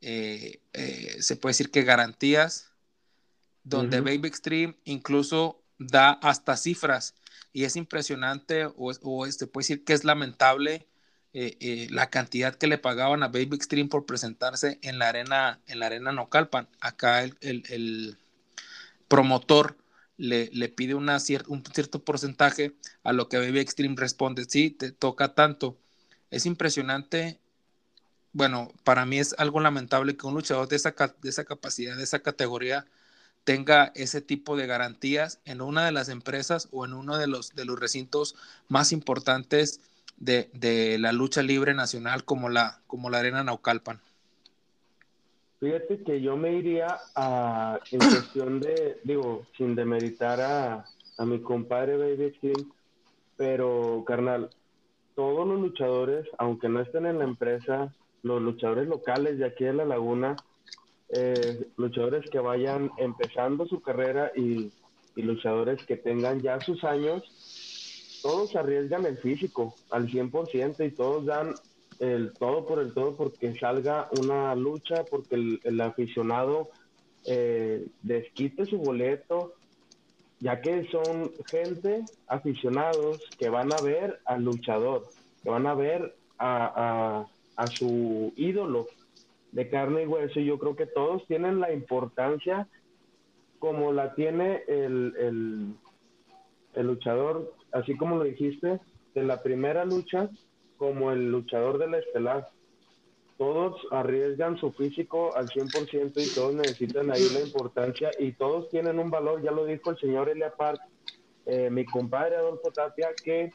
se 0.00 1.36
puede 1.40 1.50
decir 1.50 1.70
que 1.70 1.82
garantías, 1.82 2.70
donde 3.64 4.00
Baby 4.00 4.28
Extreme 4.28 4.76
incluso 4.84 5.64
da 5.78 6.12
hasta 6.12 6.56
cifras 6.56 7.14
y 7.52 7.64
es 7.64 7.74
impresionante 7.74 8.66
o, 8.66 8.92
o 9.02 9.26
este, 9.26 9.46
puede 9.46 9.64
decir 9.64 9.84
que 9.84 9.94
es 9.94 10.04
lamentable 10.04 10.86
eh, 11.38 11.58
eh, 11.60 11.88
la 11.90 12.08
cantidad 12.08 12.54
que 12.54 12.66
le 12.66 12.78
pagaban 12.78 13.22
a 13.22 13.28
Baby 13.28 13.56
Extreme 13.56 13.90
por 13.90 14.06
presentarse 14.06 14.78
en 14.80 14.98
la 14.98 15.10
arena, 15.10 15.60
en 15.66 15.80
la 15.80 15.86
arena 15.86 16.10
Nocalpan. 16.10 16.66
Acá 16.80 17.24
el, 17.24 17.36
el, 17.42 18.16
promotor 19.08 19.76
le, 20.16 20.50
le 20.52 20.68
pide 20.68 20.94
una 20.94 21.18
un 21.48 21.64
cierto 21.72 22.04
porcentaje 22.04 22.74
a 23.02 23.12
lo 23.12 23.28
que 23.28 23.38
Baby 23.38 23.60
Extreme 23.60 23.96
responde, 23.96 24.44
sí, 24.48 24.70
te 24.70 24.92
toca 24.92 25.34
tanto. 25.34 25.76
Es 26.30 26.46
impresionante. 26.46 27.38
Bueno, 28.32 28.72
para 28.84 29.06
mí 29.06 29.18
es 29.18 29.34
algo 29.38 29.60
lamentable 29.60 30.16
que 30.16 30.26
un 30.26 30.34
luchador 30.34 30.68
de 30.68 30.76
esa, 30.76 30.94
de 31.22 31.28
esa 31.28 31.44
capacidad, 31.44 31.96
de 31.96 32.02
esa 32.02 32.20
categoría, 32.20 32.86
tenga 33.44 33.92
ese 33.94 34.20
tipo 34.20 34.56
de 34.56 34.66
garantías 34.66 35.38
en 35.44 35.60
una 35.60 35.86
de 35.86 35.92
las 35.92 36.08
empresas 36.08 36.68
o 36.72 36.84
en 36.84 36.92
uno 36.92 37.16
de 37.16 37.28
los, 37.28 37.54
de 37.54 37.64
los 37.64 37.78
recintos 37.78 38.34
más 38.68 38.90
importantes 38.92 39.80
de, 40.16 40.96
la 40.98 41.12
lucha 41.12 41.42
libre 41.42 41.74
nacional 41.74 42.24
como 42.24 42.48
la, 42.48 42.80
como 42.86 43.10
la 43.10 43.18
Arena 43.18 43.44
Naucalpan. 43.44 44.00
Fíjate 45.60 46.02
que 46.02 46.20
yo 46.20 46.36
me 46.36 46.52
iría 46.52 46.98
a, 47.14 47.80
en 47.90 47.98
cuestión 47.98 48.60
de, 48.60 49.00
digo, 49.04 49.46
sin 49.56 49.74
demeritar 49.74 50.40
a, 50.40 50.84
a 51.18 51.24
mi 51.24 51.40
compadre 51.40 51.96
Baby 51.96 52.32
King, 52.40 52.64
pero 53.36 54.04
carnal, 54.06 54.50
todos 55.14 55.48
los 55.48 55.60
luchadores, 55.60 56.26
aunque 56.38 56.68
no 56.68 56.80
estén 56.80 57.06
en 57.06 57.18
la 57.18 57.24
empresa, 57.24 57.94
los 58.22 58.42
luchadores 58.42 58.86
locales 58.86 59.38
de 59.38 59.46
aquí 59.46 59.64
de 59.64 59.72
la 59.72 59.84
laguna, 59.84 60.36
eh, 61.08 61.68
luchadores 61.76 62.28
que 62.30 62.38
vayan 62.38 62.90
empezando 62.98 63.66
su 63.66 63.80
carrera 63.80 64.32
y, 64.36 64.72
luchadores 65.14 65.82
que 65.86 65.96
tengan 65.96 66.42
ya 66.42 66.60
sus 66.60 66.84
años, 66.84 67.22
todos 68.22 68.54
arriesgan 68.54 69.06
el 69.06 69.16
físico 69.16 69.74
al 69.90 70.08
100% 70.08 70.86
y 70.86 70.90
todos 70.90 71.24
dan 71.24 71.54
el 72.00 72.32
todo 72.32 72.66
por 72.66 72.80
el 72.80 72.92
todo 72.92 73.16
porque 73.16 73.54
salga 73.58 74.08
una 74.20 74.54
lucha, 74.54 75.04
porque 75.04 75.58
el, 75.62 75.80
aficionado 75.80 76.70
eh, 77.24 77.86
desquite 78.02 78.66
su 78.66 78.78
boleto, 78.78 79.54
ya 80.40 80.60
que 80.60 80.86
son 80.90 81.32
gente, 81.46 82.04
aficionados, 82.26 83.20
que 83.38 83.48
van 83.48 83.72
a 83.72 83.82
ver 83.82 84.20
al 84.26 84.44
luchador, 84.44 85.06
que 85.42 85.50
van 85.50 85.66
a 85.66 85.74
ver 85.74 86.14
a, 86.38 87.26
a 87.56 87.66
su 87.68 88.32
ídolo 88.36 88.86
de 89.52 89.68
carne 89.70 90.02
y 90.02 90.06
hueso, 90.06 90.38
yo 90.40 90.58
creo 90.58 90.76
que 90.76 90.86
todos 90.86 91.26
tienen 91.26 91.60
la 91.60 91.72
importancia 91.72 92.68
como 93.58 93.92
la 93.92 94.14
tiene 94.14 94.62
el, 94.68 95.74
el, 96.74 96.86
luchador, 96.86 97.54
así 97.72 97.96
como 97.96 98.16
lo 98.16 98.24
dijiste, 98.24 98.80
de 99.14 99.22
la 99.24 99.42
primera 99.42 99.86
lucha, 99.86 100.28
como 100.76 101.12
el 101.12 101.30
luchador 101.30 101.78
de 101.78 101.88
la 101.88 101.98
estelar. 101.98 102.48
Todos 103.38 103.80
arriesgan 103.90 104.56
su 104.56 104.72
físico 104.72 105.36
al 105.36 105.48
100% 105.48 106.12
y 106.16 106.34
todos 106.34 106.54
necesitan 106.54 107.10
ahí 107.10 107.28
la 107.34 107.40
importancia 107.40 108.10
y 108.18 108.32
todos 108.32 108.70
tienen 108.70 108.98
un 108.98 109.10
valor, 109.10 109.42
ya 109.42 109.50
lo 109.50 109.66
dijo 109.66 109.90
el 109.90 109.98
señor 109.98 110.28
Elia 110.30 110.54
Park, 110.56 110.80
eh, 111.44 111.68
mi 111.70 111.84
compadre 111.84 112.36
Adolfo 112.36 112.70
Tapia, 112.70 113.10
que 113.22 113.52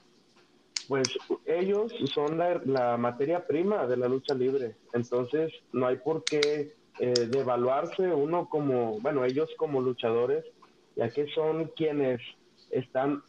pues 0.87 1.07
ellos 1.45 1.93
son 2.13 2.37
la, 2.37 2.97
materia 2.97 3.47
prima 3.47 3.87
de 3.87 3.97
la 3.97 4.07
lucha 4.07 4.33
libre. 4.33 4.75
Entonces, 4.93 5.51
no 5.71 5.87
hay 5.87 5.95
por 5.97 6.23
qué 6.23 6.73
eh, 6.99 7.13
devaluarse 7.29 8.07
uno 8.13 8.49
como, 8.49 8.99
bueno, 8.99 9.23
ellos 9.23 9.49
como 9.57 9.81
luchadores, 9.81 10.43
ya 10.95 11.09
que 11.09 11.27
son 11.27 11.71
quienes 11.75 12.19
están 12.69 13.23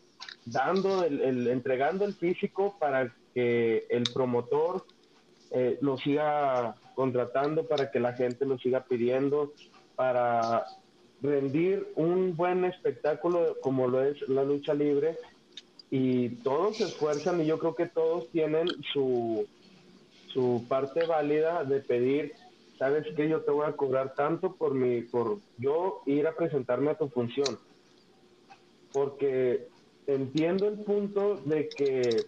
dando, 0.45 1.05
el, 1.05 1.47
entregando 1.49 2.05
el 2.05 2.15
físico 2.15 2.77
para 2.79 3.15
que 3.35 3.87
el 3.91 4.05
promotor 4.13 4.85
eh, 5.51 5.79
lo 5.81 5.99
siga 5.99 6.77
contratando, 6.95 7.67
para 7.67 7.91
que 7.91 8.01
la 8.01 8.15
gente 8.15 8.45
lo 8.45 8.59
siga 8.59 8.85
pidiendo, 8.85 9.53
para 9.97 10.65
rendir 11.21 11.93
un 11.95 12.37
buen 12.37 12.65
espectáculo 12.65 13.57
como 13.61 13.87
lo 13.87 14.03
es 14.03 14.21
la 14.29 14.45
lucha 14.45 14.75
libre 14.75 15.17
y 15.91 16.31
todos 16.43 16.79
se 16.79 16.85
esfuerzan 16.85 17.41
y 17.41 17.47
yo 17.47 17.59
creo 17.59 17.75
que 17.75 17.87
todos 17.87 18.31
tienen 18.31 18.67
su, 18.93 19.47
su 20.33 20.65
parte 20.69 21.07
válida 21.07 21.65
de 21.65 21.81
pedir, 21.81 22.33
sabes 22.79 23.07
que 23.15 23.29
yo 23.29 23.43
te 23.43 23.51
voy 23.51 23.67
a 23.67 23.77
cobrar 23.77 24.15
tanto 24.15 24.57
por 24.57 24.75
mi, 24.75 25.03
por 25.03 25.39
yo 25.59 26.01
ir 26.07 26.27
a 26.27 26.35
presentarme 26.35 26.91
a 26.91 26.99
tu 26.99 27.09
función. 27.09 27.59
Porque 28.91 29.69
entiendo 30.07 30.67
el 30.67 30.79
punto 30.79 31.37
de 31.45 31.69
que 31.69 32.25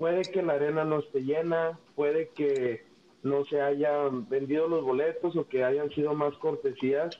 puede 0.00 0.30
que 0.30 0.42
la 0.42 0.54
arena 0.54 0.82
no 0.82 1.00
esté 1.00 1.20
llena, 1.20 1.78
puede 1.94 2.30
que 2.30 2.80
no 3.22 3.44
se 3.44 3.60
hayan 3.60 4.26
vendido 4.30 4.66
los 4.66 4.82
boletos 4.82 5.36
o 5.36 5.46
que 5.46 5.62
hayan 5.62 5.90
sido 5.90 6.14
más 6.14 6.32
cortesías, 6.38 7.14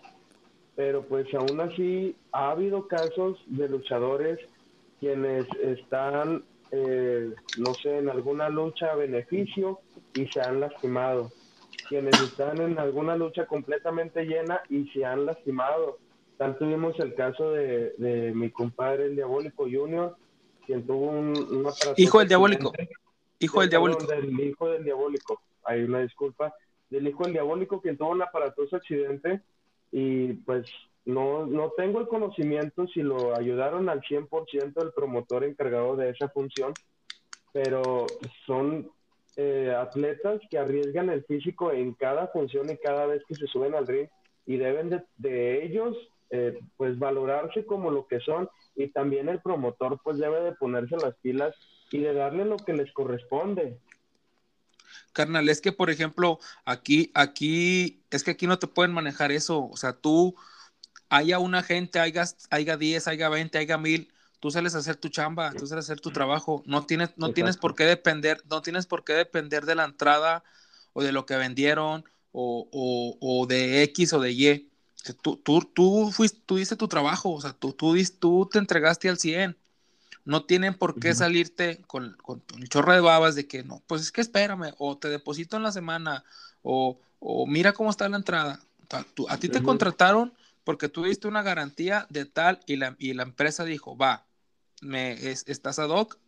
pero 0.77 1.05
pues 1.05 1.27
aún 1.35 1.61
así 1.61 2.16
ha 2.33 2.53
habido 2.53 2.88
casos 2.88 3.38
de 3.49 3.69
luchadores 3.69 4.38
quienes 4.99 5.47
están, 5.62 6.43
eh, 6.71 7.35
no 7.55 7.75
sé, 7.83 7.99
en 7.99 8.09
alguna 8.09 8.49
lucha 8.49 8.93
a 8.93 8.97
beneficio 8.97 9.81
y 10.14 10.27
se 10.29 10.40
han 10.40 10.61
lastimado, 10.61 11.33
quienes 11.87 12.19
están 12.19 12.62
en 12.62 12.79
alguna 12.79 13.14
lucha 13.14 13.45
completamente 13.45 14.25
llena 14.25 14.62
y 14.71 14.88
se 14.88 15.05
han 15.05 15.27
lastimado. 15.27 15.99
Tal 16.38 16.57
tuvimos 16.57 16.99
el 16.99 17.14
caso 17.14 17.53
de, 17.53 18.33
mi 18.35 18.51
compadre 18.51 19.05
el 19.05 19.16
Diabólico 19.16 19.64
Junior, 19.64 20.16
quien 20.66 20.87
tuvo 20.87 21.11
un, 21.11 21.66
Hijo 21.96 22.18
del 22.18 22.29
Diabólico. 22.29 22.73
Hijo 23.38 23.61
del 23.61 23.70
Diabólico. 23.70 24.07
Del 24.07 24.40
hijo 24.40 24.68
del 24.68 24.85
Diabólico. 24.85 25.40
Hay 25.64 25.83
una 25.83 26.01
disculpa. 26.01 26.55
Del 26.88 27.07
hijo 27.07 27.25
del 27.25 27.33
Diabólico, 27.33 27.81
quien 27.81 27.96
tuvo 27.96 28.11
un 28.11 28.23
aparatoso 28.23 28.77
accidente 28.77 29.42
y 29.92 30.35
pues 30.35 30.70
no, 31.05 31.46
no 31.46 31.73
tengo 31.77 32.01
el 32.01 32.09
conocimiento 32.09 32.87
si 32.88 33.03
lo 33.03 33.37
ayudaron 33.37 33.88
al 33.88 34.01
100% 34.03 34.83
el 34.83 34.92
promotor 34.92 35.44
encargado 35.44 35.96
de 35.96 36.11
esa 36.11 36.29
función, 36.29 36.73
pero 37.53 38.07
son 38.46 38.90
eh, 39.37 39.75
atletas 39.77 40.40
que 40.51 40.59
arriesgan 40.59 41.09
el 41.09 41.25
físico 41.25 41.73
en 41.73 41.94
cada 41.94 42.29
función 42.29 42.70
y 42.70 42.77
cada 42.77 43.07
vez 43.07 43.23
que 43.27 43.35
se 43.35 43.46
suben 43.46 43.75
al 43.75 43.87
ring 43.87 44.09
y 44.46 44.57
deben 44.57 45.03
de, 45.16 45.64
ellos 45.64 45.96
eh, 46.31 46.59
pues 46.77 46.99
valorarse 46.99 47.66
como 47.66 47.90
lo 47.90 48.07
que 48.07 48.21
son 48.21 48.49
y 48.75 48.88
también 48.88 49.29
el 49.29 49.40
promotor 49.40 50.01
pues 50.03 50.19
debe 50.19 50.40
de 50.43 50.53
ponerse 50.53 50.97
las 50.97 51.14
pilas 51.16 51.55
y 51.90 51.99
de 51.99 52.14
darle 52.14 52.45
lo 52.45 52.57
que 52.57 52.73
les 52.73 52.93
corresponde. 52.93 53.79
Carnal, 55.12 55.49
es 55.49 55.61
que 55.61 55.73
por 55.73 55.90
ejemplo, 55.90 56.38
aquí, 56.64 57.11
aquí, 57.14 58.05
es 58.11 58.23
que 58.23 58.33
aquí 58.33 58.47
no 58.47 58.59
te 58.59 58.66
pueden 58.66 58.93
manejar 58.93 59.33
eso. 59.33 59.69
O 59.69 59.77
sea, 59.77 59.93
tú, 59.93 60.37
haya 61.11 61.38
una 61.38 61.62
gente, 61.62 61.99
haya, 61.99 62.25
haya 62.51 62.77
10, 62.77 63.09
haya 63.09 63.29
20, 63.29 63.59
haya 63.59 63.77
mil, 63.77 64.12
tú 64.38 64.51
sales 64.51 64.75
a 64.75 64.79
hacer 64.79 64.97
tu 64.97 65.09
chamba, 65.09 65.53
tú 65.53 65.66
sales 65.66 65.85
a 65.85 65.93
hacer 65.93 66.01
tu 66.01 66.11
trabajo. 66.11 66.62
No 66.64 66.87
tienes, 66.87 67.11
no 67.16 67.33
tienes 67.33 67.57
por 67.57 67.75
qué 67.75 67.85
depender, 67.85 68.43
no 68.49 68.62
tienes 68.62 68.87
por 68.87 69.05
qué 69.05 69.12
depender 69.12 69.66
de 69.66 69.75
la 69.75 69.85
entrada 69.85 70.45
o 70.93 71.03
de 71.03 71.12
lo 71.12 71.27
que 71.27 71.37
vendieron 71.37 72.05
o, 72.33 72.69
o, 72.73 73.19
o 73.21 73.47
de 73.47 73.83
X 73.83 74.12
o 74.12 74.21
de 74.21 74.33
Y. 74.33 74.69
Tú, 75.22 75.36
tú, 75.36 75.62
tú, 75.62 76.12
fuiste, 76.12 76.40
tú 76.44 76.58
tu 76.76 76.88
trabajo, 76.88 77.30
o 77.30 77.40
sea, 77.40 77.52
tú, 77.52 77.72
tú, 77.72 77.94
tú 78.18 78.48
te 78.50 78.58
entregaste 78.58 79.08
al 79.08 79.18
100 79.18 79.56
no 80.24 80.44
tienen 80.44 80.74
por 80.74 80.98
qué 80.98 81.14
salirte 81.14 81.80
con, 81.86 82.16
con, 82.22 82.42
chorro 82.68 82.92
de 82.92 83.00
babas 83.00 83.34
de 83.34 83.46
que 83.46 83.62
no, 83.62 83.82
pues 83.86 84.02
es 84.02 84.12
que 84.12 84.20
espérame, 84.20 84.74
o 84.78 84.96
te 84.96 85.08
deposito 85.08 85.56
en 85.56 85.62
la 85.62 85.72
semana, 85.72 86.24
o, 86.62 86.98
mira 87.46 87.72
cómo 87.72 87.90
está 87.90 88.08
la 88.08 88.16
entrada. 88.16 88.60
a 89.28 89.36
ti 89.38 89.48
te 89.48 89.62
contrataron 89.62 90.32
porque 90.64 90.88
tú 90.88 91.04
diste 91.04 91.26
una 91.26 91.42
garantía 91.42 92.06
de 92.10 92.26
tal 92.26 92.60
y 92.66 92.76
la, 92.76 92.96
y 92.98 93.14
la 93.14 93.22
empresa 93.22 93.64
dijo, 93.64 93.96
va, 93.96 94.24
me, 94.82 95.12
estás 95.30 95.78
ad 95.78 95.88
hoc, 95.88 96.18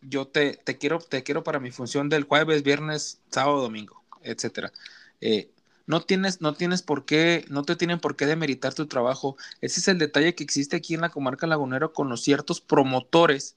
yo 0.00 0.26
te, 0.26 0.54
te, 0.54 0.78
quiero, 0.78 0.98
te 0.98 1.22
quiero 1.22 1.44
para 1.44 1.60
mi 1.60 1.70
función 1.70 2.08
del 2.08 2.24
jueves, 2.24 2.62
viernes, 2.62 3.20
sábado, 3.30 3.60
domingo, 3.60 4.02
etcétera. 4.22 4.72
Eh, 5.20 5.50
no 5.88 6.02
tienes, 6.02 6.42
no 6.42 6.52
tienes 6.52 6.82
por 6.82 7.06
qué, 7.06 7.46
no 7.48 7.62
te 7.62 7.74
tienen 7.74 7.98
por 7.98 8.14
qué 8.14 8.26
demeritar 8.26 8.74
tu 8.74 8.86
trabajo. 8.86 9.38
Ese 9.62 9.80
es 9.80 9.88
el 9.88 9.96
detalle 9.98 10.34
que 10.34 10.44
existe 10.44 10.76
aquí 10.76 10.94
en 10.94 11.00
la 11.00 11.08
comarca 11.08 11.46
lagunero 11.46 11.94
con 11.94 12.10
los 12.10 12.22
ciertos 12.22 12.60
promotores. 12.60 13.56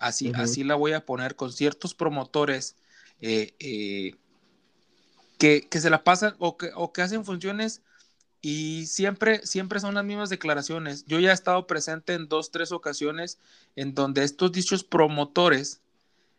Así, 0.00 0.32
así 0.34 0.64
la 0.64 0.74
voy 0.74 0.94
a 0.94 1.06
poner, 1.06 1.36
con 1.36 1.52
ciertos 1.52 1.94
promotores 1.94 2.74
eh, 3.20 3.54
eh, 3.60 4.16
que, 5.38 5.68
se 5.70 5.90
la 5.90 6.02
pasan 6.02 6.34
o 6.40 6.56
que, 6.56 6.70
o 6.74 6.92
que 6.92 7.02
hacen 7.02 7.24
funciones 7.24 7.82
y 8.42 8.86
siempre, 8.86 9.46
siempre 9.46 9.78
son 9.78 9.94
las 9.94 10.04
mismas 10.04 10.28
declaraciones. 10.28 11.04
Yo 11.06 11.20
ya 11.20 11.30
he 11.30 11.34
estado 11.34 11.68
presente 11.68 12.14
en 12.14 12.28
dos, 12.28 12.50
tres 12.50 12.72
ocasiones 12.72 13.38
en 13.76 13.94
donde 13.94 14.24
estos 14.24 14.50
dichos 14.50 14.82
promotores 14.82 15.82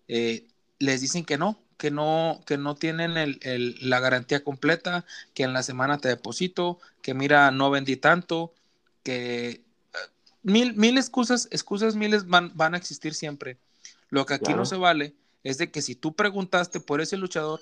eh, 0.10 0.46
les 0.78 1.00
dicen 1.00 1.24
que 1.24 1.38
no, 1.38 1.58
que 1.82 1.90
no, 1.90 2.44
que 2.46 2.60
no 2.60 2.76
tienen 2.76 3.40
la 3.82 4.00
garantía 4.00 4.44
completa, 4.44 5.04
que 5.34 5.42
en 5.42 5.52
la 5.52 5.64
semana 5.64 5.98
te 5.98 6.10
deposito, 6.10 6.78
que 7.02 7.16
mira, 7.16 7.50
no 7.50 7.72
vendí 7.72 7.98
tanto, 7.98 8.54
que 9.02 9.50
eh, 9.50 9.62
mil, 10.44 10.76
mil 10.76 11.00
excusas, 11.00 11.48
excusas 11.50 11.96
miles 11.96 12.28
van, 12.28 12.52
van 12.54 12.76
a 12.76 12.78
existir 12.78 13.16
siempre. 13.16 13.58
Lo 14.12 14.28
que 14.28 14.36
aquí 14.36 14.54
no 14.54 14.68
se 14.68 14.76
vale 14.76 15.16
es 15.44 15.58
de 15.58 15.72
que 15.72 15.82
si 15.82 15.96
tú 15.96 16.16
preguntaste 16.16 16.82
por 16.82 17.02
ese 17.02 17.18
luchador 17.18 17.60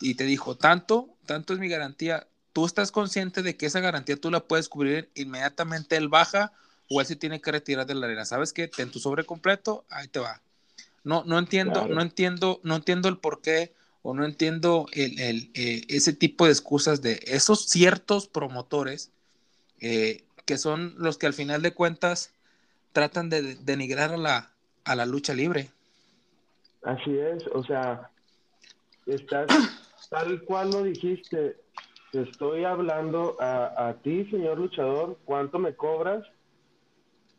y 0.00 0.14
te 0.14 0.24
dijo 0.24 0.56
tanto, 0.56 1.10
tanto 1.26 1.52
es 1.52 1.58
mi 1.58 1.68
garantía, 1.68 2.26
tú 2.54 2.64
estás 2.64 2.90
consciente 2.90 3.42
de 3.42 3.58
que 3.58 3.66
esa 3.66 3.80
garantía 3.80 4.16
tú 4.16 4.30
la 4.30 4.40
puedes 4.40 4.70
cubrir 4.70 5.10
inmediatamente 5.14 5.98
él 5.98 6.08
baja 6.08 6.52
o 6.88 7.02
él 7.02 7.06
se 7.06 7.16
tiene 7.16 7.42
que 7.42 7.52
retirar 7.52 7.84
de 7.84 7.96
la 7.96 8.06
arena. 8.06 8.24
¿Sabes 8.24 8.54
qué? 8.54 8.66
Ten 8.66 8.90
tu 8.90 8.98
sobre 8.98 9.24
completo, 9.24 9.84
ahí 9.90 10.08
te 10.08 10.20
va. 10.20 10.40
No, 11.04 11.24
no 11.24 11.38
entiendo, 11.38 11.88
no 11.88 12.00
entiendo, 12.00 12.60
no 12.62 12.76
entiendo 12.76 13.08
el 13.08 13.18
por 13.18 13.40
qué 13.40 13.72
o 14.02 14.14
no 14.14 14.24
entiendo 14.24 14.86
el, 14.92 15.50
eh, 15.54 15.84
ese 15.88 16.12
tipo 16.12 16.46
de 16.46 16.52
excusas 16.52 17.02
de 17.02 17.20
esos 17.24 17.66
ciertos 17.66 18.26
promotores 18.26 19.10
eh, 19.80 20.24
que 20.44 20.58
son 20.58 20.94
los 20.98 21.18
que 21.18 21.26
al 21.26 21.34
final 21.34 21.62
de 21.62 21.74
cuentas 21.74 22.32
tratan 22.92 23.28
de 23.28 23.56
denigrar 23.56 24.12
a 24.12 24.16
la, 24.16 24.50
a 24.84 24.96
la 24.96 25.04
lucha 25.04 25.34
libre. 25.34 25.70
Así 26.82 27.18
es, 27.18 27.46
o 27.48 27.62
sea, 27.64 28.10
estás 29.06 29.46
tal 30.10 30.42
cual 30.44 30.70
lo 30.70 30.82
dijiste, 30.84 31.56
te 32.12 32.22
estoy 32.22 32.64
hablando 32.64 33.36
a, 33.40 33.88
a 33.88 33.94
ti, 33.94 34.24
señor 34.30 34.58
luchador, 34.58 35.18
¿cuánto 35.24 35.58
me 35.58 35.74
cobras? 35.74 36.24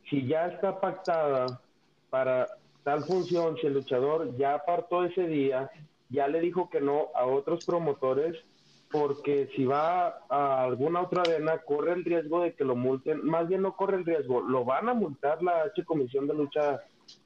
Si 0.10 0.28
ya 0.28 0.48
está 0.48 0.80
pactada 0.80 1.62
para 2.10 2.48
tal 2.84 3.04
función, 3.04 3.58
si 3.58 3.68
el 3.68 3.74
luchador 3.74 4.36
ya 4.38 4.56
apartó 4.56 5.04
ese 5.04 5.28
día, 5.28 5.70
ya 6.10 6.28
le 6.28 6.40
dijo 6.40 6.70
que 6.70 6.82
no 6.82 7.08
a 7.16 7.26
otros 7.26 7.66
promotores, 7.66 8.36
porque 8.92 9.50
si 9.56 9.66
va 9.66 10.20
a 10.30 10.64
alguna 10.64 11.02
otra 11.02 11.22
arena, 11.22 11.60
corre 11.60 11.94
el 11.94 12.04
riesgo 12.04 12.42
de 12.42 12.54
que 12.56 12.64
lo 12.64 12.76
multen, 12.76 13.24
más 13.24 13.48
bien 13.48 13.62
no 13.62 13.76
corre 13.76 13.98
el 13.98 14.06
riesgo, 14.06 14.42
lo 14.42 14.66
van 14.66 14.90
a 14.90 14.94
multar 14.94 15.44
la 15.44 15.62
H 15.64 15.86
Comisión 15.86 16.28
de 16.28 16.34
Lucha, 16.34 16.82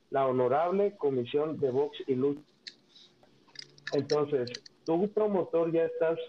la 0.09 0.27
honorable 0.27 0.97
Comisión 0.97 1.59
de 1.59 1.71
Box 1.71 1.97
y 2.07 2.15
Lucha. 2.15 2.41
Entonces, 3.93 4.51
tú 4.85 5.09
promotor 5.13 5.71
ya 5.71 5.85
estás 5.85 6.19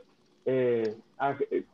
eh, 0.47 0.95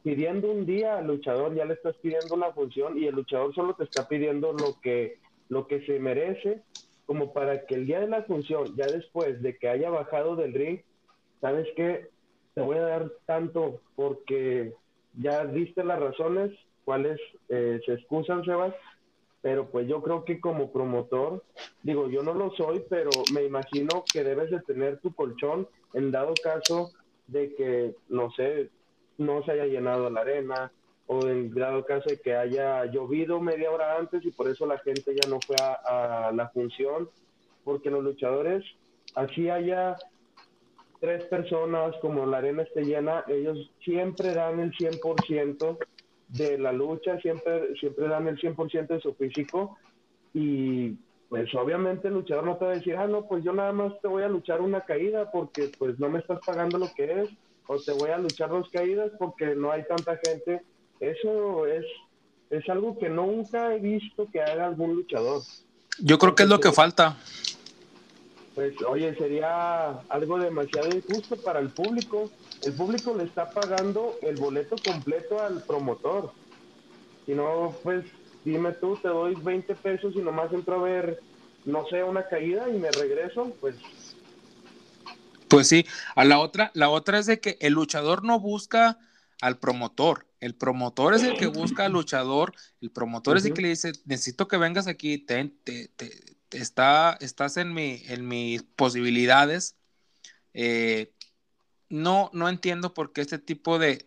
pidiendo 0.03 0.51
un 0.51 0.65
día 0.65 0.99
al 0.99 1.09
luchador, 1.09 1.55
ya 1.55 1.65
le 1.65 1.75
estás 1.75 1.97
pidiendo 1.97 2.35
una 2.35 2.53
función 2.53 2.97
y 2.97 3.07
el 3.07 3.17
luchador 3.17 3.55
solo 3.55 3.75
te 3.75 3.85
está 3.85 4.09
pidiendo 4.09 4.53
lo 4.53 4.81
que, 4.81 5.19
lo 5.49 5.67
que 5.67 5.85
se 5.87 5.99
merece 5.99 6.63
como 7.11 7.33
para 7.33 7.67
que 7.67 7.75
el 7.75 7.89
día 7.89 7.99
de 7.99 8.07
la 8.07 8.23
función, 8.23 8.77
ya 8.77 8.87
después 8.87 9.43
de 9.43 9.59
que 9.59 9.69
haya 9.69 9.91
bajado 9.91 10.37
del 10.37 10.55
ring, 10.55 10.79
¿sabes 11.41 11.67
qué? 11.75 12.09
Te 12.55 12.61
voy 12.61 12.77
a 12.77 12.83
dar 12.83 13.11
tanto 13.27 13.81
porque 13.97 14.73
ya 15.15 15.45
diste 15.45 15.83
las 15.83 15.99
razones, 15.99 16.53
cuáles 16.85 17.19
eh, 17.49 17.81
se 17.85 17.95
excusan, 17.95 18.45
Sebas, 18.45 18.77
pero 19.43 19.73
pues 19.73 19.89
yo 19.89 20.01
creo 20.05 20.25
que 20.25 20.39
como 20.39 20.71
promotor, 20.71 21.43
digo, 21.83 22.09
yo 22.09 22.23
no 22.23 22.33
lo 22.33 22.53
soy, 22.53 22.85
pero 22.89 23.11
me 23.35 23.43
imagino 23.43 24.05
que 24.13 24.23
debes 24.23 24.53
de 24.53 24.61
tener 24.61 25.01
tu 25.01 25.13
colchón 25.13 25.67
en 25.95 26.13
dado 26.13 26.35
caso 26.41 26.93
de 27.27 27.57
que, 27.57 27.93
no 28.09 28.31
sé, 28.37 28.71
no 29.19 29.43
se 29.43 29.51
haya 29.51 29.67
llenado 29.67 30.11
la 30.11 30.21
arena, 30.21 30.71
o 31.13 31.27
en 31.27 31.51
grado 31.51 31.85
caso 31.85 32.09
de 32.09 32.21
que 32.21 32.37
haya 32.37 32.85
llovido 32.85 33.41
media 33.41 33.73
hora 33.73 33.99
antes 33.99 34.25
y 34.25 34.31
por 34.31 34.49
eso 34.49 34.65
la 34.65 34.79
gente 34.79 35.13
ya 35.13 35.29
no 35.29 35.41
fue 35.41 35.57
a, 35.59 36.31
la 36.33 36.49
función, 36.51 37.11
porque 37.65 37.91
los 37.91 38.05
luchadores, 38.05 38.65
así 39.17 39.51
haya 39.51 39.97
tres 41.01 41.25
personas, 41.25 41.97
como 42.01 42.27
la 42.27 42.39
arena 42.39 42.63
esté 42.63 42.85
llena, 42.85 43.25
ellos 43.27 43.73
siempre 43.85 44.33
dan 44.35 44.61
el 44.61 44.73
100% 44.73 45.79
de 46.29 46.59
la 46.59 46.71
lucha, 46.71 47.19
siempre, 47.19 47.75
siempre 47.81 48.07
dan 48.07 48.29
el 48.29 48.39
100% 48.39 48.87
de 48.87 49.01
su 49.01 49.13
físico 49.15 49.79
y 50.33 50.91
pues 51.29 51.53
obviamente 51.57 52.07
el 52.07 52.15
luchador 52.15 52.45
no 52.45 52.57
te 52.57 52.67
va 52.67 52.71
a 52.71 52.77
decir, 52.77 52.95
ah, 52.95 53.09
no, 53.09 53.27
pues 53.27 53.43
yo 53.43 53.53
nada 53.53 53.73
más 53.73 54.01
te 54.01 54.07
voy 54.07 54.23
a 54.23 54.29
luchar 54.29 54.61
una 54.61 54.83
caída 54.83 55.29
porque 55.33 55.73
pues 55.77 55.99
no 55.99 56.09
me 56.09 56.21
estás 56.21 56.39
pagando 56.47 56.79
lo 56.79 56.87
que 56.95 57.23
es, 57.23 57.31
o 57.67 57.81
te 57.81 57.91
voy 57.95 58.11
a 58.11 58.19
luchar 58.19 58.51
dos 58.51 58.71
caídas 58.71 59.11
porque 59.19 59.57
no 59.57 59.73
hay 59.73 59.83
tanta 59.89 60.17
gente 60.25 60.63
eso 61.01 61.67
es, 61.67 61.85
es 62.51 62.69
algo 62.69 62.99
que 62.99 63.09
nunca 63.09 63.75
he 63.75 63.79
visto 63.79 64.29
que 64.31 64.41
haga 64.41 64.67
algún 64.67 64.95
luchador. 64.95 65.43
Yo 65.99 66.19
creo 66.19 66.35
que 66.35 66.45
es 66.45 66.49
lo 66.49 66.61
que 66.61 66.73
falta. 66.73 67.17
Pues 68.55 68.75
oye, 68.87 69.15
sería 69.17 70.01
algo 70.09 70.39
demasiado 70.39 70.89
injusto 70.95 71.37
para 71.37 71.61
el 71.61 71.71
público. 71.71 72.31
El 72.63 72.75
público 72.75 73.15
le 73.17 73.25
está 73.25 73.51
pagando 73.51 74.17
el 74.23 74.37
boleto 74.37 74.77
completo 74.85 75.41
al 75.41 75.63
promotor. 75.63 76.33
Si 77.27 77.33
no, 77.33 77.75
pues 77.83 78.05
dime 78.45 78.73
tú, 78.73 78.97
te 78.97 79.09
doy 79.09 79.35
20 79.35 79.75
pesos 79.77 80.15
y 80.15 80.19
nomás 80.19 80.53
entro 80.53 80.81
a 80.81 80.83
ver, 80.83 81.21
no 81.65 81.87
sé, 81.89 82.03
una 82.03 82.27
caída 82.27 82.69
y 82.69 82.79
me 82.79 82.91
regreso, 82.91 83.53
pues 83.61 83.77
pues 85.51 85.67
sí, 85.67 85.85
a 86.15 86.25
la 86.25 86.39
otra, 86.39 86.71
la 86.75 86.91
otra 86.91 87.19
es 87.19 87.27
de 87.27 87.41
que 87.41 87.59
el 87.61 87.73
luchador 87.73 88.23
no 88.23 88.39
busca 88.39 88.99
al 89.41 89.59
promotor. 89.59 90.27
El 90.41 90.55
promotor 90.55 91.15
es 91.15 91.23
el 91.23 91.37
que 91.37 91.47
busca 91.47 91.87
al 91.87 91.93
luchador, 91.93 92.55
el 92.81 92.91
promotor 92.91 93.37
es 93.37 93.45
el 93.45 93.55
que 93.55 93.63
le 93.63 93.69
dice, 93.69 93.93
necesito 94.05 94.49
que 94.49 94.57
vengas 94.57 94.87
aquí, 94.87 95.19
te, 95.19 95.53
está, 96.51 97.17
estás 97.21 97.57
en, 97.57 97.75
mi, 97.75 98.03
en 98.07 98.27
mis 98.27 98.63
posibilidades. 98.63 99.77
Eh, 100.55 101.13
no, 101.89 102.31
no 102.33 102.49
entiendo 102.49 102.95
por 102.95 103.13
qué 103.13 103.21
este 103.21 103.39
tipo 103.39 103.79
de, 103.79 104.05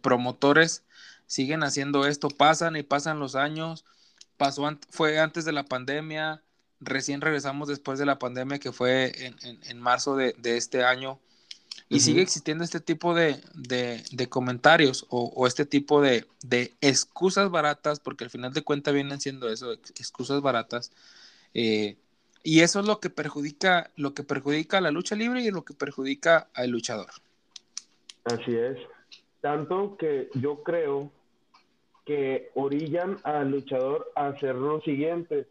promotores 0.00 0.84
siguen 1.26 1.62
haciendo 1.62 2.06
esto, 2.06 2.28
pasan 2.28 2.76
y 2.76 2.82
pasan 2.82 3.20
los 3.20 3.34
años, 3.34 3.84
pasó 4.36 4.68
fue 4.90 5.18
antes 5.20 5.44
de 5.44 5.52
la 5.52 5.64
pandemia, 5.64 6.42
recién 6.80 7.20
regresamos 7.20 7.68
después 7.68 7.98
de 7.98 8.06
la 8.06 8.18
pandemia 8.18 8.58
que 8.58 8.72
fue 8.72 9.12
en, 9.42 9.78
marzo 9.78 10.16
de, 10.16 10.34
de, 10.38 10.56
este 10.56 10.84
año 10.84 11.20
y 11.88 12.00
sigue 12.00 12.22
existiendo 12.22 12.64
este 12.64 12.80
tipo 12.80 13.14
de, 13.14 13.40
comentarios 14.28 15.06
o, 15.08 15.46
este 15.46 15.64
tipo 15.64 16.00
de, 16.00 16.26
excusas 16.80 17.50
baratas, 17.50 18.00
porque 18.00 18.24
al 18.24 18.30
final 18.30 18.52
de 18.52 18.62
cuentas 18.62 18.94
vienen 18.94 19.20
siendo 19.20 19.48
eso, 19.48 19.72
excusas 19.72 20.42
baratas. 20.42 20.92
Eh, 21.54 21.96
y 22.42 22.60
eso 22.60 22.80
es 22.80 22.86
lo 22.86 23.00
que 23.00 23.10
perjudica, 23.10 23.90
lo 23.96 24.14
que 24.14 24.22
perjudica 24.22 24.78
a 24.78 24.80
la 24.80 24.90
lucha 24.90 25.16
libre 25.16 25.42
y 25.42 25.50
lo 25.50 25.64
que 25.64 25.74
perjudica 25.74 26.48
al 26.54 26.70
luchador. 26.70 27.10
Así 28.24 28.54
es. 28.54 28.76
Tanto 29.40 29.96
que 29.96 30.28
yo 30.34 30.62
creo 30.62 31.10
que 32.04 32.50
orillan 32.54 33.18
al 33.22 33.50
luchador 33.50 34.10
a 34.14 34.28
hacer 34.28 34.54
lo 34.54 34.80
siguiente. 34.82 35.46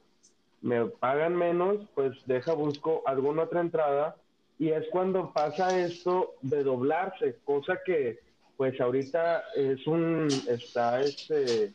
Me 0.62 0.86
pagan 0.86 1.36
menos, 1.36 1.78
pues 1.94 2.18
deja, 2.26 2.54
busco 2.54 3.04
alguna 3.06 3.44
otra 3.44 3.62
entrada 3.62 4.16
y 4.60 4.70
es 4.70 4.86
cuando 4.92 5.32
pasa 5.32 5.80
esto 5.80 6.34
de 6.42 6.64
doblarse, 6.64 7.36
cosa 7.46 7.80
que 7.86 8.20
pues 8.56 8.80
ahorita 8.82 9.44
es 9.56 9.86
un, 9.86 10.28
está 10.48 11.00
este, 11.02 11.72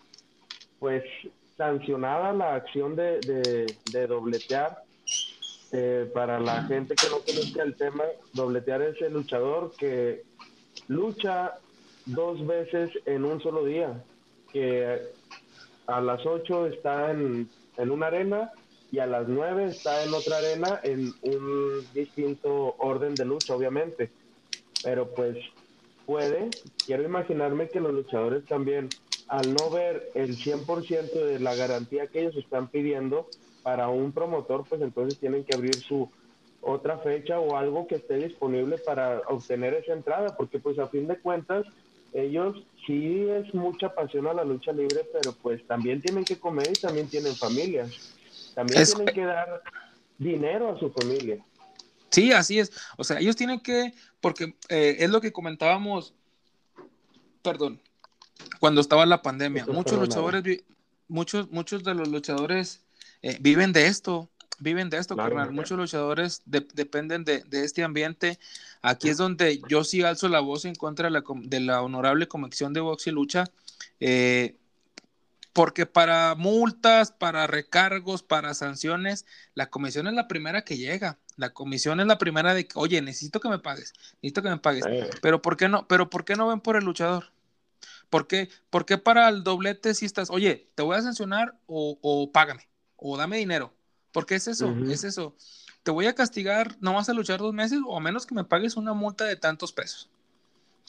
pues 0.81 1.05
sancionada 1.57 2.33
la 2.33 2.57
acción 2.57 2.97
de, 2.97 3.21
de, 3.93 4.07
dobletear. 4.07 4.83
Eh, 5.75 6.11
para 6.13 6.39
la 6.39 6.65
gente 6.65 6.95
que 6.95 7.09
no 7.09 7.21
conozca 7.21 7.63
el 7.63 7.77
tema, 7.77 8.05
dobletear 8.35 8.83
es 8.83 9.01
el 9.01 9.15
luchador 9.15 9.73
que 9.79 10.23
lucha 10.89 11.55
dos 12.05 12.45
veces 12.47 12.91
en 13.07 13.25
un 13.25 13.41
solo 13.41 13.65
día, 13.65 14.03
que 14.53 15.01
a 15.87 16.01
las 16.01 16.27
8 16.27 16.67
está 16.67 17.13
en, 17.13 17.49
en 17.79 17.91
una 17.91 18.09
arena 18.09 18.53
y 18.93 18.99
a 18.99 19.07
las 19.07 19.27
9 19.27 19.65
está 19.65 20.05
en 20.05 20.13
otra 20.13 20.37
arena 20.37 20.79
en 20.85 21.15
un 21.23 21.83
distinto 21.95 22.77
orden 22.79 23.15
de 23.15 23.25
lucha, 23.25 23.57
obviamente. 23.57 24.11
Pero 24.85 25.09
pues 25.15 25.39
puede, 26.05 26.51
quiero 26.85 27.03
imaginarme 27.03 27.69
que 27.69 27.81
los 27.81 27.95
luchadores 27.95 28.45
también, 28.45 28.91
al 29.29 29.55
no 29.55 29.71
ver 29.71 30.11
el 30.15 30.37
100% 30.37 31.11
de 31.11 31.41
la 31.41 31.55
garantía 31.55 32.09
que 32.09 32.21
ellos 32.21 32.37
están 32.37 32.69
pidiendo 32.69 33.27
para 33.63 33.89
un 33.89 34.13
promotor, 34.13 34.65
pues 34.69 34.83
entonces 34.83 35.19
tienen 35.19 35.45
que 35.45 35.57
abrir 35.57 35.77
su 35.77 36.11
otra 36.61 36.99
fecha 36.99 37.41
o 37.41 37.57
algo 37.57 37.87
que 37.87 37.95
esté 37.95 38.17
disponible 38.17 38.77
para 38.77 39.23
obtener 39.29 39.73
esa 39.73 39.95
entrada, 39.95 40.37
porque 40.37 40.59
pues 40.59 40.79
a 40.79 40.89
fin 40.89 41.09
de 41.09 41.19
cuentas 41.19 41.65
ellos 42.13 42.63
sí 42.87 43.27
es 43.27 43.55
mucha 43.55 43.95
pasión 43.95 44.27
a 44.27 44.35
la 44.35 44.45
lucha 44.45 44.71
libre, 44.71 45.01
pero 45.15 45.35
pues 45.41 45.67
también 45.67 46.03
tienen 46.03 46.25
que 46.25 46.39
comer 46.39 46.69
y 46.71 46.81
también 46.81 47.09
tienen 47.09 47.35
familias. 47.35 48.19
También 48.55 48.85
tienen 48.85 49.15
que 49.15 49.25
dar 49.25 49.63
dinero 50.19 50.75
a 50.75 50.79
su 50.79 50.91
familia. 50.91 51.45
Sí, 52.11 52.33
así 52.33 52.59
es. 52.59 52.73
O 52.97 53.05
sea, 53.05 53.19
ellos 53.19 53.37
tienen 53.37 53.61
que, 53.61 53.95
porque 54.21 54.55
eh, 54.69 54.97
es 55.01 55.11
lo 55.11 55.21
que 55.21 55.33
comentábamos, 55.33 56.15
perdón, 57.43 57.81
cuando 58.61 58.81
estaba 58.81 59.07
la 59.07 59.23
pandemia. 59.23 59.65
muchos 59.67 59.99
luchadores, 59.99 60.63
muchos, 61.09 61.51
muchos 61.51 61.85
de 61.85 61.95
los 61.95 62.09
luchadores 62.09 62.85
eh, 63.23 63.39
viven 63.41 63.73
de 63.73 63.87
esto 63.87 64.29
viven 64.63 64.91
de 64.91 64.99
esto, 64.99 65.17
carnal. 65.17 65.51
Muchos 65.51 65.77
luchadores 65.77 66.43
dependen 66.47 67.25
de, 67.25 67.43
este 67.51 67.83
ambiente. 67.83 68.39
Aquí 68.81 69.09
es 69.09 69.17
donde 69.17 69.61
yo 69.69 69.85
sí 69.85 70.03
alzo 70.03 70.29
la 70.29 70.41
voz 70.41 70.65
en 70.65 70.75
contra 70.75 71.11
de 71.11 71.61
la, 71.61 71.83
honorable 71.83 72.29
comisión 72.29 72.73
de 72.73 72.81
box 72.81 73.09
y 73.09 73.11
lucha. 73.11 73.45
Eh, 74.01 74.57
porque 75.53 75.87
para 75.87 76.35
multas, 76.35 77.13
para 77.13 77.47
recargos, 77.47 78.23
para 78.23 78.55
sanciones, 78.55 79.27
la 79.55 79.71
comisión 79.71 80.07
es 80.07 80.15
la 80.15 80.29
primera 80.29 80.63
que 80.65 80.77
llega. 80.77 81.19
La 81.37 81.51
comisión 81.53 82.01
es 82.01 82.07
la 82.07 82.19
primera 82.19 82.55
de 82.55 82.67
que, 82.67 82.73
oye, 82.77 83.01
necesito 83.03 83.41
que 83.41 83.49
me 83.49 83.59
pagues, 83.59 83.93
necesito 84.23 84.43
que 84.43 84.51
me 84.51 84.59
pagues. 84.59 84.85
Pero 85.21 85.43
¿por 85.43 85.57
qué 85.57 85.69
no? 85.69 85.87
Pero 85.89 86.11
¿por 86.11 86.25
qué 86.25 86.37
no 86.37 86.49
ven 86.49 86.61
por 86.61 86.77
el 86.77 86.85
luchador? 86.85 87.33
¿Por 88.11 88.27
qué, 88.27 88.51
¿Por 88.71 88.85
qué 88.85 88.99
para 88.99 89.29
el 89.29 89.43
doblete 89.43 89.95
si 89.95 90.05
estás, 90.05 90.31
oye, 90.31 90.71
te 90.75 90.83
voy 90.83 90.97
a 90.97 91.03
sancionar 91.03 91.57
o, 91.67 91.99
o 92.03 92.31
págame, 92.31 92.69
o 92.97 93.17
dame 93.17 93.39
dinero? 93.39 93.75
Porque 94.13 94.35
es 94.35 94.47
eso, 94.49 94.79
es 94.87 95.05
eso. 95.05 95.35
Te 95.83 95.91
voy 95.91 96.07
a 96.07 96.15
castigar, 96.15 96.77
no 96.81 96.95
vas 96.95 97.09
a 97.09 97.15
luchar 97.15 97.41
dos 97.41 97.55
meses 97.55 97.81
o 97.87 97.97
a 97.97 98.01
menos 98.01 98.27
que 98.27 98.35
me 98.35 98.45
pagues 98.45 98.77
una 98.77 98.93
multa 98.93 99.25
de 99.25 99.37
tantos 99.37 99.73
pesos. 99.73 100.11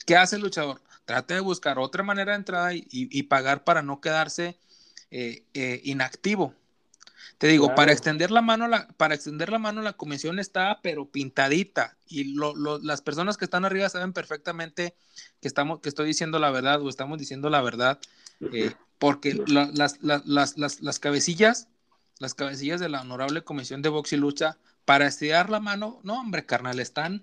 ¿Qué 0.06 0.16
hace 0.16 0.36
el 0.36 0.42
luchador? 0.42 0.80
Trata 1.04 1.34
de 1.34 1.40
buscar 1.40 1.78
otra 1.78 2.02
manera 2.02 2.32
de 2.32 2.38
entrada 2.38 2.70
y, 2.72 3.22
pagar 3.24 3.64
para 3.64 3.82
no 3.82 4.00
quedarse 4.00 4.58
eh, 5.10 5.44
eh, 5.54 5.80
inactivo. 5.84 6.54
Te 7.38 7.48
digo, 7.48 7.74
para 7.74 7.92
extender 7.92 8.30
la 8.30 8.42
mano, 8.42 8.68
la, 8.68 8.88
para 8.96 9.14
extender 9.14 9.50
la 9.50 9.58
mano, 9.58 9.82
la 9.82 9.94
comisión 9.94 10.38
está 10.38 10.80
pero 10.82 11.10
pintadita 11.10 11.96
y 12.06 12.36
las 12.82 13.02
personas 13.02 13.36
que 13.36 13.44
están 13.44 13.64
arriba 13.64 13.88
saben 13.88 14.12
perfectamente 14.12 14.94
que 15.40 15.48
estamos, 15.48 15.80
que 15.80 15.88
estoy 15.88 16.06
diciendo 16.06 16.38
la 16.38 16.50
verdad 16.50 16.80
o 16.80 16.88
estamos 16.88 17.18
diciendo 17.18 17.50
la 17.50 17.60
verdad, 17.60 17.98
eh, 18.52 18.72
porque 18.98 19.42
las, 19.46 19.98
las, 20.00 20.56
las, 20.56 20.98
cabecillas 21.00 21.68
las 22.18 22.34
cabecillas 22.34 22.80
de 22.80 22.88
la 22.88 23.00
honorable 23.00 23.42
comisión 23.42 23.82
de 23.82 23.88
box 23.88 24.12
y 24.12 24.16
lucha 24.16 24.56
para 24.84 25.06
estirar 25.06 25.50
la 25.50 25.60
mano. 25.60 26.00
No, 26.02 26.20
hombre, 26.20 26.46
carnal, 26.46 26.78
están, 26.78 27.22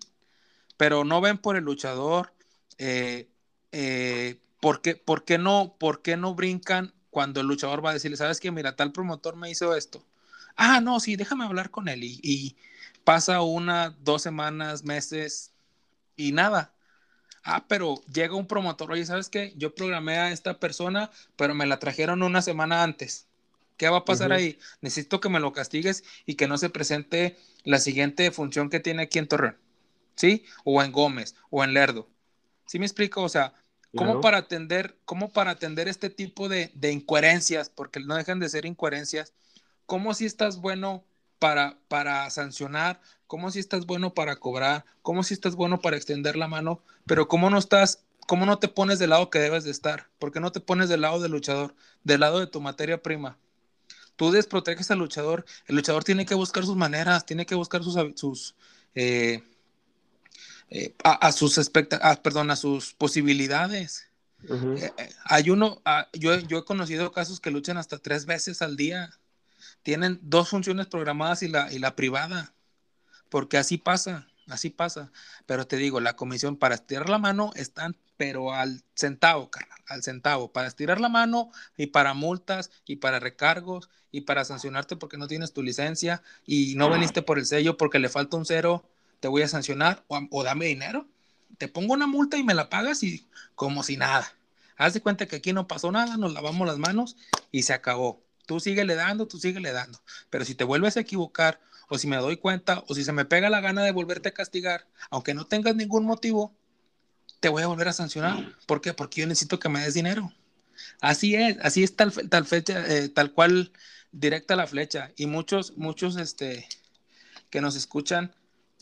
pero 0.78 1.06
no 1.06 1.22
ven 1.22 1.38
por 1.38 1.56
el 1.56 1.64
luchador. 1.64 2.34
Eh, 2.78 3.30
eh, 3.72 4.40
¿por, 4.60 4.82
qué, 4.82 4.96
por, 4.96 5.26
qué 5.26 5.38
no, 5.38 5.76
¿Por 5.80 6.02
qué 6.02 6.18
no 6.18 6.36
brincan 6.36 6.94
cuando 7.10 7.42
el 7.42 7.48
luchador 7.48 7.84
va 7.86 7.92
a 7.92 7.94
decirle, 7.94 8.18
sabes 8.18 8.40
que 8.40 8.52
mira, 8.52 8.76
tal 8.76 8.92
promotor 8.92 9.36
me 9.36 9.50
hizo 9.50 9.76
esto? 9.76 10.06
Ah, 10.56 10.82
no, 10.82 11.00
sí, 11.00 11.16
déjame 11.16 11.46
hablar 11.46 11.72
con 11.72 11.88
él. 11.88 12.04
Y, 12.04 12.20
y 12.24 12.56
pasa 13.04 13.42
una, 13.42 13.96
dos 14.02 14.22
semanas, 14.22 14.84
meses 14.84 15.52
y 16.16 16.32
nada. 16.32 16.74
Ah, 17.44 17.66
pero 17.68 17.96
llega 18.14 18.36
un 18.36 18.48
promotor, 18.48 18.92
oye, 18.92 19.06
¿sabes 19.06 19.30
qué? 19.30 19.54
Yo 19.58 19.74
programé 19.74 20.18
a 20.18 20.32
esta 20.32 20.60
persona, 20.60 21.10
pero 21.36 21.56
me 21.56 21.66
la 21.66 21.80
trajeron 21.80 22.22
una 22.22 22.42
semana 22.42 22.84
antes. 22.84 23.28
¿Qué 23.78 23.90
va 23.90 23.98
a 24.00 24.06
pasar 24.06 24.32
ahí? 24.32 24.60
Necesito 24.82 25.20
que 25.20 25.30
me 25.30 25.40
lo 25.40 25.54
castigues 25.54 26.04
y 26.28 26.36
que 26.36 26.48
no 26.48 26.60
se 26.60 26.70
presente 26.70 27.40
la 27.64 27.80
siguiente 27.80 28.30
función 28.30 28.70
que 28.70 28.80
tiene 28.80 29.04
aquí 29.04 29.18
en 29.18 29.28
Torreón, 29.28 29.58
¿sí? 30.16 30.46
O 30.64 30.84
en 30.84 30.92
Gómez, 30.92 31.36
o 31.50 31.64
en 31.64 31.74
Lerdo. 31.74 32.11
¿Sí 32.72 32.80
me 32.80 32.86
explico? 32.86 33.22
O 33.22 33.28
sea, 33.28 33.54
¿cómo 33.98 34.22
para 34.22 34.38
atender, 34.38 34.98
cómo 35.04 35.34
para 35.34 35.52
atender 35.52 35.90
este 35.90 36.10
tipo 36.10 36.48
de, 36.48 36.72
incoherencias, 36.82 37.70
porque 37.70 38.00
no 38.00 38.16
dejan 38.16 38.40
de 38.40 38.48
ser 38.48 38.66
incoherencias, 38.66 39.34
cómo 39.86 40.14
si 40.14 40.26
estás 40.26 40.62
bueno 40.62 41.04
para, 41.38 41.78
para 41.90 42.30
sancionar, 42.30 43.02
cómo 43.28 43.52
si 43.52 43.60
estás 43.60 43.86
bueno 43.86 44.14
para 44.14 44.38
cobrar, 44.38 44.86
cómo 45.02 45.22
si 45.24 45.34
estás 45.34 45.56
bueno 45.56 45.82
para 45.82 45.98
extender 45.98 46.38
la 46.38 46.48
mano, 46.48 46.82
pero 47.06 47.28
cómo 47.28 47.50
no 47.50 47.58
estás, 47.58 48.06
cómo 48.26 48.46
no 48.46 48.58
te 48.58 48.70
pones 48.70 49.00
del 49.00 49.10
lado 49.10 49.30
que 49.30 49.40
debes 49.40 49.66
de 49.66 49.72
estar, 49.72 50.08
¿por 50.18 50.32
qué 50.32 50.40
no 50.40 50.54
te 50.54 50.62
pones 50.62 50.88
del 50.88 51.02
lado 51.02 51.20
del 51.20 51.34
luchador, 51.34 51.76
del 52.06 52.22
lado 52.22 52.40
de 52.40 52.48
tu 52.48 52.62
materia 52.62 53.04
prima? 53.04 53.38
tú 54.16 54.32
desproteges 54.32 54.90
al 54.92 55.00
luchador, 55.00 55.46
el 55.66 55.76
luchador 55.76 56.06
tiene 56.06 56.26
que 56.26 56.36
buscar 56.36 56.64
sus 56.64 56.78
maneras, 56.78 57.26
tiene 57.26 57.46
que 57.46 57.56
buscar 57.56 57.84
sus, 57.84 57.98
sus 58.16 58.56
eh, 58.96 59.44
eh, 60.72 60.96
a, 61.04 61.32
sus 61.34 61.70
perdón, 61.70 62.50
a 62.50 62.56
sus 62.56 62.94
posibilidades. 62.94 64.08
Eh, 64.50 64.92
hay 65.26 65.50
uno, 65.50 65.82
ah, 65.84 66.08
yo, 66.14 66.34
yo 66.40 66.60
he 66.60 66.66
conocido 66.66 67.12
casos 67.12 67.42
que 67.42 67.52
luchan 67.52 67.78
hasta 67.78 67.98
tres 67.98 68.26
veces 68.26 68.62
al 68.62 68.78
día. 68.78 69.12
Tienen 69.84 70.20
dos 70.22 70.50
funciones 70.50 70.88
programadas 70.88 71.44
y 71.44 71.50
la, 71.50 71.72
y 71.74 71.80
la 71.80 71.96
privada, 71.98 72.54
porque 73.30 73.58
así 73.58 73.78
pasa. 73.78 74.28
Así 74.48 74.70
pasa. 74.70 75.12
Pero 75.46 75.68
te 75.68 75.78
digo, 75.78 76.00
la 76.00 76.16
comisión 76.16 76.56
para 76.56 76.76
estirar 76.76 77.10
la 77.10 77.18
mano 77.18 77.52
están, 77.56 77.96
pero 78.18 78.54
al 78.54 78.84
centavo, 78.96 79.52
carnal, 79.52 79.80
al 79.88 80.04
centavo. 80.04 80.52
Para 80.52 80.68
estirar 80.68 81.00
la 81.00 81.10
mano 81.10 81.52
y 81.78 81.88
para 81.88 82.14
multas 82.14 82.72
y 82.86 82.98
para 82.98 83.20
recargos 83.20 83.90
y 84.12 84.22
para 84.22 84.46
sancionarte 84.46 84.96
porque 84.96 85.18
no 85.18 85.28
tienes 85.28 85.54
tu 85.54 85.64
licencia 85.64 86.24
y 86.46 86.76
no 86.76 86.90
veniste 86.90 87.22
por 87.22 87.40
el 87.40 87.46
sello 87.46 87.78
porque 87.78 88.00
le 88.00 88.10
falta 88.10 88.38
un 88.38 88.46
cero, 88.46 88.90
te 89.22 89.30
voy 89.30 89.44
a 89.44 89.48
sancionar 89.48 90.04
o, 90.08 90.44
dame 90.44 90.66
dinero. 90.66 91.08
Te 91.58 91.70
pongo 91.70 91.94
una 91.94 92.08
multa 92.08 92.38
y 92.38 92.44
me 92.44 92.54
la 92.54 92.70
pagas 92.70 93.04
y 93.04 93.28
como 93.56 93.84
si 93.84 93.96
nada. 93.96 94.34
Haz 94.78 94.94
de 94.94 95.02
cuenta 95.02 95.28
que 95.28 95.38
aquí 95.38 95.54
no 95.54 95.68
pasó 95.68 95.92
nada, 95.92 96.18
nos 96.18 96.34
lavamos 96.34 96.68
las 96.68 96.80
manos 96.80 97.16
y 97.52 97.62
se 97.64 97.72
acabó. 97.72 98.22
Tú 98.48 98.60
síguele 98.60 98.96
dando, 98.96 99.28
tú 99.28 99.40
síguele 99.40 99.72
dando. 99.72 100.02
Pero 100.30 100.44
si 100.44 100.56
te 100.56 100.64
vuelves 100.64 100.98
a 100.98 101.02
equivocar 101.02 101.62
o 101.88 101.98
si 102.00 102.08
me 102.08 102.18
doy 102.18 102.38
cuenta, 102.38 102.84
o 102.88 102.96
si 102.96 103.04
se 103.04 103.12
me 103.12 103.26
pega 103.26 103.50
la 103.50 103.62
gana 103.62 103.84
de 103.84 103.92
volverte 103.92 104.30
a 104.30 104.34
castigar, 104.34 104.88
aunque 105.12 105.36
no 105.36 105.46
tengas 105.46 105.76
ningún 105.76 106.06
motivo, 106.06 106.56
te 107.40 107.50
voy 107.50 107.62
a 107.62 107.68
volver 107.68 107.90
a 107.90 107.94
sancionar. 107.94 108.56
¿Por 108.66 108.82
qué? 108.82 108.94
Porque 108.94 109.22
yo 109.22 109.28
necesito 109.28 109.60
que 109.60 109.70
me 109.70 109.82
des 109.82 109.94
dinero. 109.94 110.34
Así 111.00 111.36
es, 111.36 111.58
así 111.62 111.84
es 111.84 111.96
tal, 111.96 112.12
tal 112.12 112.46
fecha, 112.46 112.84
eh, 112.88 113.10
tal 113.10 113.34
cual 113.34 113.72
directa 114.12 114.56
la 114.56 114.68
flecha. 114.68 115.12
Y 115.16 115.28
muchos, 115.28 115.78
muchos 115.78 116.16
este, 116.16 116.68
que 117.52 117.62
nos 117.62 117.76
escuchan, 117.76 118.34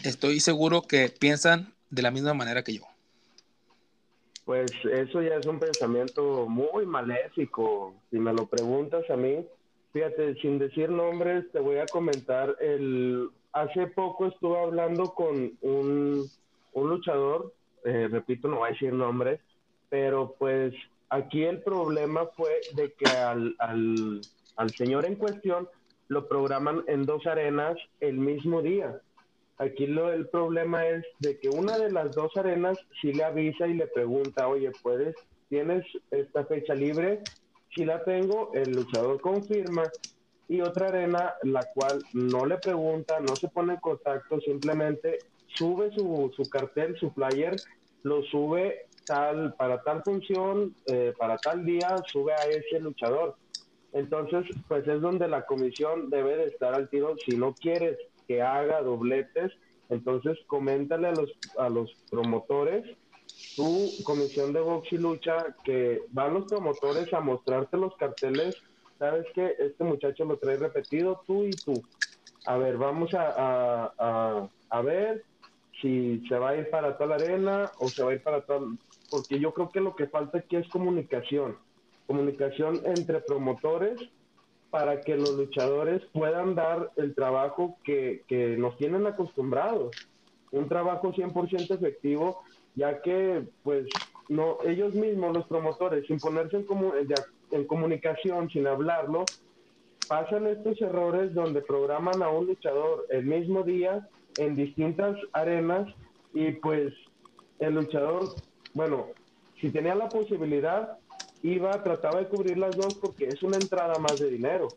estoy 0.04 0.40
seguro 0.40 0.82
que 0.82 1.10
piensan 1.10 1.74
de 1.90 2.02
la 2.02 2.12
misma 2.12 2.34
manera 2.34 2.64
que 2.64 2.74
yo. 2.74 2.84
Pues 4.46 4.72
eso 4.92 5.22
ya 5.22 5.36
es 5.36 5.46
un 5.46 5.60
pensamiento 5.60 6.48
muy 6.48 6.86
maléfico. 6.86 7.94
Si 8.10 8.18
me 8.18 8.34
lo 8.34 8.48
preguntas 8.48 9.08
a 9.10 9.16
mí, 9.16 9.46
Fíjate, 9.92 10.36
sin 10.36 10.60
decir 10.60 10.90
nombres, 10.90 11.52
te 11.52 11.60
voy 11.60 11.78
a 11.78 11.88
comentar. 11.88 12.56
El, 12.60 13.30
hace 13.54 13.88
poco 13.88 14.28
estuve 14.28 14.60
hablando 14.60 15.14
con 15.16 15.54
un, 15.62 16.26
luchador, 16.76 17.54
eh, 17.84 18.08
repito, 18.10 18.48
no 18.48 18.58
voy 18.58 18.70
a 18.70 18.74
decir 18.74 18.94
nombres, 18.94 19.40
pero 19.90 20.36
pues 20.38 20.74
aquí 21.10 21.44
el 21.44 21.62
problema 21.62 22.28
fue 22.38 22.62
de 22.76 22.94
que 22.94 23.10
al, 23.10 23.56
al, 23.58 24.22
al 24.58 24.70
señor 24.72 25.06
en 25.06 25.16
cuestión 25.16 25.68
lo 26.08 26.28
programan 26.28 26.84
en 26.88 27.06
dos 27.06 27.26
arenas 27.26 27.76
el 28.00 28.18
mismo 28.18 28.62
día. 28.62 29.02
Aquí 29.60 29.88
lo, 29.88 30.12
el 30.12 30.28
problema 30.30 30.88
es 30.88 31.06
de 31.20 31.38
que 31.40 31.50
una 31.50 31.78
de 31.78 31.92
las 31.92 32.16
dos 32.16 32.36
arenas 32.38 32.78
sí 33.02 33.14
le 33.14 33.24
avisa 33.24 33.68
y 33.68 33.76
le 33.76 33.88
pregunta, 33.88 34.48
oye, 34.48 34.72
¿puedes, 34.82 35.16
tienes 35.50 35.86
esta 36.12 36.46
fecha 36.46 36.74
libre? 36.74 37.22
si 37.74 37.86
la 37.86 38.04
tengo, 38.04 38.52
el 38.54 38.72
luchador 38.72 39.22
confirma 39.22 39.92
y 40.48 40.62
otra 40.62 40.88
arena 40.88 41.34
la 41.44 41.66
cual 41.74 42.04
no 42.14 42.46
le 42.46 42.58
pregunta, 42.58 43.20
no 43.20 43.36
se 43.36 43.48
pone 43.50 43.74
en 43.74 43.80
contacto, 43.80 44.40
simplemente 44.42 45.20
sube 45.48 45.92
su, 45.94 46.32
su 46.36 46.50
cartel, 46.50 46.98
su 47.00 47.12
flyer, 47.12 47.62
lo 48.04 48.24
sube 48.24 48.88
tal 49.06 49.54
para 49.56 49.82
tal 49.84 50.04
función, 50.04 50.76
eh, 50.88 51.14
para 51.18 51.38
tal 51.38 51.66
día, 51.66 51.98
sube 52.12 52.34
a 52.34 52.48
ese 52.48 52.80
luchador. 52.80 53.36
Entonces, 53.92 54.46
pues 54.68 54.88
es 54.88 55.02
donde 55.02 55.28
la 55.28 55.46
comisión 55.46 56.10
debe 56.10 56.38
de 56.38 56.46
estar 56.46 56.76
al 56.76 56.90
tiro. 56.90 57.16
Si 57.26 57.36
no 57.36 57.54
quieres 57.54 57.98
que 58.30 58.44
haga 58.44 58.84
dobletes, 58.84 59.52
entonces 59.90 60.38
coméntale 60.46 61.08
a 61.08 61.14
los, 61.14 61.32
a 61.58 61.68
los 61.68 61.92
promotores, 62.12 62.86
tu 63.56 63.90
comisión 64.04 64.54
de 64.54 64.60
box 64.60 64.94
y 64.94 65.00
lucha, 65.00 65.56
que 65.64 66.04
van 66.12 66.36
los 66.36 66.46
promotores 66.46 67.12
a 67.12 67.22
mostrarte 67.22 67.76
los 67.76 67.96
carteles. 67.96 68.56
Sabes 69.00 69.26
que 69.34 69.56
este 69.58 69.84
muchacho 69.84 70.26
lo 70.26 70.38
trae 70.38 70.58
repetido, 70.58 71.24
tú 71.26 71.44
y 71.44 71.50
tú. 71.50 71.74
A 72.46 72.58
ver, 72.58 72.78
vamos 72.78 73.16
a, 73.16 73.94
a, 73.98 74.50
a, 74.70 74.82
ver 74.82 75.24
si 75.82 76.24
se 76.30 76.38
va 76.38 76.50
a 76.50 76.58
ir 76.58 76.70
para 76.70 77.00
tal 77.00 77.14
arena 77.14 77.72
o 77.80 77.88
se 77.88 78.04
va 78.04 78.12
a 78.12 78.14
ir 78.14 78.22
para 78.22 78.46
tal. 78.46 78.78
Porque 79.10 79.40
yo 79.40 79.56
creo 79.56 79.70
que 79.70 79.82
lo 79.82 79.96
que 79.96 80.06
falta 80.06 80.38
aquí 80.38 80.56
es 80.56 80.68
comunicación. 80.70 81.58
Comunicación 82.06 82.80
entre 82.86 83.22
promotores 83.22 84.00
para 84.70 85.04
que 85.04 85.16
los 85.16 85.36
luchadores 85.36 86.02
puedan 86.14 86.56
dar 86.56 86.92
el 86.96 87.16
trabajo 87.16 87.80
que, 87.84 88.24
que 88.28 88.58
nos 88.58 88.78
tienen 88.78 89.08
acostumbrados. 89.08 89.96
Un 90.52 90.70
trabajo 90.70 91.12
100% 91.12 91.76
efectivo, 91.76 92.44
ya 92.76 93.02
que 93.02 93.50
pues 93.64 93.88
no 94.28 94.60
ellos 94.64 94.94
mismos, 94.94 95.36
los 95.36 95.48
promotores, 95.48 96.06
sin 96.08 96.20
ponerse 96.20 96.58
en, 96.58 96.68
en 97.52 97.68
comunicación, 97.68 98.50
sin 98.50 98.68
hablarlo, 98.68 99.38
pasan 100.08 100.48
estos 100.48 100.80
errores 100.82 101.34
donde 101.34 101.62
programan 101.62 102.24
a 102.24 102.30
un 102.30 102.48
luchador 102.48 103.06
el 103.10 103.26
mismo 103.26 103.64
día 103.64 104.08
en 104.38 104.56
distintas 104.56 105.18
arenas 105.34 105.88
y 106.34 106.52
pues 106.54 106.94
el 107.60 107.76
luchador, 107.76 108.38
bueno, 108.74 109.16
si 109.60 109.72
tenía 109.72 109.96
la 109.96 110.12
posibilidad, 110.12 110.99
iba, 111.42 111.82
trataba 111.84 112.20
de 112.20 112.28
cubrir 112.28 112.58
las 112.58 112.76
dos 112.76 112.98
porque 113.02 113.30
es 113.30 113.42
una 113.44 113.58
entrada 113.58 113.98
más 113.98 114.20
de 114.20 114.30
dinero. 114.30 114.76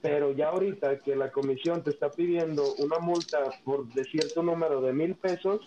Pero 0.00 0.32
ya 0.32 0.48
ahorita 0.48 0.98
que 1.00 1.16
la 1.16 1.32
comisión 1.32 1.82
te 1.82 1.90
está 1.90 2.12
pidiendo 2.12 2.74
una 2.76 2.98
multa 2.98 3.38
por 3.64 3.86
de 3.94 4.04
cierto 4.06 4.42
número 4.42 4.80
de 4.82 4.92
mil 4.92 5.14
pesos, 5.16 5.60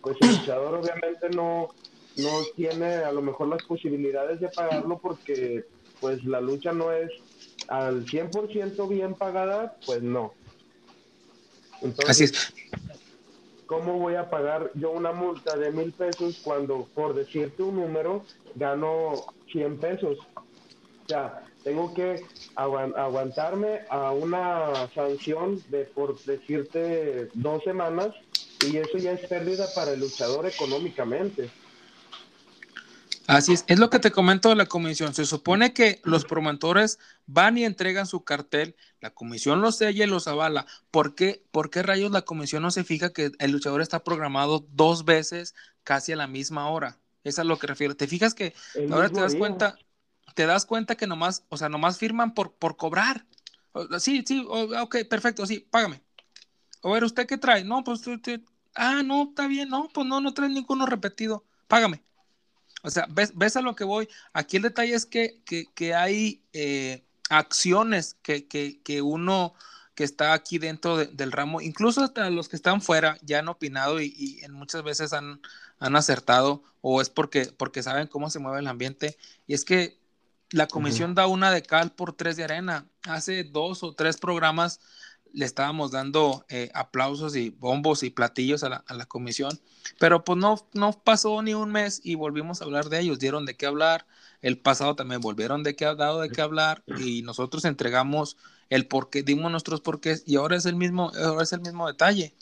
pues 0.00 0.16
el 0.20 0.28
luchador 0.28 0.74
obviamente 0.74 1.28
no, 1.30 1.68
no 2.16 2.30
tiene 2.56 2.96
a 2.96 3.12
lo 3.12 3.20
mejor 3.20 3.48
las 3.48 3.62
posibilidades 3.64 4.40
de 4.40 4.48
pagarlo 4.48 4.98
porque 5.00 5.64
pues 6.00 6.24
la 6.24 6.40
lucha 6.40 6.72
no 6.72 6.92
es 6.92 7.10
al 7.68 8.06
100% 8.06 8.88
bien 8.88 9.14
pagada, 9.14 9.76
pues 9.84 10.02
no. 10.02 10.34
Entonces, 11.82 12.10
Así 12.10 12.24
es. 12.24 12.53
¿Cómo 13.66 13.98
voy 13.98 14.14
a 14.14 14.28
pagar 14.30 14.70
yo 14.74 14.90
una 14.90 15.12
multa 15.12 15.56
de 15.56 15.72
mil 15.72 15.94
pesos 15.94 16.36
cuando, 16.42 16.90
por 16.94 17.14
decirte 17.14 17.62
un 17.62 17.76
número, 17.76 18.26
gano 18.54 19.26
100 19.46 19.80
pesos. 19.80 20.18
O 21.04 21.06
sea, 21.06 21.50
tengo 21.62 21.94
que 21.94 22.30
aguantarme 22.54 23.86
a 23.90 24.12
una 24.12 24.90
sanción 24.94 25.64
de, 25.66 25.86
por 25.86 26.22
decirte, 26.24 27.30
dos 27.34 27.62
semanas 27.64 28.14
y 28.60 28.76
eso 28.78 28.98
ya 28.98 29.12
es 29.12 29.26
pérdida 29.28 29.74
para 29.74 29.92
el 29.92 30.00
luchador 30.00 30.46
económicamente. 30.46 31.54
Así 33.26 33.54
es, 33.54 33.64
es 33.68 33.78
lo 33.78 33.88
que 33.88 33.98
te 33.98 34.10
comento 34.10 34.50
de 34.50 34.56
la 34.56 34.66
comisión. 34.66 35.14
Se 35.14 35.24
supone 35.24 35.72
que 35.72 36.00
los 36.04 36.24
promotores 36.24 36.98
van 37.26 37.56
y 37.56 37.64
entregan 37.64 38.06
su 38.06 38.22
cartel, 38.24 38.76
la 39.00 39.10
comisión 39.10 39.62
los 39.62 39.76
sella 39.76 40.04
y 40.04 40.08
los 40.08 40.28
avala. 40.28 40.66
¿Por 40.90 41.14
qué, 41.14 41.42
¿Por 41.50 41.70
qué 41.70 41.82
rayos 41.82 42.10
la 42.10 42.22
comisión 42.22 42.62
no 42.62 42.70
se 42.70 42.84
fija 42.84 43.12
que 43.12 43.32
el 43.38 43.50
luchador 43.50 43.80
está 43.80 44.04
programado 44.04 44.66
dos 44.72 45.04
veces 45.04 45.54
casi 45.84 46.12
a 46.12 46.16
la 46.16 46.26
misma 46.26 46.68
hora? 46.68 46.98
Es 47.22 47.38
a 47.38 47.44
lo 47.44 47.58
que 47.58 47.66
refiero. 47.66 47.96
¿Te 47.96 48.06
fijas 48.06 48.34
que 48.34 48.54
ahora 48.90 49.08
te 49.08 49.20
das 49.20 49.34
cuenta, 49.34 49.78
te 50.34 50.46
das 50.46 50.66
cuenta 50.66 50.96
que 50.96 51.06
nomás, 51.06 51.44
o 51.48 51.56
sea, 51.56 51.70
nomás 51.70 51.98
firman 51.98 52.34
por, 52.34 52.52
por 52.52 52.76
cobrar? 52.76 53.26
Sí, 53.98 54.22
sí, 54.26 54.46
ok, 54.48 54.96
perfecto, 55.08 55.46
sí, 55.46 55.66
págame. 55.70 56.02
A 56.82 56.90
ver, 56.90 57.04
¿usted 57.04 57.26
qué 57.26 57.38
trae? 57.38 57.64
No, 57.64 57.82
pues, 57.82 58.02
ah, 58.74 59.02
no, 59.02 59.30
está 59.30 59.46
bien, 59.46 59.70
no, 59.70 59.88
pues 59.92 60.06
no, 60.06 60.20
no 60.20 60.34
trae 60.34 60.50
ninguno 60.50 60.84
repetido, 60.84 61.44
págame. 61.66 62.02
O 62.84 62.90
sea, 62.90 63.06
¿ves, 63.08 63.32
ves 63.34 63.56
a 63.56 63.62
lo 63.62 63.74
que 63.74 63.84
voy? 63.84 64.08
Aquí 64.34 64.58
el 64.58 64.62
detalle 64.62 64.94
es 64.94 65.06
que, 65.06 65.42
que, 65.74 65.94
hay 65.94 66.44
eh, 66.52 67.02
acciones 67.30 68.16
que, 68.22 68.46
que, 68.46 69.02
uno 69.02 69.54
que 69.94 70.04
está 70.04 70.34
aquí 70.34 70.58
dentro 70.58 70.98
del 70.98 71.32
ramo, 71.32 71.62
incluso 71.62 72.04
hasta 72.04 72.28
los 72.28 72.48
que 72.48 72.56
están 72.56 72.82
fuera 72.82 73.16
ya 73.22 73.38
han 73.38 73.48
opinado 73.48 74.02
y, 74.02 74.14
y 74.44 74.48
muchas 74.50 74.82
veces 74.82 75.14
han, 75.14 75.40
han 75.78 75.96
acertado 75.96 76.62
o 76.82 77.00
es 77.00 77.08
porque, 77.08 77.46
porque 77.46 77.82
saben 77.82 78.06
cómo 78.06 78.28
se 78.28 78.38
mueve 78.38 78.60
el 78.60 78.66
ambiente. 78.66 79.16
Y 79.46 79.54
es 79.54 79.64
que 79.64 79.98
la 80.50 80.66
comisión 80.66 81.14
da 81.14 81.26
una 81.26 81.50
de 81.50 81.62
cal 81.62 81.92
por 81.92 82.12
tres 82.12 82.36
de 82.36 82.44
arena. 82.44 82.86
Hace 83.04 83.44
dos 83.44 83.82
o 83.82 83.94
tres 83.94 84.18
programas 84.18 84.80
le 85.34 85.44
estábamos 85.44 85.90
dando 85.90 86.46
eh, 86.48 86.70
aplausos 86.74 87.36
y 87.36 87.50
bombos 87.50 88.02
y 88.02 88.10
platillos 88.10 88.64
a 88.64 88.68
la, 88.68 88.84
a 88.86 88.94
la, 88.94 89.06
comisión, 89.06 89.58
pero 89.98 90.24
pues 90.24 90.38
no, 90.38 90.66
no 90.72 90.92
pasó 90.92 91.42
ni 91.42 91.54
un 91.54 91.70
mes 91.70 92.00
y 92.04 92.14
volvimos 92.14 92.60
a 92.60 92.64
hablar 92.64 92.88
de 92.88 93.00
ellos, 93.00 93.18
dieron 93.18 93.44
de 93.44 93.56
qué 93.56 93.66
hablar, 93.66 94.06
el 94.40 94.58
pasado 94.58 94.94
también 94.94 95.20
volvieron 95.20 95.62
de 95.62 95.74
qué 95.74 95.86
ha 95.86 95.94
dado 95.94 96.20
de 96.20 96.30
qué 96.30 96.40
hablar 96.40 96.84
y 96.98 97.22
nosotros 97.22 97.64
entregamos 97.64 98.36
el 98.70 98.86
porqué, 98.86 99.22
dimos 99.22 99.50
nuestros 99.50 99.80
porqués 99.80 100.22
y 100.26 100.36
ahora 100.36 100.56
es 100.56 100.66
el 100.66 100.76
mismo, 100.76 101.12
ahora 101.22 101.42
es 101.42 101.52
el 101.52 101.60
mismo 101.60 101.86
detalle. 101.86 102.34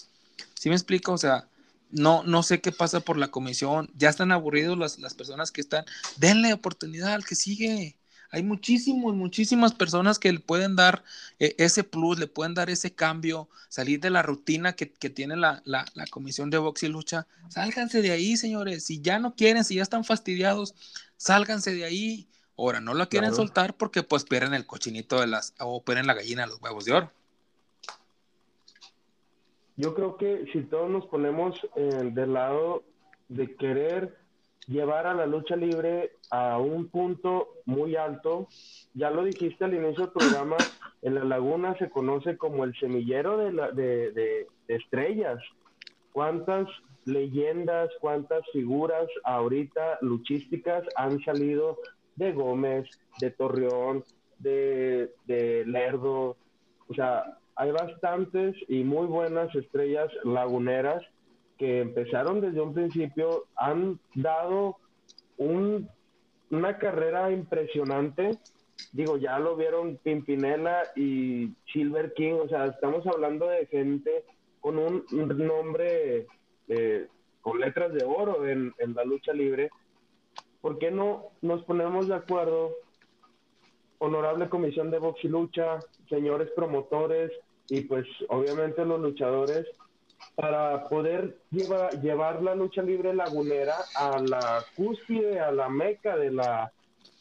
¿Sí 0.54 0.68
me 0.68 0.74
explico? 0.74 1.12
O 1.12 1.18
sea, 1.18 1.48
no, 1.90 2.22
no 2.24 2.42
sé 2.42 2.60
qué 2.60 2.72
pasa 2.72 3.00
por 3.00 3.18
la 3.18 3.28
comisión, 3.28 3.90
ya 3.96 4.08
están 4.08 4.32
aburridos 4.32 4.78
las, 4.78 4.98
las 4.98 5.14
personas 5.14 5.52
que 5.52 5.60
están, 5.60 5.84
denle 6.16 6.52
oportunidad 6.52 7.14
al 7.14 7.24
que 7.24 7.34
sigue. 7.34 7.96
Hay 8.32 8.42
muchísimos, 8.42 9.14
muchísimas 9.14 9.74
personas 9.74 10.18
que 10.18 10.32
le 10.32 10.40
pueden 10.40 10.74
dar 10.74 11.04
eh, 11.38 11.54
ese 11.58 11.84
plus, 11.84 12.18
le 12.18 12.26
pueden 12.26 12.54
dar 12.54 12.70
ese 12.70 12.94
cambio, 12.94 13.46
salir 13.68 14.00
de 14.00 14.08
la 14.08 14.22
rutina 14.22 14.72
que, 14.72 14.86
tiene 14.86 15.36
la, 15.36 15.60
la, 15.66 15.84
comisión 16.10 16.48
de 16.48 16.56
box 16.56 16.82
y 16.82 16.88
lucha. 16.88 17.26
Sálganse 17.50 18.00
de 18.00 18.10
ahí, 18.10 18.38
señores. 18.38 18.84
Si 18.84 19.02
ya 19.02 19.18
no 19.18 19.34
quieren, 19.34 19.64
si 19.64 19.74
ya 19.74 19.82
están 19.82 20.02
fastidiados, 20.02 20.74
sálganse 21.18 21.74
de 21.74 21.84
ahí. 21.84 22.26
Ahora, 22.56 22.80
no 22.80 22.94
la 22.94 23.04
quieren 23.06 23.34
soltar 23.34 23.76
porque 23.76 24.02
pues 24.02 24.24
pierden 24.24 24.54
el 24.54 24.66
cochinito 24.66 25.20
de 25.20 25.26
las, 25.26 25.54
o 25.60 25.84
pierden 25.84 26.06
la 26.06 26.14
gallina 26.14 26.42
de 26.42 26.48
los 26.48 26.62
huevos 26.62 26.86
de 26.86 26.92
oro. 26.92 27.12
Yo 29.76 29.94
creo 29.94 30.16
que 30.16 30.46
si 30.54 30.62
todos 30.62 30.88
nos 30.88 31.04
ponemos 31.06 31.54
eh, 31.76 32.10
del 32.12 32.32
lado 32.32 32.82
de 33.28 33.54
querer 33.56 34.21
llevar 34.66 35.06
a 35.06 35.14
la 35.14 35.26
lucha 35.26 35.56
libre 35.56 36.12
a 36.30 36.58
un 36.58 36.88
punto 36.88 37.48
muy 37.66 37.96
alto, 37.96 38.48
ya 38.94 39.10
lo 39.10 39.24
dijiste 39.24 39.64
al 39.64 39.74
inicio 39.74 40.04
del 40.04 40.12
programa, 40.12 40.56
en 41.02 41.14
la 41.14 41.24
laguna 41.24 41.76
se 41.78 41.90
conoce 41.90 42.36
como 42.36 42.64
el 42.64 42.74
semillero 42.78 43.36
de, 43.38 43.52
la, 43.52 43.70
de, 43.72 44.12
de 44.12 44.48
estrellas. 44.68 45.42
¿Cuántas 46.12 46.68
leyendas, 47.04 47.90
cuántas 48.00 48.42
figuras 48.52 49.08
ahorita 49.24 49.98
luchísticas 50.02 50.84
han 50.96 51.20
salido 51.24 51.78
de 52.16 52.32
Gómez, 52.32 52.88
de 53.20 53.30
Torreón, 53.30 54.04
de, 54.38 55.12
de 55.26 55.64
Lerdo? 55.66 56.36
O 56.88 56.94
sea, 56.94 57.38
hay 57.56 57.70
bastantes 57.70 58.54
y 58.68 58.84
muy 58.84 59.06
buenas 59.06 59.54
estrellas 59.54 60.10
laguneras 60.24 61.02
que 61.62 61.78
empezaron 61.78 62.40
desde 62.40 62.60
un 62.60 62.74
principio, 62.74 63.44
han 63.54 64.00
dado 64.16 64.78
un, 65.36 65.88
una 66.50 66.76
carrera 66.76 67.30
impresionante. 67.30 68.32
Digo, 68.90 69.16
ya 69.16 69.38
lo 69.38 69.54
vieron 69.54 69.96
Pimpinela 70.02 70.82
y 70.96 71.54
Silver 71.72 72.14
King, 72.14 72.32
o 72.42 72.48
sea, 72.48 72.66
estamos 72.66 73.06
hablando 73.06 73.46
de 73.46 73.66
gente 73.66 74.24
con 74.60 74.76
un, 74.76 75.04
nombre 75.12 76.26
eh, 76.66 77.06
con 77.40 77.60
letras 77.60 77.92
de 77.92 78.04
oro 78.04 78.44
en, 78.44 78.74
en 78.78 78.94
la 78.94 79.04
lucha 79.04 79.32
libre. 79.32 79.70
¿Por 80.60 80.80
qué 80.80 80.90
no 80.90 81.26
nos 81.42 81.62
ponemos 81.62 82.08
de 82.08 82.16
acuerdo 82.16 82.72
honorable 83.98 84.48
comisión 84.48 84.90
de 84.90 84.98
box 84.98 85.22
y 85.22 85.28
lucha, 85.28 85.78
señores 86.08 86.50
promotores 86.56 87.30
y 87.68 87.82
pues 87.82 88.04
obviamente 88.30 88.84
los 88.84 89.00
luchadores 89.00 89.64
para 90.34 90.88
poder 90.88 91.36
llevar 91.50 92.42
la 92.42 92.54
lucha 92.54 92.82
libre 92.82 93.14
lagunera 93.14 93.76
a 93.96 94.18
la 94.18 94.64
cúspide, 94.76 95.40
a 95.40 95.52
la 95.52 95.68
meca 95.68 96.16
de 96.16 96.30
la, 96.30 96.72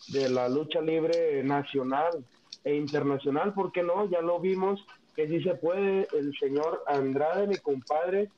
de 0.08 0.30
la 0.30 0.48
lucha 0.48 0.82
libre 0.82 1.44
nacional 1.44 2.26
e 2.64 2.76
internacional, 2.76 3.54
¿por 3.54 3.72
qué 3.72 3.84
no? 3.84 4.10
Ya 4.10 4.22
lo 4.22 4.40
vimos 4.40 4.80
que 5.16 5.28
sí 5.28 5.42
se 5.44 5.56
puede, 5.56 6.08
el 6.14 6.34
señor 6.40 6.84
Andrade, 6.88 7.48
mi 7.48 7.58
compadre, 7.58 8.30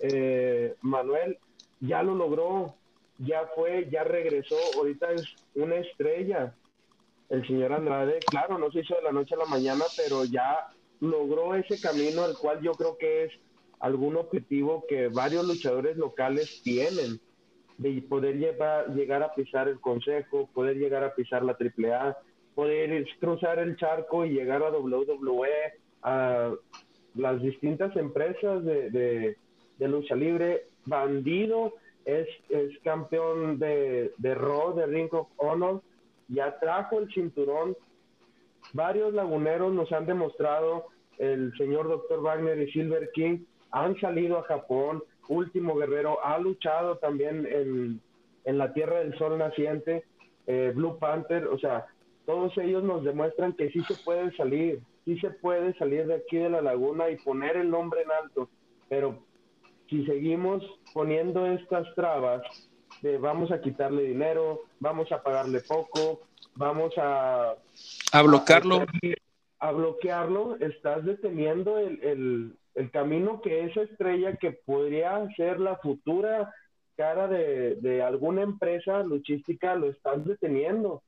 eh, 0.00 0.74
Manuel, 0.80 1.38
ya 1.80 2.02
lo 2.02 2.14
logró, 2.14 2.76
ya 3.18 3.46
fue, 3.54 3.88
ya 3.90 4.04
regresó, 4.04 4.56
ahorita 4.76 5.12
es 5.12 5.26
una 5.54 5.76
estrella 5.76 6.54
el 7.28 7.46
señor 7.46 7.72
Andrade, 7.72 8.24
claro, 8.30 8.58
no 8.58 8.70
se 8.70 8.80
hizo 8.80 8.94
de 8.94 9.02
la 9.02 9.12
noche 9.12 9.34
a 9.34 9.38
la 9.38 9.44
mañana, 9.44 9.84
pero 9.96 10.24
ya 10.24 10.68
logró 11.00 11.54
ese 11.54 11.78
camino, 11.80 12.24
el 12.24 12.36
cual 12.38 12.62
yo 12.62 12.72
creo 12.72 12.96
que 12.96 13.24
es 13.24 13.32
algún 13.80 14.16
objetivo 14.16 14.84
que 14.88 15.08
varios 15.08 15.46
luchadores 15.46 15.96
locales 15.96 16.60
tienen, 16.62 17.20
de 17.78 18.02
poder 18.02 18.36
llevar, 18.36 18.92
llegar 18.94 19.22
a 19.22 19.34
pisar 19.34 19.68
el 19.68 19.80
consejo, 19.80 20.48
poder 20.52 20.76
llegar 20.76 21.04
a 21.04 21.14
pisar 21.14 21.44
la 21.44 21.52
AAA, 21.52 22.18
poder 22.54 23.06
cruzar 23.20 23.60
el 23.60 23.76
charco 23.76 24.26
y 24.26 24.30
llegar 24.30 24.62
a 24.62 24.70
WWE, 24.70 25.48
a 26.02 26.52
las 27.14 27.40
distintas 27.40 27.94
empresas 27.96 28.64
de, 28.64 29.36
de, 29.78 29.88
lucha 29.88 30.16
libre. 30.16 30.64
Bandido 30.84 31.74
es, 32.04 32.26
es 32.48 32.76
campeón 32.82 33.58
de, 33.58 34.12
de 34.18 34.34
Raw, 34.34 34.74
de 34.74 34.86
Ring 34.86 35.12
of 35.12 35.28
Honor, 35.36 35.82
ya 36.26 36.58
trajo 36.58 36.98
el 36.98 37.12
cinturón. 37.12 37.76
Varios 38.72 39.14
laguneros 39.14 39.72
nos 39.72 39.92
han 39.92 40.06
demostrado, 40.06 40.86
el 41.18 41.52
señor 41.56 41.88
Dr. 41.88 42.20
Wagner 42.22 42.58
y 42.60 42.72
Silver 42.72 43.10
King 43.14 43.44
han 43.70 43.98
salido 44.00 44.38
a 44.38 44.44
Japón. 44.44 45.02
Último 45.28 45.76
Guerrero 45.76 46.24
ha 46.24 46.38
luchado 46.38 46.96
también 46.98 47.46
en, 47.46 48.00
en 48.44 48.58
la 48.58 48.72
Tierra 48.72 49.00
del 49.00 49.16
Sol 49.18 49.36
Naciente. 49.38 50.04
Eh, 50.46 50.72
Blue 50.74 50.98
Panther, 50.98 51.46
o 51.46 51.58
sea, 51.58 51.86
todos 52.24 52.56
ellos 52.58 52.82
nos 52.82 53.04
demuestran 53.04 53.52
que 53.52 53.70
sí 53.70 53.82
se 53.84 53.94
puede 54.04 54.34
salir, 54.36 54.80
sí 55.04 55.18
se 55.18 55.30
puede 55.30 55.72
salir 55.78 56.06
de 56.06 56.16
aquí 56.16 56.36
de 56.36 56.50
la 56.50 56.62
laguna 56.62 57.10
y 57.10 57.16
poner 57.16 57.56
el 57.56 57.70
nombre 57.70 58.02
en 58.02 58.10
alto, 58.10 58.48
pero 58.88 59.18
si 59.88 60.04
seguimos 60.04 60.62
poniendo 60.92 61.46
estas 61.46 61.86
trabas 61.94 62.42
de 63.02 63.16
vamos 63.16 63.50
a 63.50 63.60
quitarle 63.60 64.02
dinero, 64.02 64.60
vamos 64.80 65.10
a 65.12 65.22
pagarle 65.22 65.60
poco, 65.60 66.20
vamos 66.54 66.92
a... 66.98 67.54
A 68.12 68.22
bloquearlo. 68.22 68.84
A, 69.60 69.72
bloquearlo, 69.72 70.56
estás 70.60 71.04
deteniendo 71.04 71.78
el, 71.78 72.02
el, 72.02 72.56
el, 72.74 72.90
camino 72.90 73.40
que 73.40 73.64
esa 73.64 73.82
estrella 73.82 74.36
que 74.36 74.52
podría 74.52 75.26
ser 75.36 75.60
la 75.60 75.76
futura 75.76 76.52
cara 76.96 77.28
de, 77.28 77.76
de 77.76 78.02
alguna 78.02 78.42
empresa 78.42 79.02
luchística 79.02 79.74
lo 79.74 79.90
estás 79.90 80.24
deteniendo 80.24 81.02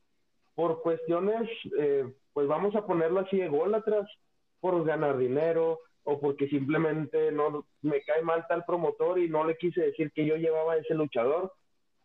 por 0.54 0.82
cuestiones, 0.82 1.48
eh, 1.78 2.12
pues 2.32 2.46
vamos 2.46 2.76
a 2.76 2.86
ponerlo 2.86 3.20
así, 3.20 3.40
ególatras, 3.40 4.06
por 4.60 4.84
ganar 4.84 5.18
dinero 5.18 5.80
o 6.04 6.20
porque 6.20 6.48
simplemente 6.48 7.32
no 7.32 7.66
me 7.82 8.02
cae 8.02 8.22
mal 8.22 8.44
tal 8.48 8.64
promotor 8.64 9.18
y 9.18 9.28
no 9.28 9.44
le 9.44 9.56
quise 9.56 9.80
decir 9.80 10.12
que 10.12 10.26
yo 10.26 10.36
llevaba 10.36 10.74
a 10.74 10.76
ese 10.76 10.94
luchador. 10.94 11.52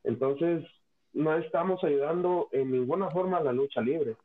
Entonces, 0.04 0.64
no 1.14 1.36
estamos 1.38 1.84
ayudando 1.84 2.50
en 2.52 2.72
ninguna 2.72 3.10
forma 3.10 3.38
a 3.38 3.44
la 3.44 3.54
lucha 3.54 3.82
libre. 3.82 4.16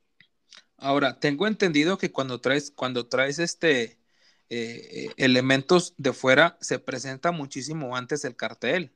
Ahora, 0.76 1.18
tengo 1.18 1.46
entendido 1.46 1.98
que 1.98 2.10
cuando 2.10 2.40
traes, 2.40 2.70
cuando 2.70 3.06
traes 3.06 3.38
este 3.38 3.98
eh, 4.50 5.10
elementos 5.16 5.94
de 5.96 6.12
fuera, 6.12 6.58
se 6.60 6.78
presenta 6.78 7.30
muchísimo 7.30 7.96
antes 7.96 8.24
el 8.24 8.36
cartel. 8.36 8.92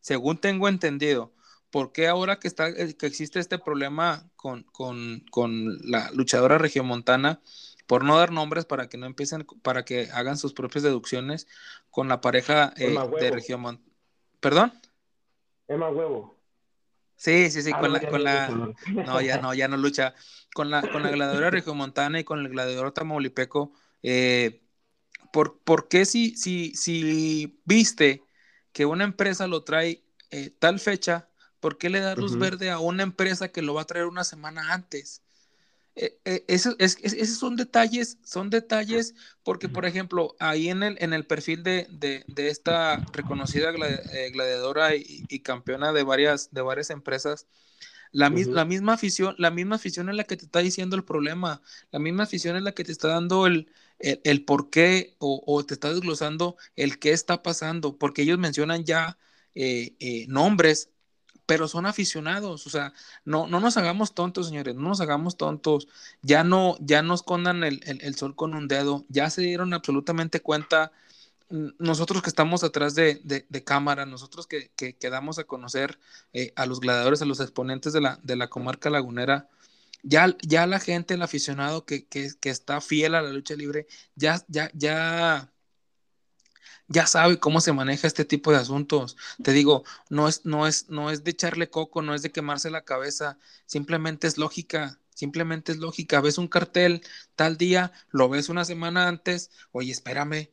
Según 0.00 0.38
tengo 0.38 0.68
entendido, 0.68 1.32
¿por 1.70 1.92
qué 1.92 2.08
ahora 2.08 2.38
que, 2.38 2.48
está, 2.48 2.68
eh, 2.68 2.96
que 2.96 3.06
existe 3.06 3.38
este 3.38 3.58
problema 3.58 4.30
con, 4.36 4.64
la 5.82 6.10
luchadora 6.12 6.58
regiomontana, 6.58 7.40
por 7.86 8.04
no 8.04 8.16
dar 8.16 8.32
nombres 8.32 8.64
para 8.64 8.88
que 8.88 8.96
no 8.96 9.06
empiecen, 9.06 9.46
para 9.62 9.84
que 9.84 10.08
hagan 10.12 10.38
sus 10.38 10.54
propias 10.54 10.84
deducciones 10.84 11.46
con 11.90 12.08
la 12.08 12.20
pareja 12.20 12.72
eh, 12.76 12.96
de 13.20 13.30
regiomontana? 13.30 13.86
¿Perdón? 14.40 14.72
Emma 15.68 15.90
Huevo. 15.90 16.34
Sí, 17.16 17.50
sí, 17.50 17.62
sí, 17.62 17.70
ah, 17.74 17.80
con, 17.80 17.92
la, 17.92 18.08
con 18.08 18.24
la, 18.24 18.48
no, 19.06 19.20
ya 19.20 19.38
no, 19.38 19.54
ya 19.54 19.68
no 19.68 19.76
lucha, 19.76 20.14
con 20.54 20.70
la, 20.70 20.82
con 20.82 21.02
la 21.02 21.10
gladiadora 21.10 21.50
regiomontana 21.50 22.20
y 22.20 22.24
con 22.24 22.40
el 22.40 22.48
gladiador 22.48 22.92
tamaulipeco, 22.92 23.72
eh, 24.02 24.63
¿por, 25.34 25.58
¿por, 25.58 25.88
qué 25.88 26.06
si, 26.06 26.36
si, 26.36 26.74
si 26.76 27.60
viste 27.64 28.22
que 28.72 28.86
una 28.86 29.02
empresa 29.04 29.48
lo 29.48 29.64
trae 29.64 30.04
tal 30.58 30.80
fecha, 30.80 31.28
¿Por 31.64 31.78
qué 31.78 31.88
le 31.88 32.00
da 32.00 32.14
luz 32.14 32.36
verde 32.36 32.68
a 32.68 32.78
una 32.78 33.04
empresa 33.04 33.48
que 33.48 33.62
lo 33.62 33.72
va 33.72 33.80
a 33.80 33.86
traer 33.86 34.04
una 34.04 34.22
semana 34.22 34.74
antes? 34.74 35.22
Eh, 35.96 36.18
eh, 36.26 36.44
esos, 36.46 36.76
son 37.38 37.56
detalles, 37.56 38.18
son 38.22 38.50
detalles, 38.50 39.14
porque 39.42 39.70
por 39.70 39.86
ejemplo, 39.86 40.36
ahí 40.40 40.68
en 40.68 40.82
el, 40.82 40.98
en 41.00 41.14
el 41.14 41.24
perfil 41.24 41.62
de, 41.62 42.22
esta 42.36 43.02
reconocida 43.14 43.70
eh, 43.72 44.30
gladiadora 44.30 44.94
y, 44.94 45.38
campeona 45.38 45.94
de 45.94 46.02
varias, 46.02 46.52
de 46.52 46.60
varias 46.60 46.90
empresas, 46.90 47.46
la, 48.14 48.30
la, 48.30 48.64
misma 48.64 48.94
afición, 48.94 49.34
la 49.38 49.50
misma 49.50 49.76
afición 49.76 50.08
es 50.08 50.16
la 50.16 50.24
que 50.24 50.36
te 50.36 50.46
está 50.46 50.60
diciendo 50.60 50.96
el 50.96 51.04
problema, 51.04 51.60
la 51.90 51.98
misma 51.98 52.22
afición 52.22 52.56
es 52.56 52.62
la 52.62 52.72
que 52.72 52.84
te 52.84 52.92
está 52.92 53.08
dando 53.08 53.46
el, 53.46 53.68
el, 53.98 54.44
por 54.44 54.70
qué 54.70 55.16
o, 55.18 55.64
te 55.64 55.74
está 55.74 55.92
desglosando 55.92 56.56
el 56.76 56.98
qué 56.98 57.12
está 57.12 57.42
pasando, 57.42 57.98
porque 57.98 58.22
ellos 58.22 58.38
mencionan 58.38 58.84
ya 58.84 59.18
nombres 60.28 60.90
pero 61.46 61.68
son 61.68 61.86
aficionados, 61.86 62.66
o 62.66 62.70
sea, 62.70 62.92
no, 63.24 63.46
no 63.46 63.60
nos 63.60 63.76
hagamos 63.76 64.14
tontos, 64.14 64.48
señores, 64.48 64.74
no 64.74 64.88
nos 64.88 65.00
hagamos 65.00 65.36
tontos, 65.36 65.88
ya 66.22 66.44
no, 66.44 66.76
ya 66.80 67.02
no 67.02 67.14
escondan 67.14 67.64
el, 67.64 68.14
sol 68.14 68.34
con 68.34 68.54
un 68.54 68.68
dedo, 68.68 69.04
ya 69.08 69.28
se 69.30 69.42
dieron 69.42 69.74
absolutamente 69.74 70.40
cuenta, 70.40 70.92
nosotros 71.50 72.22
que 72.22 72.30
estamos 72.30 72.64
atrás 72.64 72.94
de, 72.94 73.44
cámara, 73.64 74.06
nosotros 74.06 74.46
que, 74.46 74.70
que, 74.74 75.10
damos 75.10 75.38
a 75.38 75.44
conocer 75.44 75.98
eh, 76.32 76.52
a 76.56 76.66
los 76.66 76.80
gladiadores, 76.80 77.22
a 77.22 77.26
los 77.26 77.40
exponentes 77.40 77.92
de 77.92 78.00
la, 78.00 78.18
de 78.22 78.36
la 78.36 78.48
comarca 78.48 78.90
lagunera, 78.90 79.48
ya, 80.02 80.36
ya 80.42 80.66
la 80.66 80.80
gente, 80.80 81.14
el 81.14 81.22
aficionado 81.22 81.84
que, 81.86 82.06
que, 82.06 82.30
que 82.40 82.50
está 82.50 82.80
fiel 82.80 83.14
a 83.14 83.22
la 83.22 83.30
lucha 83.32 83.54
libre, 83.54 83.86
ya, 84.16 84.44
ya, 84.48 84.70
ya, 84.74 85.50
ya 86.88 87.06
sabe 87.06 87.38
cómo 87.38 87.60
se 87.60 87.72
maneja 87.72 88.06
este 88.06 88.24
tipo 88.24 88.50
de 88.52 88.58
asuntos. 88.58 89.16
Te 89.42 89.52
digo, 89.52 89.84
no 90.10 90.28
es, 90.28 90.44
no 90.44 90.66
es, 90.66 90.88
no 90.90 91.10
es 91.10 91.24
de 91.24 91.30
echarle 91.32 91.70
coco, 91.70 92.02
no 92.02 92.14
es 92.14 92.22
de 92.22 92.32
quemarse 92.32 92.70
la 92.70 92.84
cabeza, 92.84 93.38
simplemente 93.66 94.26
es 94.26 94.38
lógica, 94.38 94.98
simplemente 95.14 95.72
es 95.72 95.78
lógica. 95.78 96.20
Ves 96.20 96.38
un 96.38 96.48
cartel 96.48 97.02
tal 97.36 97.56
día, 97.56 97.92
lo 98.10 98.28
ves 98.28 98.48
una 98.48 98.64
semana 98.64 99.08
antes, 99.08 99.50
oye, 99.72 99.92
espérame. 99.92 100.50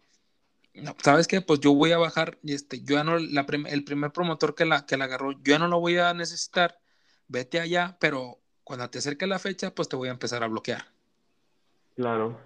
¿Sabes 1.04 1.28
qué? 1.28 1.42
Pues 1.42 1.60
yo 1.60 1.74
voy 1.74 1.92
a 1.92 1.98
bajar, 1.98 2.38
y 2.44 2.54
este, 2.54 2.82
yo 2.82 2.96
ya 2.96 3.04
no, 3.04 3.18
la 3.18 3.46
el 3.68 3.84
primer 3.84 4.12
promotor 4.12 4.56
que 4.56 4.66
la, 4.66 4.86
que 4.86 4.98
la 4.98 5.06
agarró, 5.06 5.34
yo 5.34 5.40
ya 5.44 5.60
no 5.60 5.68
lo 5.68 5.80
voy 5.80 5.98
a 5.98 6.14
necesitar, 6.14 6.80
vete 7.28 7.60
allá, 7.60 7.98
pero 8.00 8.40
cuando 8.64 8.90
te 8.90 9.00
acerque 9.00 9.28
la 9.28 9.40
fecha, 9.40 9.76
pues 9.76 9.90
te 9.90 9.96
voy 9.96 10.08
a 10.08 10.12
empezar 10.12 10.44
a 10.44 10.48
bloquear. 10.48 10.86
Claro. 11.96 12.40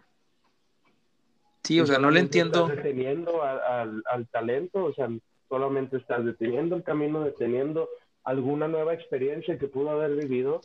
Sí, 1.64 1.80
o 1.80 1.86
sea, 1.86 1.98
no 1.98 2.12
le 2.12 2.20
entiendo. 2.20 2.68
Estás 2.68 2.78
deteniendo 2.78 3.44
al, 3.44 4.28
talento, 4.32 4.86
o 4.86 4.94
sea, 4.94 5.10
solamente 5.50 5.98
estás 5.98 6.24
deteniendo 6.26 6.76
el 6.76 6.84
camino, 6.84 7.24
deteniendo 7.24 7.90
alguna 8.24 8.68
nueva 8.68 8.94
experiencia 8.94 9.58
que 9.58 9.68
pudo 9.68 9.92
haber 9.92 10.16
vivido. 10.16 10.62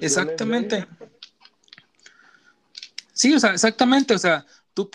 exactamente. 0.00 0.86
Sí, 3.12 3.34
o 3.34 3.38
sea, 3.38 3.52
exactamente, 3.52 4.14
o 4.14 4.18
sea, 4.18 4.44
tú, 4.74 4.90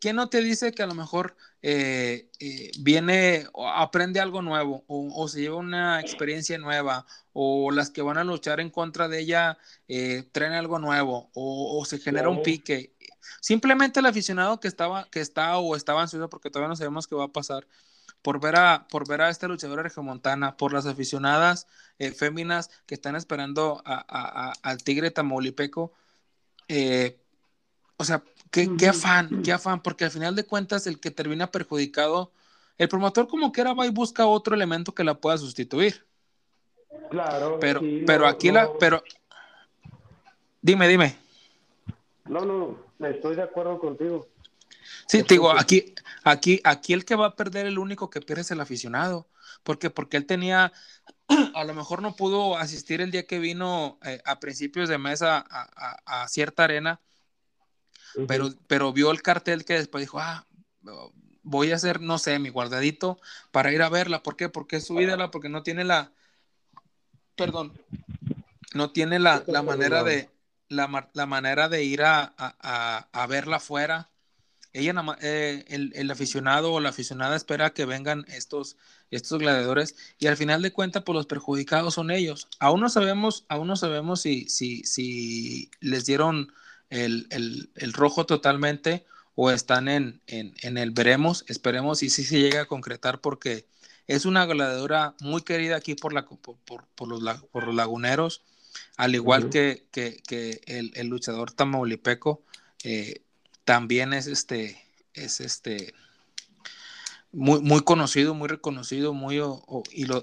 ¿quién 0.00 0.16
no 0.16 0.28
te 0.28 0.40
dice 0.40 0.72
que 0.72 0.82
a 0.82 0.86
lo 0.86 0.94
mejor 0.94 1.36
eh, 1.60 2.30
eh, 2.38 2.70
viene 2.78 3.46
o 3.52 3.68
aprende 3.68 4.20
algo 4.20 4.42
nuevo 4.42 4.84
o, 4.86 5.28
se 5.28 5.40
lleva 5.40 5.56
una 5.56 6.00
experiencia 6.00 6.56
nueva 6.56 7.04
o 7.32 7.70
las 7.72 7.90
que 7.90 8.00
van 8.00 8.16
a 8.16 8.24
luchar 8.24 8.60
en 8.60 8.70
contra 8.70 9.08
de 9.08 9.20
ella 9.20 9.58
eh, 9.88 10.28
traen 10.32 10.52
algo 10.52 10.78
nuevo 10.78 11.30
o, 11.34 11.84
se 11.84 11.98
genera 11.98 12.28
un 12.28 12.42
pique 12.42 12.94
Simplemente 13.40 14.00
el 14.00 14.06
aficionado 14.06 14.60
que 14.60 14.68
estaba, 14.68 15.08
que 15.10 15.20
está 15.20 15.58
o 15.58 15.76
estaba 15.76 16.02
ansioso 16.02 16.28
porque 16.30 16.50
todavía 16.50 16.68
no 16.68 16.76
sabemos 16.76 17.06
qué 17.06 17.14
va 17.14 17.24
a 17.24 17.32
pasar, 17.32 17.66
por 18.22 18.40
ver 18.40 18.56
a, 18.56 18.86
por 18.88 19.08
ver 19.08 19.22
a 19.22 19.30
esta 19.30 19.48
luchadora 19.48 19.82
regiomontana, 19.82 20.56
por 20.56 20.72
las 20.72 20.86
aficionadas 20.86 21.66
eh, 21.98 22.12
féminas 22.12 22.70
que 22.86 22.94
están 22.94 23.16
esperando 23.16 23.82
al 23.84 24.84
Tigre 24.84 25.10
Tamaulipeco. 25.10 25.92
O 27.96 28.04
sea, 28.04 28.22
qué, 28.54 28.70
qué, 28.78 28.88
afán, 28.88 29.42
qué 29.42 29.52
afán, 29.52 29.82
porque 29.82 30.04
al 30.04 30.12
final 30.12 30.36
de 30.36 30.46
cuentas 30.46 30.86
el 30.86 31.00
que 31.00 31.10
termina 31.10 31.50
perjudicado, 31.50 32.30
el 32.78 32.88
promotor 32.88 33.26
como 33.26 33.50
quiera 33.50 33.74
va 33.74 33.84
y 33.84 33.90
busca 33.90 34.26
otro 34.26 34.54
elemento 34.54 34.94
que 34.94 35.02
la 35.02 35.14
pueda 35.14 35.36
sustituir. 35.36 36.06
Claro. 37.10 37.58
Pero, 37.60 37.80
pero 38.06 38.28
aquí 38.28 38.52
la, 38.52 38.72
pero, 38.78 39.02
dime, 40.62 40.86
dime. 40.86 41.16
No, 42.26 42.44
no, 42.44 42.78
estoy 43.08 43.34
de 43.34 43.42
acuerdo 43.42 43.80
contigo. 43.80 44.28
Sí, 45.08 45.24
te 45.24 45.34
digo, 45.34 45.50
aquí, 45.50 45.92
aquí, 46.22 46.60
aquí 46.62 46.92
el 46.92 47.04
que 47.04 47.16
va 47.16 47.26
a 47.26 47.36
perder, 47.36 47.66
el 47.66 47.78
único 47.78 48.08
que 48.08 48.20
pierde 48.20 48.42
es 48.42 48.50
el 48.52 48.60
aficionado. 48.60 49.26
¿Por 49.64 49.80
qué? 49.80 49.90
Porque 49.90 50.16
él 50.16 50.26
tenía, 50.26 50.72
a 51.54 51.64
lo 51.64 51.74
mejor 51.74 52.02
no 52.02 52.14
pudo 52.14 52.56
asistir 52.56 53.00
el 53.00 53.10
día 53.10 53.26
que 53.26 53.40
vino 53.40 53.98
eh, 54.04 54.22
a 54.24 54.38
principios 54.38 54.88
de 54.88 54.98
mes 54.98 55.22
a, 55.22 55.44
a, 56.06 56.28
cierta 56.28 56.64
arena, 56.64 57.00
pero, 58.28 58.50
pero 58.66 58.92
vio 58.92 59.10
el 59.10 59.22
cartel 59.22 59.64
que 59.64 59.74
después 59.74 60.02
dijo, 60.02 60.18
ah, 60.20 60.46
voy 61.42 61.72
a 61.72 61.76
hacer, 61.76 62.00
no 62.00 62.18
sé, 62.18 62.38
mi 62.38 62.48
guardadito 62.48 63.20
para 63.50 63.72
ir 63.72 63.82
a 63.82 63.88
verla. 63.88 64.22
¿Por 64.22 64.36
qué? 64.36 64.48
Porque 64.48 64.76
es 64.76 64.86
subídala, 64.86 65.30
porque 65.30 65.48
no 65.48 65.62
tiene 65.62 65.84
la, 65.84 66.12
perdón, 67.36 67.72
no 68.74 68.90
tiene 68.90 69.18
la, 69.18 69.44
manera 69.62 70.02
de 70.02 70.30
la, 70.68 70.88
manera 71.26 71.68
de 71.68 71.84
ir 71.84 72.02
a, 72.02 72.34
a, 72.36 73.26
verla 73.26 73.56
afuera. 73.56 74.10
Ella 74.72 74.92
eh, 75.20 75.64
el, 75.68 76.10
aficionado 76.10 76.72
o 76.72 76.80
la 76.80 76.88
aficionada 76.88 77.36
espera 77.36 77.70
que 77.70 77.84
vengan 77.84 78.24
estos, 78.26 78.76
estos 79.12 79.38
gladiadores 79.38 79.94
y 80.18 80.26
al 80.26 80.36
final 80.36 80.62
de 80.62 80.72
cuentas 80.72 81.04
pues 81.04 81.14
los 81.14 81.26
perjudicados 81.26 81.94
son 81.94 82.10
ellos. 82.10 82.48
Aún 82.58 82.80
no 82.80 82.88
sabemos, 82.88 83.44
aún 83.48 83.68
no 83.68 83.76
sabemos 83.76 84.22
si, 84.22 84.48
si, 84.48 84.82
si 84.82 85.70
les 85.80 86.06
dieron 86.06 86.52
el, 87.02 87.26
el, 87.74 87.92
rojo 87.92 88.24
totalmente 88.26 89.04
o 89.34 89.50
están 89.50 89.88
en, 89.88 90.20
en, 90.26 90.54
en, 90.62 90.78
el 90.78 90.92
veremos, 90.92 91.44
esperemos 91.48 92.02
y 92.02 92.10
si 92.10 92.24
se 92.24 92.38
llega 92.38 92.62
a 92.62 92.66
concretar 92.66 93.20
porque 93.20 93.66
es 94.06 94.26
una 94.26 94.46
gladiadora 94.46 95.14
muy 95.20 95.42
querida 95.42 95.76
aquí 95.76 95.94
por, 95.94 96.12
la, 96.12 96.24
por, 96.26 96.56
por, 96.94 97.08
los, 97.08 97.40
por 97.50 97.66
los 97.66 97.74
laguneros 97.74 98.42
al 98.96 99.14
igual 99.14 99.50
que, 99.50 99.84
el, 100.66 101.06
luchador 101.08 101.52
tamaulipeco, 101.52 102.42
eh, 102.84 103.22
también 103.64 104.12
es 104.12 104.26
este, 104.26 104.80
es 105.14 105.40
este, 105.40 105.94
muy, 107.32 107.60
muy 107.60 107.82
conocido, 107.82 108.34
muy 108.34 108.48
reconocido, 108.48 109.12
muy 109.12 109.40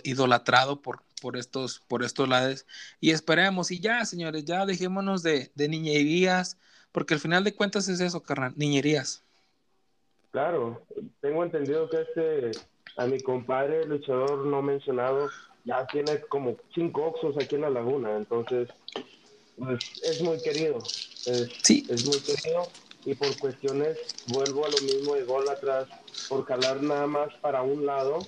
idolatrado 0.04 0.82
por, 0.82 1.04
por 1.22 1.38
estos, 1.38 1.80
por 1.88 2.04
estos 2.04 2.28
lados. 2.28 2.66
Y 3.00 3.12
esperemos, 3.12 3.72
y 3.72 3.80
ya, 3.80 4.04
señores, 4.04 4.44
ya 4.44 4.66
dejémonos 4.66 5.24
de, 5.24 5.52
de 5.56 5.70
niñerías, 5.70 6.58
porque 6.92 7.14
al 7.14 7.22
final 7.22 7.46
de 7.46 7.56
cuentas 7.56 7.88
es 7.88 8.02
eso, 8.02 8.22
carnal, 8.22 8.54
niñerías. 8.58 9.24
Claro, 10.32 10.82
tengo 11.22 11.44
entendido 11.44 11.90
que 11.90 12.02
este, 12.02 12.52
a 12.98 13.06
mi 13.06 13.20
compadre, 13.20 13.86
luchador 13.86 14.46
no 14.46 14.62
mencionado, 14.62 15.30
ya 15.64 15.86
tiene 15.88 16.20
como 16.22 16.58
cinco 16.74 17.06
oxos 17.06 17.38
aquí 17.38 17.56
en 17.56 17.62
la 17.62 17.70
laguna, 17.70 18.18
entonces 18.18 18.70
pues, 19.58 19.80
es 20.04 20.22
muy 20.22 20.42
querido. 20.42 20.80
Es, 20.80 21.50
sí. 21.62 21.86
es 21.90 22.06
muy 22.06 22.20
querido 22.20 22.64
y 23.06 23.16
por 23.16 23.38
cuestiones, 23.40 23.98
vuelvo 24.28 24.66
a 24.66 24.70
lo 24.70 24.78
mismo 24.82 25.16
de 25.16 25.24
gol 25.24 25.48
atrás, 25.50 25.88
por 26.30 26.46
calar 26.46 26.82
nada 26.82 27.08
más 27.08 27.34
para 27.42 27.62
un 27.62 27.86
lado, 27.86 28.20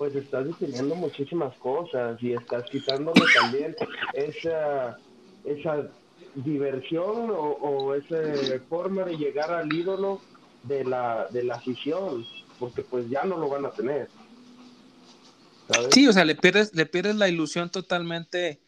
pues 0.00 0.16
estás 0.16 0.46
definiendo 0.46 0.94
muchísimas 0.94 1.54
cosas 1.58 2.16
y 2.22 2.32
estás 2.32 2.62
quitándole 2.70 3.20
también 3.38 3.76
esa, 4.14 4.98
esa 5.44 5.90
diversión 6.36 7.28
o, 7.30 7.58
o 7.60 7.94
esa 7.94 8.16
forma 8.70 9.04
de 9.04 9.18
llegar 9.18 9.52
al 9.52 9.70
ídolo 9.70 10.22
de 10.62 10.84
la, 10.84 11.26
de 11.30 11.44
la 11.44 11.56
afición, 11.56 12.24
porque 12.58 12.80
pues 12.80 13.10
ya 13.10 13.24
no 13.24 13.36
lo 13.36 13.50
van 13.50 13.66
a 13.66 13.72
tener. 13.72 14.08
Sí, 15.90 16.08
o 16.08 16.14
sea, 16.14 16.24
le 16.24 16.34
pierdes, 16.34 16.74
le 16.74 16.86
pierdes 16.86 17.16
la 17.16 17.28
ilusión 17.28 17.68
totalmente, 17.68 18.62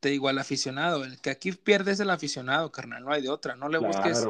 te 0.00 0.10
digo, 0.10 0.28
al 0.28 0.36
aficionado. 0.36 1.02
El 1.04 1.18
que 1.18 1.30
aquí 1.30 1.52
pierdes 1.52 1.98
el 2.00 2.10
aficionado, 2.10 2.70
carnal, 2.70 3.04
no 3.04 3.10
hay 3.10 3.22
de 3.22 3.30
otra. 3.30 3.56
No 3.56 3.70
le 3.70 3.78
busques, 3.78 4.22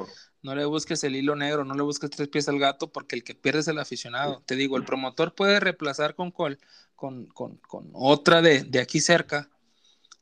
no 0.45 0.55
le 0.55 0.66
busques 0.66 1.03
el 1.05 1.16
hilo 1.16 1.34
negro, 1.34 1.64
no 1.64 1.74
le 1.74 1.82
busques 1.82 2.11
tres 2.11 2.28
pies 2.28 2.49
al 2.51 2.59
gato, 2.59 2.92
porque 2.92 3.16
el 3.16 3.24
que 3.24 3.34
pierde 3.34 3.61
es 3.61 3.68
el 3.68 3.78
aficionado. 3.78 4.42
Te 4.45 4.57
digo, 4.57 4.76
el 4.76 4.84
promotor 4.84 5.34
puede 5.34 5.59
reemplazar 5.59 6.14
con, 6.14 6.30
con, 6.30 6.59
con, 6.95 7.26
con 7.57 7.90
otra 7.95 8.42
de, 8.42 8.62
de, 8.62 8.80
aquí 8.80 9.01
cerca, 9.01 9.49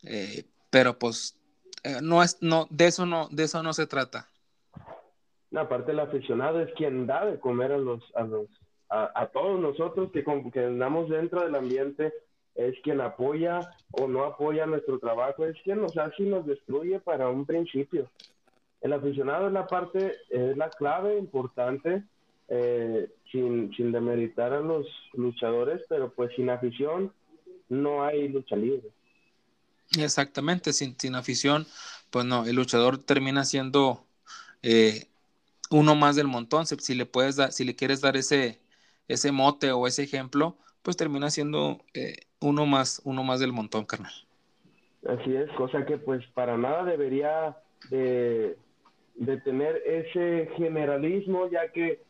eh, 0.04 0.44
pero 0.70 0.96
pues 0.96 1.36
eh, 1.82 1.98
no 2.00 2.22
es, 2.22 2.38
no, 2.40 2.68
de 2.70 2.86
eso 2.86 3.04
no, 3.04 3.28
de 3.32 3.42
eso 3.42 3.64
no 3.64 3.72
se 3.72 3.88
trata. 3.88 4.28
aparte 5.56 5.90
el 5.90 5.98
aficionado 5.98 6.60
es 6.60 6.72
quien 6.74 7.06
da 7.08 7.26
de 7.26 7.40
comer 7.40 7.72
a 7.72 7.78
los, 7.78 8.02
a 8.14 8.22
los 8.22 8.46
a, 8.90 9.26
todos 9.32 9.58
nosotros 9.58 10.12
que, 10.12 10.22
que 10.52 10.64
andamos 10.64 11.08
dentro 11.08 11.40
del 11.40 11.54
ambiente, 11.54 12.12
es 12.54 12.74
quien 12.82 13.00
apoya 13.00 13.60
o 13.90 14.06
no 14.06 14.24
apoya 14.24 14.66
nuestro 14.66 14.98
trabajo, 14.98 15.46
es 15.46 15.56
quien 15.64 15.80
nos 15.80 15.96
hace 15.96 16.22
y 16.22 16.26
nos 16.26 16.46
destruye 16.46 17.00
para 17.00 17.28
un 17.28 17.46
principio. 17.46 18.10
El 18.82 18.92
aficionado 18.92 19.46
es 19.46 19.52
la 19.52 19.66
parte, 19.66 20.16
es 20.28 20.56
la 20.56 20.68
clave 20.70 21.16
importante, 21.18 22.02
eh, 22.48 23.08
sin, 23.30 23.72
sin 23.74 23.92
demeritar 23.92 24.52
a 24.52 24.60
los 24.60 24.86
luchadores, 25.14 25.80
pero 25.88 26.12
pues 26.12 26.34
sin 26.36 26.50
afición 26.50 27.12
no 27.68 28.04
hay 28.04 28.28
lucha 28.28 28.56
libre. 28.56 28.90
Exactamente, 29.98 30.72
sin, 30.72 30.98
sin 30.98 31.14
afición, 31.14 31.66
pues 32.10 32.24
no, 32.24 32.44
el 32.44 32.56
luchador 32.56 32.98
termina 32.98 33.44
siendo 33.44 34.04
eh, 34.62 35.06
uno 35.70 35.94
más 35.94 36.16
del 36.16 36.26
montón. 36.26 36.66
Si 36.66 36.94
le 36.94 37.06
puedes 37.06 37.36
dar, 37.36 37.52
si 37.52 37.64
le 37.64 37.76
quieres 37.76 38.00
dar 38.00 38.16
ese, 38.16 38.58
ese 39.08 39.32
mote 39.32 39.72
o 39.72 39.86
ese 39.86 40.02
ejemplo, 40.02 40.56
pues 40.82 40.96
termina 40.96 41.30
siendo 41.30 41.80
eh, 41.94 42.16
uno 42.40 42.66
más, 42.66 43.00
uno 43.04 43.22
más 43.22 43.40
del 43.40 43.52
montón, 43.52 43.84
carnal. 43.84 44.12
Así 45.08 45.34
es, 45.34 45.50
cosa 45.52 45.84
que 45.84 45.98
pues 45.98 46.24
para 46.34 46.56
nada 46.56 46.84
debería 46.84 47.56
de, 47.90 48.56
tener 49.44 49.82
ese 49.86 50.50
generalismo, 50.56 51.48
ya 51.50 51.68
que, 51.68 52.00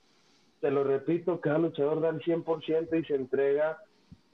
te 0.60 0.70
lo 0.70 0.84
repito, 0.84 1.40
cada 1.40 1.58
luchador 1.58 2.00
da 2.00 2.10
el 2.10 2.20
100% 2.20 3.00
y 3.00 3.04
se 3.04 3.14
entrega, 3.14 3.78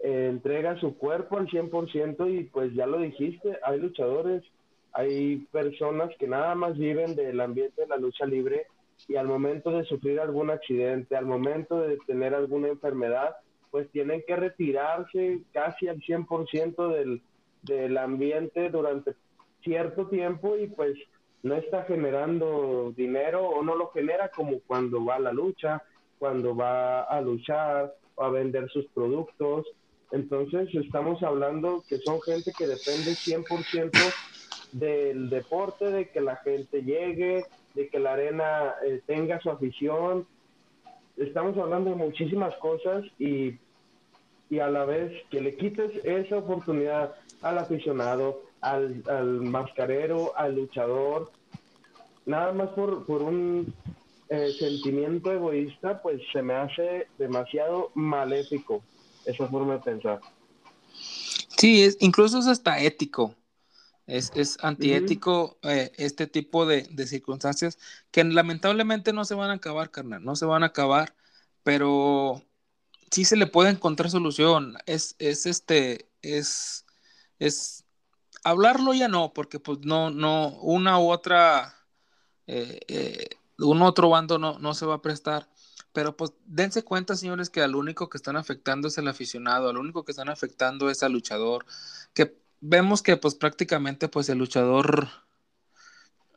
eh, 0.01 0.29
entrega 0.31 0.79
su 0.79 0.97
cuerpo 0.97 1.39
al 1.39 1.49
100% 1.49 2.29
y 2.29 2.45
pues 2.45 2.75
ya 2.75 2.87
lo 2.87 2.99
dijiste, 2.99 3.59
hay 3.63 3.81
luchadores, 3.81 4.45
hay 4.93 5.39
personas 5.53 6.11
que 6.19 6.29
nada 6.29 6.55
más 6.55 6.77
viven 6.77 7.15
del 7.15 7.41
ambiente 7.41 7.83
de 7.83 7.89
la 7.89 7.97
lucha 7.97 8.27
libre 8.27 8.67
y 9.07 9.17
al 9.17 9.27
momento 9.27 9.71
de 9.71 9.85
sufrir 9.85 10.21
algún 10.21 10.51
accidente, 10.51 11.17
al 11.17 11.27
momento 11.27 11.81
de 11.81 11.99
tener 12.07 12.35
alguna 12.35 12.69
enfermedad, 12.69 13.37
pues 13.71 13.89
tienen 13.91 14.23
que 14.27 14.37
retirarse 14.37 15.41
casi 15.53 15.89
al 15.89 16.01
100% 16.01 16.89
del, 16.89 17.23
del 17.63 17.97
ambiente 17.99 18.71
durante 18.71 19.15
cierto 19.63 20.09
tiempo 20.09 20.57
y 20.57 20.69
pues 20.69 20.97
no 21.43 21.55
está 21.55 21.85
generando 21.85 22.93
dinero 22.97 23.47
o 23.49 23.63
no 23.63 23.77
lo 23.77 23.91
genera 23.91 24.31
como 24.31 24.61
cuando 24.67 25.05
va 25.05 25.17
a 25.17 25.21
la 25.21 25.33
lucha, 25.33 25.83
cuando 26.19 26.57
va 26.57 27.03
a 27.03 27.21
luchar 27.21 27.95
o 28.17 28.25
a 28.25 28.31
vender 28.31 28.69
sus 28.71 28.87
productos. 28.89 29.67
Entonces 30.11 30.69
estamos 30.75 31.23
hablando 31.23 31.85
que 31.89 31.99
son 31.99 32.21
gente 32.23 32.53
que 32.57 32.67
depende 32.67 33.13
100% 33.13 33.91
del 34.73 35.31
deporte, 35.31 35.91
de 35.91 36.09
que 36.09 36.21
la 36.21 36.37
gente 36.37 36.83
llegue, 36.83 37.45
de 37.75 37.89
que 37.89 37.99
la 37.99 38.15
arena 38.15 38.75
eh, 38.85 39.01
tenga 39.07 39.41
su 39.41 39.51
afición. 39.51 40.27
Estamos 41.17 41.57
hablando 41.59 41.91
de 41.91 41.97
muchísimas 41.97 42.55
cosas 42.57 43.05
y, 43.19 43.59
y, 44.51 44.59
a 44.59 44.69
la 44.69 44.85
vez 44.85 45.13
que 45.31 45.41
le 45.41 45.57
quites 45.57 45.93
esa 46.05 46.39
oportunidad 46.39 47.15
al 47.43 47.59
aficionado, 47.59 48.43
al, 48.61 49.03
al 49.09 49.41
mascarero, 49.43 50.37
al 50.37 50.55
luchador, 50.55 51.31
nada 52.27 52.53
más 52.53 52.69
por, 52.71 53.05
por 53.07 53.23
un 53.23 53.73
eh, 54.29 54.53
sentimiento 54.59 55.33
egoísta, 55.33 56.03
pues 56.03 56.21
se 56.33 56.43
me 56.43 56.55
hace 56.55 57.09
demasiado 57.19 57.91
maléfico 57.95 58.83
esa 59.25 59.49
forma 59.49 59.75
de 59.75 59.81
pensar. 59.81 60.21
Sí, 61.57 61.83
es, 61.83 61.97
incluso 62.01 62.39
es 62.39 62.47
hasta 62.47 62.79
ético. 62.81 63.35
Es, 64.07 64.57
antiético 64.63 65.59
eh, 65.63 65.93
este 65.99 66.27
tipo 66.27 66.65
de, 66.65 66.85
circunstancias 67.07 67.79
que 68.11 68.25
lamentablemente 68.25 69.13
no 69.13 69.27
se 69.27 69.35
van 69.35 69.51
a 69.51 69.55
acabar, 69.55 69.91
carnal, 69.91 70.25
no 70.25 70.35
se 70.35 70.47
van 70.47 70.63
a 70.63 70.67
acabar, 70.67 71.15
pero 71.63 72.43
sí 73.11 73.27
se 73.27 73.37
le 73.37 73.47
puede 73.47 73.69
encontrar 73.71 74.11
solución. 74.11 74.79
Es, 74.87 75.15
es 75.19 75.45
este, 75.45 76.09
es, 76.23 76.87
es 77.39 77.85
hablarlo 78.45 78.95
ya 78.95 79.09
no, 79.09 79.33
porque 79.33 79.61
pues 79.61 79.81
no, 79.81 80.11
no, 80.11 80.49
una 80.61 80.99
u 80.99 81.11
otra, 81.11 81.75
eh, 82.47 82.81
eh, 82.89 83.29
un 83.59 83.83
otro 83.83 84.11
bando 84.11 84.39
no, 84.39 84.59
no 84.59 84.75
se 84.75 84.87
va 84.87 84.95
a 84.95 85.03
prestar. 85.03 85.49
Pero 85.93 86.17
pues 86.17 86.33
dense 86.45 86.85
cuenta, 86.85 87.17
señores, 87.17 87.51
que 87.51 87.63
al 87.63 87.75
único 87.75 88.09
que 88.09 88.19
están 88.19 88.37
afectando 88.37 88.89
es 88.89 88.99
el 88.99 89.09
aficionado, 89.09 89.69
al 89.69 89.79
único 89.79 90.05
que 90.05 90.13
están 90.13 90.29
afectando 90.29 90.91
es 90.91 91.03
al 91.03 91.13
luchador, 91.13 91.67
que 92.15 92.39
vemos 92.61 93.03
que 93.03 93.17
pues 93.17 93.35
prácticamente 93.35 94.09
pues 94.09 94.29
el 94.29 94.39
luchador, 94.39 95.09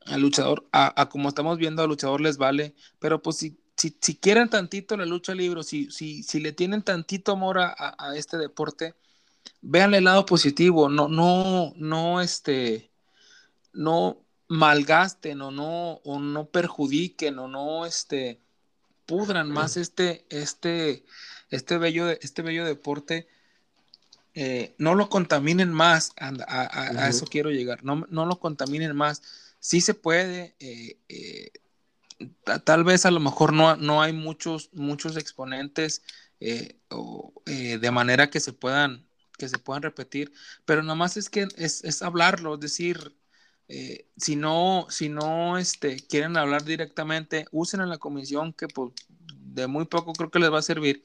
el 0.06 0.20
luchador, 0.20 0.66
a, 0.72 1.08
como 1.08 1.28
estamos 1.28 1.58
viendo 1.58 1.82
al 1.82 1.88
luchador 1.88 2.20
les 2.20 2.38
vale, 2.38 2.74
pero 2.98 3.22
pues 3.22 3.36
si, 3.36 3.58
si, 3.76 4.16
quieren 4.16 4.48
tantito 4.48 4.96
la 4.96 5.06
lucha 5.06 5.34
libre, 5.34 5.62
si, 5.62 5.90
si, 5.90 6.22
si 6.22 6.40
le 6.40 6.52
tienen 6.52 6.82
tantito 6.82 7.32
amor 7.32 7.58
a, 7.60 7.94
este 8.16 8.38
deporte, 8.38 8.94
vean 9.60 9.94
el 9.94 10.04
lado 10.04 10.26
positivo, 10.26 10.88
no, 10.88 11.08
no, 11.08 11.72
no, 11.76 12.20
este, 12.20 12.90
no 13.72 14.18
malgasten 14.48 15.40
o 15.40 15.50
no, 15.50 16.00
o 16.04 16.18
no 16.18 16.46
perjudiquen 16.46 17.38
o 17.38 17.48
no, 17.48 17.86
este, 17.86 18.40
pudran 19.06 19.50
más 19.50 19.76
este, 19.76 20.26
este, 20.30 21.04
este 21.50 21.78
bello, 21.78 22.08
este 22.08 22.42
bello 22.42 22.64
deporte 22.64 23.28
eh, 24.34 24.74
no 24.78 24.94
lo 24.94 25.10
contaminen 25.10 25.72
más, 25.72 26.12
a, 26.16 27.08
eso 27.08 27.26
quiero 27.26 27.50
llegar, 27.50 27.84
no, 27.84 28.06
no, 28.08 28.24
lo 28.24 28.38
contaminen 28.38 28.96
más. 28.96 29.22
Sí 29.60 29.80
se 29.82 29.92
puede, 29.92 30.54
eh, 30.58 30.96
eh, 31.08 31.50
tal 32.64 32.82
vez 32.84 33.04
a 33.04 33.10
lo 33.10 33.20
mejor 33.20 33.52
no, 33.52 33.76
no 33.76 34.00
hay 34.00 34.12
muchos, 34.12 34.70
muchos 34.72 35.16
exponentes 35.16 36.02
de 36.40 37.90
manera 37.92 38.30
que 38.30 38.40
se 38.40 38.52
puedan 38.52 39.06
que 39.38 39.48
se 39.48 39.58
puedan 39.58 39.82
repetir, 39.82 40.32
pero 40.64 40.82
nada 40.82 40.94
más 40.94 41.16
es 41.16 41.30
que 41.30 41.48
es, 41.56 41.84
es 41.84 42.02
hablarlo, 42.02 42.54
es 42.54 42.60
decir, 42.60 43.16
eh, 43.68 44.06
si 44.16 44.36
no, 44.36 44.86
si 44.90 45.08
no 45.08 45.58
este, 45.58 45.96
quieren 45.96 46.36
hablar 46.36 46.64
directamente, 46.64 47.46
usen 47.52 47.80
a 47.80 47.86
la 47.86 47.98
comisión 47.98 48.52
que 48.52 48.68
pues, 48.68 48.92
de 49.38 49.66
muy 49.66 49.86
poco 49.86 50.12
creo 50.12 50.30
que 50.30 50.38
les 50.38 50.52
va 50.52 50.58
a 50.58 50.62
servir, 50.62 51.02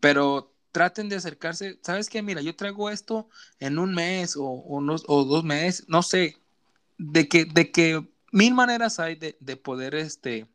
pero 0.00 0.54
traten 0.72 1.08
de 1.08 1.16
acercarse, 1.16 1.78
¿sabes 1.82 2.08
qué? 2.08 2.22
Mira, 2.22 2.40
yo 2.40 2.56
traigo 2.56 2.90
esto 2.90 3.28
en 3.60 3.78
un 3.78 3.94
mes 3.94 4.36
o, 4.36 4.44
o 4.44 5.24
dos 5.24 5.44
meses, 5.44 5.84
no 5.88 6.02
sé, 6.02 6.36
de 6.98 7.28
que, 7.28 7.44
de 7.44 7.70
que 7.70 8.06
mil 8.32 8.54
maneras 8.54 8.98
hay 9.00 9.16
de, 9.16 9.36
de 9.40 9.56
poder 9.56 9.94
este, 9.94 10.48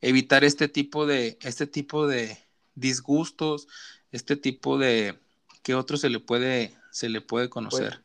evitar 0.00 0.44
este 0.44 0.68
tipo 0.68 1.06
de, 1.06 1.38
este 1.42 1.66
tipo 1.66 2.06
de 2.06 2.38
disgustos, 2.74 3.68
este 4.12 4.36
tipo 4.36 4.78
de 4.78 5.18
que 5.66 5.74
otro 5.74 5.96
se 5.96 6.08
le 6.08 6.20
puede, 6.20 6.70
se 6.90 7.08
le 7.08 7.20
puede 7.20 7.50
conocer. 7.50 7.98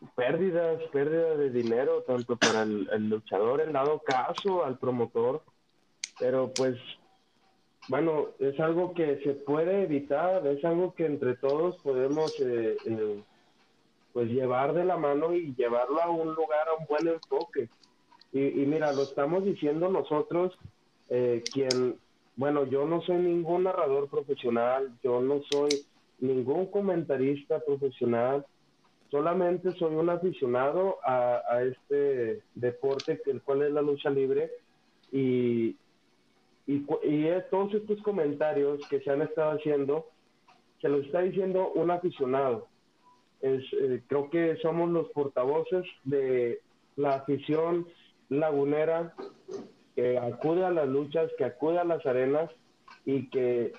Pues, 0.00 0.10
pérdidas, 0.16 0.82
pérdida 0.90 1.36
de 1.36 1.50
dinero, 1.50 2.02
tanto 2.04 2.34
para 2.34 2.62
el, 2.62 3.08
luchador 3.08 3.60
en 3.60 3.72
dado 3.72 4.00
caso, 4.00 4.64
al 4.64 4.76
promotor, 4.76 5.40
pero 6.18 6.52
pues 6.52 6.76
bueno, 7.86 8.30
es 8.40 8.58
algo 8.58 8.92
que 8.92 9.20
se 9.22 9.34
puede 9.34 9.84
evitar, 9.84 10.44
es 10.48 10.64
algo 10.64 10.92
que 10.96 11.06
entre 11.06 11.36
todos 11.36 11.76
podemos 11.80 12.34
eh, 12.40 12.76
eh, 12.84 13.22
pues 14.12 14.28
llevar 14.28 14.74
de 14.74 14.84
la 14.84 14.96
mano 14.96 15.32
y 15.32 15.54
llevarlo 15.54 16.02
a 16.02 16.10
un 16.10 16.34
lugar, 16.34 16.66
a 16.70 16.80
un 16.80 16.86
buen 16.86 17.06
enfoque. 17.06 17.68
Y, 18.32 18.62
y 18.62 18.66
mira, 18.66 18.92
lo 18.92 19.02
estamos 19.02 19.44
diciendo 19.44 19.88
nosotros 19.90 20.58
eh, 21.08 21.44
quien, 21.52 22.00
bueno, 22.34 22.64
yo 22.64 22.84
no 22.84 23.00
soy 23.02 23.18
ningún 23.18 23.62
narrador 23.62 24.08
profesional, 24.08 24.90
yo 25.04 25.20
no 25.20 25.40
soy 25.52 25.84
ningún 26.20 26.66
comentarista 26.66 27.60
profesional, 27.60 28.46
solamente 29.10 29.72
soy 29.72 29.94
un 29.94 30.08
aficionado 30.08 30.98
a, 31.04 31.62
este 31.62 32.42
deporte, 32.54 33.20
el 33.26 33.42
cual 33.42 33.62
es 33.62 33.72
la 33.72 33.82
lucha 33.82 34.10
libre, 34.10 34.50
y, 35.12 35.76
y, 36.66 36.86
todos 37.50 37.74
estos 37.74 38.00
comentarios 38.02 38.80
que 38.88 39.00
se 39.00 39.10
han 39.10 39.22
estado 39.22 39.58
haciendo, 39.58 40.06
se 40.80 40.88
los 40.88 41.04
está 41.06 41.22
diciendo 41.22 41.72
un 41.74 41.90
aficionado. 41.90 42.68
Es, 43.40 43.62
eh, 43.72 44.02
creo 44.06 44.30
que 44.30 44.56
somos 44.62 44.90
los 44.90 45.08
portavoces 45.08 45.84
de 46.04 46.60
la 46.96 47.14
afición 47.14 47.86
lagunera 48.28 49.14
que 49.96 50.18
acude 50.18 50.64
a 50.64 50.70
las 50.70 50.88
luchas, 50.88 51.30
que 51.36 51.44
acude 51.44 51.78
a 51.78 51.84
las 51.84 52.04
arenas 52.06 52.50
y 53.04 53.28
que 53.30 53.72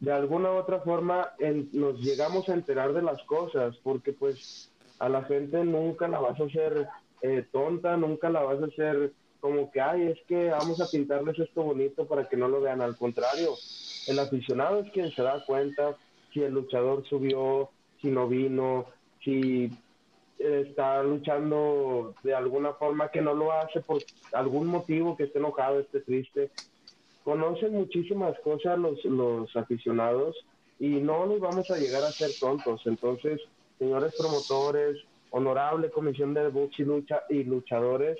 de 0.00 0.12
alguna 0.12 0.52
u 0.52 0.56
otra 0.56 0.80
forma 0.80 1.32
nos 1.72 2.00
llegamos 2.00 2.48
a 2.48 2.54
enterar 2.54 2.92
de 2.92 3.02
las 3.02 3.22
cosas, 3.24 3.76
porque 3.82 4.12
pues 4.12 4.70
a 4.98 5.08
la 5.08 5.24
gente 5.24 5.64
nunca 5.64 6.08
la 6.08 6.20
vas 6.20 6.40
a 6.40 6.44
hacer 6.44 6.88
eh, 7.22 7.44
tonta, 7.50 7.96
nunca 7.96 8.30
la 8.30 8.42
vas 8.42 8.62
a 8.62 8.66
hacer 8.66 9.12
como 9.40 9.70
que, 9.70 9.80
ay, 9.80 10.08
es 10.08 10.18
que 10.26 10.50
vamos 10.50 10.80
a 10.80 10.88
pintarles 10.88 11.38
esto 11.38 11.62
bonito 11.62 12.06
para 12.06 12.28
que 12.28 12.36
no 12.36 12.48
lo 12.48 12.60
vean. 12.60 12.80
Al 12.80 12.96
contrario, 12.96 13.54
el 14.06 14.18
aficionado 14.18 14.80
es 14.80 14.90
quien 14.90 15.10
se 15.12 15.22
da 15.22 15.44
cuenta 15.44 15.96
si 16.32 16.42
el 16.42 16.54
luchador 16.54 17.06
subió, 17.08 17.70
si 18.00 18.08
no 18.08 18.28
vino, 18.28 18.86
si 19.22 19.70
está 20.38 21.02
luchando 21.02 22.14
de 22.22 22.34
alguna 22.34 22.72
forma 22.74 23.10
que 23.10 23.20
no 23.20 23.34
lo 23.34 23.52
hace 23.52 23.80
por 23.80 24.02
algún 24.32 24.66
motivo, 24.68 25.16
que 25.16 25.24
esté 25.24 25.38
enojado, 25.38 25.80
esté 25.80 26.00
triste. 26.00 26.50
Conocen 27.28 27.74
muchísimas 27.74 28.40
cosas 28.40 28.78
los, 28.78 29.04
los 29.04 29.54
aficionados 29.54 30.34
y 30.78 30.88
no 30.88 31.26
nos 31.26 31.40
vamos 31.40 31.70
a 31.70 31.76
llegar 31.76 32.02
a 32.02 32.10
ser 32.10 32.30
tontos. 32.40 32.80
Entonces, 32.86 33.38
señores 33.78 34.14
promotores, 34.16 34.96
honorable 35.28 35.90
comisión 35.90 36.32
de 36.32 36.48
box 36.48 36.78
y 36.78 36.84
lucha 36.84 37.24
y 37.28 37.44
luchadores, 37.44 38.16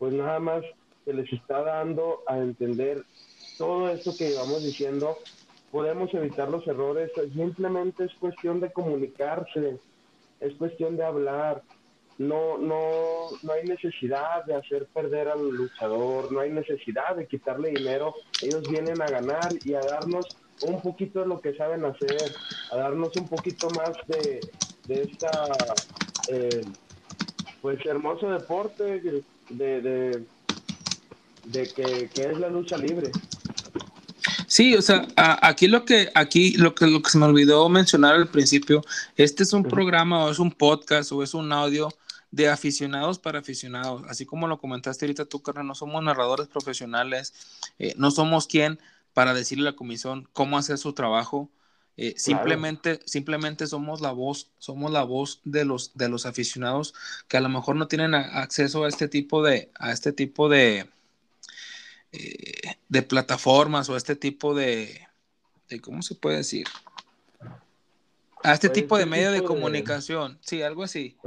pues 0.00 0.12
nada 0.12 0.40
más 0.40 0.64
se 1.04 1.12
les 1.12 1.32
está 1.32 1.62
dando 1.62 2.24
a 2.26 2.38
entender 2.38 3.04
todo 3.58 3.90
esto 3.90 4.10
que 4.18 4.30
llevamos 4.30 4.64
diciendo. 4.64 5.18
Podemos 5.70 6.12
evitar 6.12 6.50
los 6.50 6.66
errores, 6.66 7.12
simplemente 7.36 8.06
es 8.06 8.14
cuestión 8.14 8.58
de 8.58 8.72
comunicarse, 8.72 9.78
es 10.40 10.54
cuestión 10.54 10.96
de 10.96 11.04
hablar. 11.04 11.62
No, 12.18 12.58
no, 12.58 13.28
no 13.42 13.52
hay 13.52 13.64
necesidad 13.64 14.44
de 14.44 14.56
hacer 14.56 14.86
perder 14.86 15.28
al 15.28 15.48
luchador, 15.50 16.32
no 16.32 16.40
hay 16.40 16.50
necesidad 16.50 17.14
de 17.14 17.28
quitarle 17.28 17.70
dinero. 17.70 18.12
Ellos 18.42 18.68
vienen 18.68 19.00
a 19.00 19.06
ganar 19.06 19.50
y 19.64 19.74
a 19.74 19.80
darnos 19.80 20.26
un 20.62 20.80
poquito 20.82 21.20
de 21.20 21.26
lo 21.26 21.40
que 21.40 21.54
saben 21.54 21.84
hacer, 21.84 22.16
a 22.72 22.76
darnos 22.76 23.14
un 23.16 23.28
poquito 23.28 23.70
más 23.70 23.92
de, 24.08 24.40
de 24.86 25.02
esta, 25.02 25.30
eh, 26.28 26.64
pues, 27.62 27.78
hermoso 27.86 28.28
deporte 28.30 29.00
de, 29.00 29.22
de, 29.80 30.24
de 31.44 31.68
que, 31.68 32.10
que 32.12 32.22
es 32.22 32.38
la 32.38 32.48
lucha 32.48 32.76
libre. 32.76 33.12
Sí, 34.48 34.74
o 34.74 34.82
sea, 34.82 35.06
aquí 35.14 35.68
lo 35.68 35.84
que 35.84 36.08
aquí 36.14 36.56
lo 36.56 36.74
que 36.74 36.86
lo 36.86 37.02
que 37.02 37.10
se 37.10 37.18
me 37.18 37.26
olvidó 37.26 37.68
mencionar 37.68 38.14
al 38.14 38.28
principio, 38.28 38.82
este 39.14 39.42
es 39.42 39.52
un 39.52 39.62
programa 39.62 40.24
o 40.24 40.30
es 40.30 40.38
un 40.38 40.50
podcast 40.50 41.12
o 41.12 41.22
es 41.22 41.34
un 41.34 41.52
audio 41.52 41.90
de 42.30 42.48
aficionados 42.48 43.18
para 43.18 43.38
aficionados, 43.38 44.02
así 44.08 44.26
como 44.26 44.46
lo 44.48 44.58
comentaste 44.58 45.06
ahorita 45.06 45.24
tú, 45.24 45.42
Carlos, 45.42 45.64
no 45.64 45.74
somos 45.74 46.02
narradores 46.02 46.48
profesionales, 46.48 47.32
eh, 47.78 47.94
no 47.96 48.10
somos 48.10 48.46
quien 48.46 48.78
para 49.14 49.34
decirle 49.34 49.68
a 49.68 49.72
la 49.72 49.76
comisión 49.76 50.28
cómo 50.32 50.58
hacer 50.58 50.78
su 50.78 50.92
trabajo, 50.92 51.50
eh, 51.96 52.14
simplemente, 52.16 53.00
simplemente 53.06 53.66
somos 53.66 54.00
la 54.00 54.12
voz, 54.12 54.50
somos 54.58 54.92
la 54.92 55.02
voz 55.02 55.40
de 55.44 55.64
los 55.64 55.96
de 55.96 56.08
los 56.08 56.26
aficionados 56.26 56.94
que 57.26 57.36
a 57.36 57.40
lo 57.40 57.48
mejor 57.48 57.74
no 57.74 57.88
tienen 57.88 58.14
acceso 58.14 58.84
a 58.84 58.88
este 58.88 59.08
tipo 59.08 59.42
de 59.42 59.72
a 59.74 59.90
este 59.90 60.12
tipo 60.12 60.48
de 60.48 60.88
eh, 62.12 62.76
de 62.88 63.02
plataformas 63.02 63.88
o 63.90 63.96
este 63.96 64.16
tipo 64.16 64.54
de, 64.54 65.06
¿cómo 65.82 66.00
se 66.00 66.14
puede 66.14 66.38
decir? 66.38 66.66
A 68.42 68.54
este 68.54 68.70
tipo 68.70 68.96
de 68.96 69.04
medio 69.04 69.30
de 69.30 69.42
comunicación, 69.42 70.38
sí, 70.40 70.62
algo 70.62 70.84
así. 70.84 71.18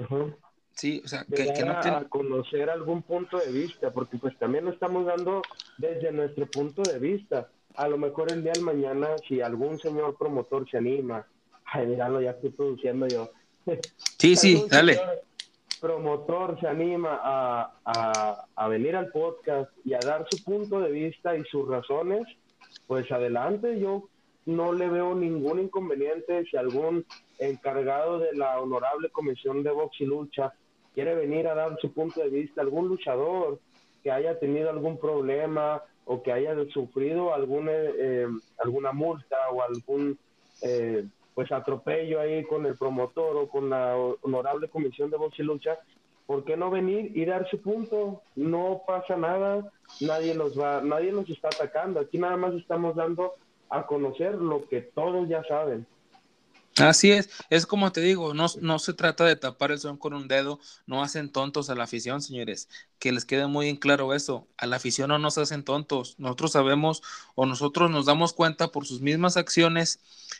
Sí, 0.81 0.99
o 1.05 1.07
sea, 1.07 1.23
que, 1.25 1.45
no 1.63 1.79
tiene... 1.79 2.09
conocer 2.09 2.67
algún 2.71 3.03
punto 3.03 3.37
de 3.37 3.51
vista, 3.51 3.91
porque 3.91 4.17
pues 4.17 4.35
también 4.39 4.65
lo 4.65 4.71
estamos 4.71 5.05
dando 5.05 5.43
desde 5.77 6.11
nuestro 6.11 6.47
punto 6.47 6.81
de 6.81 6.97
vista. 6.97 7.49
A 7.75 7.87
lo 7.87 7.99
mejor 7.99 8.31
el 8.31 8.41
día 8.41 8.53
de 8.53 8.61
mañana, 8.61 9.09
si 9.27 9.41
algún 9.41 9.77
señor 9.77 10.17
promotor 10.17 10.67
se 10.67 10.77
anima, 10.77 11.23
ay, 11.65 11.85
míralo, 11.85 12.19
ya 12.19 12.31
estoy 12.31 12.49
produciendo 12.49 13.07
yo. 13.07 13.29
Sí, 14.17 14.35
sí, 14.35 14.65
dale 14.69 14.99
promotor 15.79 16.59
se 16.59 16.67
anima 16.67 17.19
a, 17.23 18.45
a, 18.55 18.67
venir 18.67 18.95
al 18.95 19.07
podcast 19.07 19.71
y 19.83 19.93
a 19.95 19.99
dar 19.99 20.27
su 20.29 20.43
punto 20.43 20.79
de 20.79 20.91
vista 20.91 21.35
y 21.35 21.43
sus 21.45 21.67
razones, 21.67 22.21
pues 22.85 23.11
adelante, 23.11 23.79
yo 23.79 24.07
no 24.45 24.73
le 24.73 24.87
veo 24.89 25.15
ningún 25.15 25.59
inconveniente 25.59 26.45
si 26.45 26.55
algún 26.55 27.03
encargado 27.39 28.19
de 28.19 28.33
la 28.33 28.59
honorable 28.59 29.09
comisión 29.09 29.63
de 29.63 29.71
box 29.71 30.01
y 30.01 30.05
lucha 30.05 30.53
quiere 30.93 31.15
venir 31.15 31.47
a 31.47 31.55
dar 31.55 31.77
su 31.79 31.93
punto 31.93 32.21
de 32.21 32.29
vista, 32.29 32.61
algún 32.61 32.87
luchador 32.87 33.59
que 34.03 34.11
haya 34.11 34.39
tenido 34.39 34.69
algún 34.69 34.97
problema 34.97 35.81
o 36.05 36.21
que 36.23 36.31
haya 36.31 36.55
sufrido 36.73 37.33
alguna, 37.33 37.71
eh, 37.71 38.27
alguna 38.57 38.91
multa 38.91 39.37
o 39.51 39.61
algún 39.61 40.17
eh, 40.61 41.05
pues 41.33 41.51
atropello 41.51 42.19
ahí 42.19 42.43
con 42.43 42.65
el 42.65 42.75
promotor 42.77 43.37
o 43.37 43.47
con 43.47 43.69
la 43.69 43.95
honorable 43.95 44.69
comisión 44.69 45.09
de 45.09 45.17
voz 45.17 45.33
y 45.39 45.43
lucha, 45.43 45.79
¿por 46.25 46.43
qué 46.43 46.57
no 46.57 46.69
venir 46.69 47.11
y 47.15 47.25
dar 47.25 47.49
su 47.49 47.61
punto? 47.61 48.21
No 48.35 48.81
pasa 48.85 49.15
nada, 49.15 49.71
nadie 50.01 50.35
nos 50.35 50.59
va, 50.59 50.81
nadie 50.81 51.11
nos 51.11 51.29
está 51.29 51.47
atacando, 51.47 51.99
aquí 51.99 52.17
nada 52.17 52.37
más 52.37 52.53
estamos 52.55 52.95
dando 52.95 53.33
a 53.69 53.85
conocer 53.85 54.35
lo 54.35 54.67
que 54.67 54.81
todos 54.81 55.27
ya 55.29 55.43
saben. 55.45 55.85
Así 56.77 57.11
es, 57.11 57.29
es 57.49 57.65
como 57.65 57.91
te 57.91 57.99
digo, 57.99 58.33
no, 58.33 58.47
no 58.61 58.79
se 58.79 58.93
trata 58.93 59.25
de 59.25 59.35
tapar 59.35 59.71
el 59.71 59.79
sol 59.79 59.99
con 59.99 60.13
un 60.13 60.29
dedo, 60.29 60.59
no 60.85 61.03
hacen 61.03 61.29
tontos 61.29 61.69
a 61.69 61.75
la 61.75 61.83
afición, 61.83 62.21
señores, 62.21 62.69
que 62.97 63.11
les 63.11 63.25
quede 63.25 63.45
muy 63.47 63.67
en 63.67 63.75
claro 63.75 64.13
eso, 64.13 64.47
a 64.55 64.67
la 64.67 64.77
afición 64.77 65.09
no 65.09 65.19
nos 65.19 65.37
hacen 65.37 65.65
tontos, 65.65 66.15
nosotros 66.17 66.53
sabemos 66.53 67.03
o 67.35 67.45
nosotros 67.45 67.91
nos 67.91 68.05
damos 68.05 68.31
cuenta 68.31 68.69
por 68.71 68.85
sus 68.85 69.01
mismas 69.01 69.35
acciones 69.35 69.99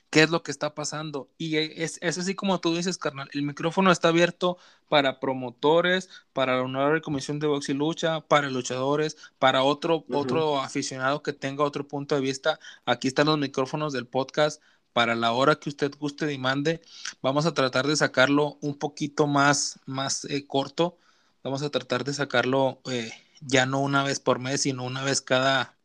qué 0.10 0.24
es 0.24 0.30
lo 0.30 0.42
que 0.42 0.52
está 0.52 0.74
pasando 0.74 1.30
y 1.38 1.58
es, 1.58 2.00
es 2.02 2.18
así 2.18 2.34
como 2.34 2.62
tú 2.62 2.76
dices, 2.76 2.98
carnal, 2.98 3.30
el 3.34 3.44
micrófono 3.44 3.92
está 3.92 4.08
abierto 4.08 4.58
para 4.88 5.20
promotores, 5.20 6.10
para 6.32 6.56
la 6.56 6.62
honorable 6.64 7.02
comisión 7.02 7.40
de 7.40 7.48
box 7.48 7.68
y 7.70 7.74
lucha, 7.74 8.22
para 8.22 8.50
luchadores, 8.50 9.18
para 9.38 9.64
otro, 9.64 10.06
otro 10.12 10.60
aficionado 10.62 11.24
que 11.24 11.34
tenga 11.34 11.66
otro 11.66 11.86
punto 11.88 12.16
de 12.16 12.22
vista, 12.22 12.58
aquí 12.86 13.10
están 13.10 13.28
los 13.28 13.38
micrófonos 13.38 13.92
del 13.92 14.08
podcast 14.08 14.62
para 14.94 15.16
la 15.16 15.32
hora 15.32 15.56
que 15.56 15.70
usted 15.70 15.92
guste 15.98 16.32
y 16.32 16.38
mande. 16.38 16.82
Vamos 17.22 17.46
a 17.46 17.54
tratar 17.54 17.88
de 17.88 17.96
sacarlo 17.96 18.58
un 18.62 18.78
poquito 18.78 19.28
más, 19.28 19.80
más 19.86 20.26
eh, 20.26 20.46
corto. 20.48 20.98
Vamos 21.44 21.64
a 21.64 21.70
tratar 21.70 22.04
de 22.04 22.14
sacarlo 22.14 22.82
eh, 22.90 23.12
ya 23.42 23.66
no 23.66 23.80
una 23.82 24.04
vez 24.04 24.20
por 24.20 24.40
mes, 24.40 24.62
sino 24.62 24.84
una 24.84 25.04
vez 25.04 25.22
cada, 25.22 25.76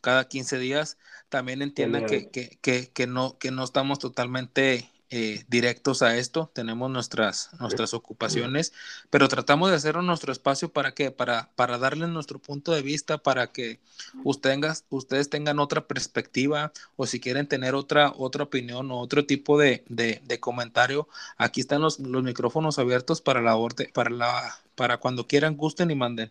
cada 0.00 0.28
15 0.28 0.58
días. 0.58 0.98
También 1.28 1.62
entiendan 1.62 2.06
que, 2.06 2.30
que, 2.30 2.58
que, 2.62 2.90
que, 2.90 3.06
no, 3.06 3.38
que 3.38 3.50
no 3.50 3.64
estamos 3.64 3.98
totalmente 3.98 4.90
eh, 5.10 5.44
directos 5.48 6.02
a 6.02 6.16
esto, 6.16 6.50
tenemos 6.52 6.90
nuestras, 6.90 7.50
nuestras 7.60 7.94
ocupaciones, 7.94 8.74
pero 9.08 9.26
tratamos 9.28 9.70
de 9.70 9.76
hacer 9.76 9.96
nuestro 9.96 10.32
espacio 10.32 10.70
para 10.70 10.92
que, 10.92 11.10
para, 11.10 11.48
para 11.56 11.78
darles 11.78 12.10
nuestro 12.10 12.38
punto 12.38 12.72
de 12.72 12.82
vista, 12.82 13.16
para 13.16 13.46
que 13.50 13.80
ustedes, 14.24 14.84
ustedes 14.90 15.30
tengan 15.30 15.60
otra 15.60 15.86
perspectiva 15.86 16.72
o 16.96 17.06
si 17.06 17.20
quieren 17.20 17.46
tener 17.46 17.74
otra, 17.74 18.12
otra 18.18 18.44
opinión 18.44 18.90
o 18.90 18.98
otro 18.98 19.24
tipo 19.24 19.58
de, 19.58 19.82
de, 19.88 20.40
comentario, 20.40 21.08
aquí 21.38 21.60
están 21.60 21.80
los, 21.80 21.98
los, 22.00 22.22
micrófonos 22.22 22.78
abiertos 22.78 23.22
para 23.22 23.40
la 23.40 23.56
para 23.94 24.10
la, 24.10 24.58
para 24.74 24.98
cuando 24.98 25.26
quieran, 25.26 25.56
gusten 25.56 25.90
y 25.90 25.94
manden. 25.94 26.30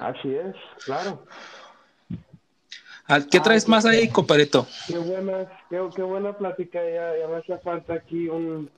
Así 0.00 0.34
es, 0.34 0.54
claro. 0.84 1.26
¿Qué 3.30 3.40
traes 3.40 3.68
más 3.68 3.86
ahí, 3.86 4.08
compadrito? 4.08 4.66
Qué 4.88 4.98
buena, 4.98 5.46
qué, 5.70 6.02
buena 6.02 6.36
plática, 6.36 6.80
ya, 6.82 7.16
ya, 7.18 7.28
me 7.28 7.36
hace 7.36 7.56
falta 7.58 7.94
aquí 7.94 8.28
un... 8.28 8.70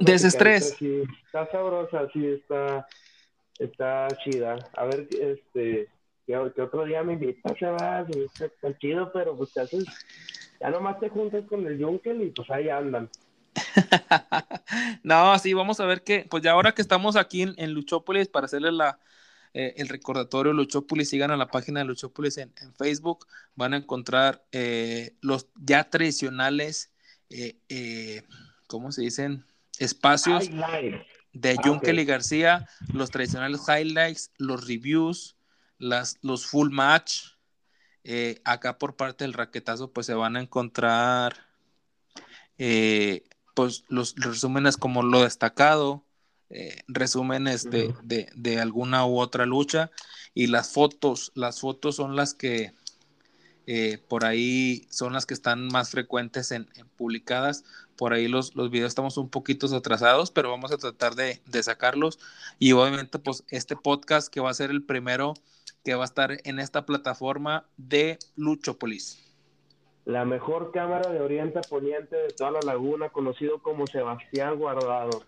Desestrés. 0.00 0.74
Sí, 0.78 1.02
está 1.26 1.48
sabrosa, 1.50 2.08
sí, 2.12 2.26
está, 2.26 2.86
está 3.58 4.08
chida. 4.24 4.56
A 4.72 4.84
ver, 4.86 5.06
este, 5.20 5.88
que, 6.26 6.36
otro 6.36 6.84
día 6.84 7.02
me 7.04 7.12
invitas, 7.12 7.56
se 7.58 7.66
va, 7.66 8.04
está, 8.40 8.78
chido, 8.78 9.12
pero 9.12 9.36
pues 9.36 9.52
te 9.52 9.60
haces, 9.60 9.84
ya 10.60 10.70
nomás 10.70 10.98
te 10.98 11.10
juntas 11.10 11.44
con 11.48 11.66
el 11.66 11.82
Junkel 11.82 12.22
y 12.22 12.30
pues 12.30 12.50
ahí 12.50 12.68
andan. 12.70 13.08
no, 15.02 15.38
sí, 15.38 15.52
vamos 15.52 15.78
a 15.78 15.86
ver 15.86 16.02
que, 16.02 16.26
pues 16.28 16.42
ya 16.42 16.52
ahora 16.52 16.72
que 16.72 16.82
estamos 16.82 17.16
aquí 17.16 17.42
en, 17.42 17.54
en 17.58 17.72
Luchópolis 17.72 18.28
para 18.28 18.46
hacerle 18.46 18.72
la, 18.72 18.98
eh, 19.54 19.74
el 19.76 19.88
recordatorio 19.88 20.52
Luchópolis, 20.52 21.08
sigan 21.08 21.30
a 21.30 21.36
la 21.36 21.48
página 21.48 21.80
de 21.80 21.86
Luchópolis 21.86 22.38
en, 22.38 22.52
en 22.60 22.74
Facebook, 22.74 23.26
van 23.54 23.74
a 23.74 23.78
encontrar 23.78 24.44
eh, 24.52 25.16
los 25.20 25.48
ya 25.56 25.88
tradicionales, 25.88 26.92
eh, 27.30 28.22
¿cómo 28.66 28.92
se 28.92 29.02
dicen? 29.02 29.44
Espacios 29.78 30.48
de 31.32 31.50
ah, 31.50 31.62
Junkel 31.62 32.00
y 32.00 32.04
García, 32.04 32.68
los 32.92 33.10
tradicionales 33.10 33.60
highlights, 33.68 34.32
los 34.38 34.66
reviews, 34.66 35.36
las, 35.78 36.18
los 36.22 36.46
full 36.46 36.70
match. 36.70 37.34
acá 38.44 38.78
por 38.78 38.96
parte 38.96 39.24
del 39.24 39.34
raquetazo, 39.34 39.92
pues 39.92 40.06
se 40.06 40.14
van 40.14 40.36
a 40.36 40.40
encontrar 40.40 41.46
pues 43.54 43.84
los 43.88 44.14
resúmenes 44.16 44.76
como 44.76 45.02
lo 45.02 45.22
destacado, 45.22 46.04
eh, 46.50 46.80
resúmenes 46.88 47.68
de, 47.70 47.94
de, 48.34 48.60
alguna 48.60 49.06
u 49.06 49.18
otra 49.18 49.44
lucha 49.44 49.90
y 50.32 50.46
las 50.46 50.72
fotos, 50.72 51.30
las 51.34 51.60
fotos 51.60 51.96
son 51.96 52.16
las 52.16 52.32
que 52.32 52.72
eh, 53.66 53.98
por 54.08 54.24
ahí 54.24 54.86
son 54.88 55.12
las 55.12 55.26
que 55.26 55.34
están 55.34 55.68
más 55.68 55.90
frecuentes 55.90 56.52
en, 56.52 56.66
publicadas. 56.96 57.64
Por 57.96 58.14
ahí 58.14 58.28
los, 58.28 58.56
los, 58.56 58.70
videos 58.70 58.88
estamos 58.88 59.18
un 59.18 59.28
poquito 59.28 59.66
atrasados, 59.76 60.30
pero 60.30 60.50
vamos 60.50 60.72
a 60.72 60.78
tratar 60.78 61.14
de, 61.16 61.42
de, 61.44 61.62
sacarlos. 61.62 62.18
Y 62.58 62.72
obviamente, 62.72 63.18
pues 63.18 63.44
este 63.48 63.76
podcast 63.76 64.32
que 64.32 64.40
va 64.40 64.48
a 64.48 64.54
ser 64.54 64.70
el 64.70 64.82
primero 64.82 65.34
que 65.84 65.94
va 65.94 66.04
a 66.04 66.06
estar 66.06 66.38
en 66.44 66.60
esta 66.60 66.86
plataforma 66.86 67.66
de 67.76 68.18
Luchopolis. 68.36 69.22
La 70.06 70.24
mejor 70.24 70.72
cámara 70.72 71.10
de 71.10 71.20
Oriente 71.20 71.60
Poniente 71.68 72.16
de 72.16 72.28
toda 72.28 72.52
la 72.52 72.60
laguna, 72.64 73.10
conocido 73.10 73.60
como 73.60 73.86
Sebastián 73.86 74.56
Guardado. 74.56 75.24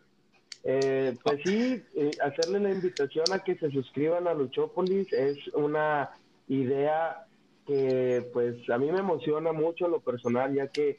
Eh, 0.62 1.16
pues 1.22 1.40
sí, 1.44 1.82
eh, 1.94 2.10
hacerle 2.22 2.60
la 2.60 2.70
invitación 2.70 3.24
a 3.32 3.38
que 3.38 3.56
se 3.56 3.70
suscriban 3.70 4.28
a 4.28 4.34
Luchópolis 4.34 5.10
es 5.12 5.38
una 5.54 6.10
idea 6.48 7.24
que 7.66 8.28
pues 8.32 8.68
a 8.68 8.76
mí 8.76 8.90
me 8.92 8.98
emociona 8.98 9.52
mucho 9.52 9.88
lo 9.88 10.00
personal, 10.00 10.54
ya 10.54 10.68
que 10.68 10.96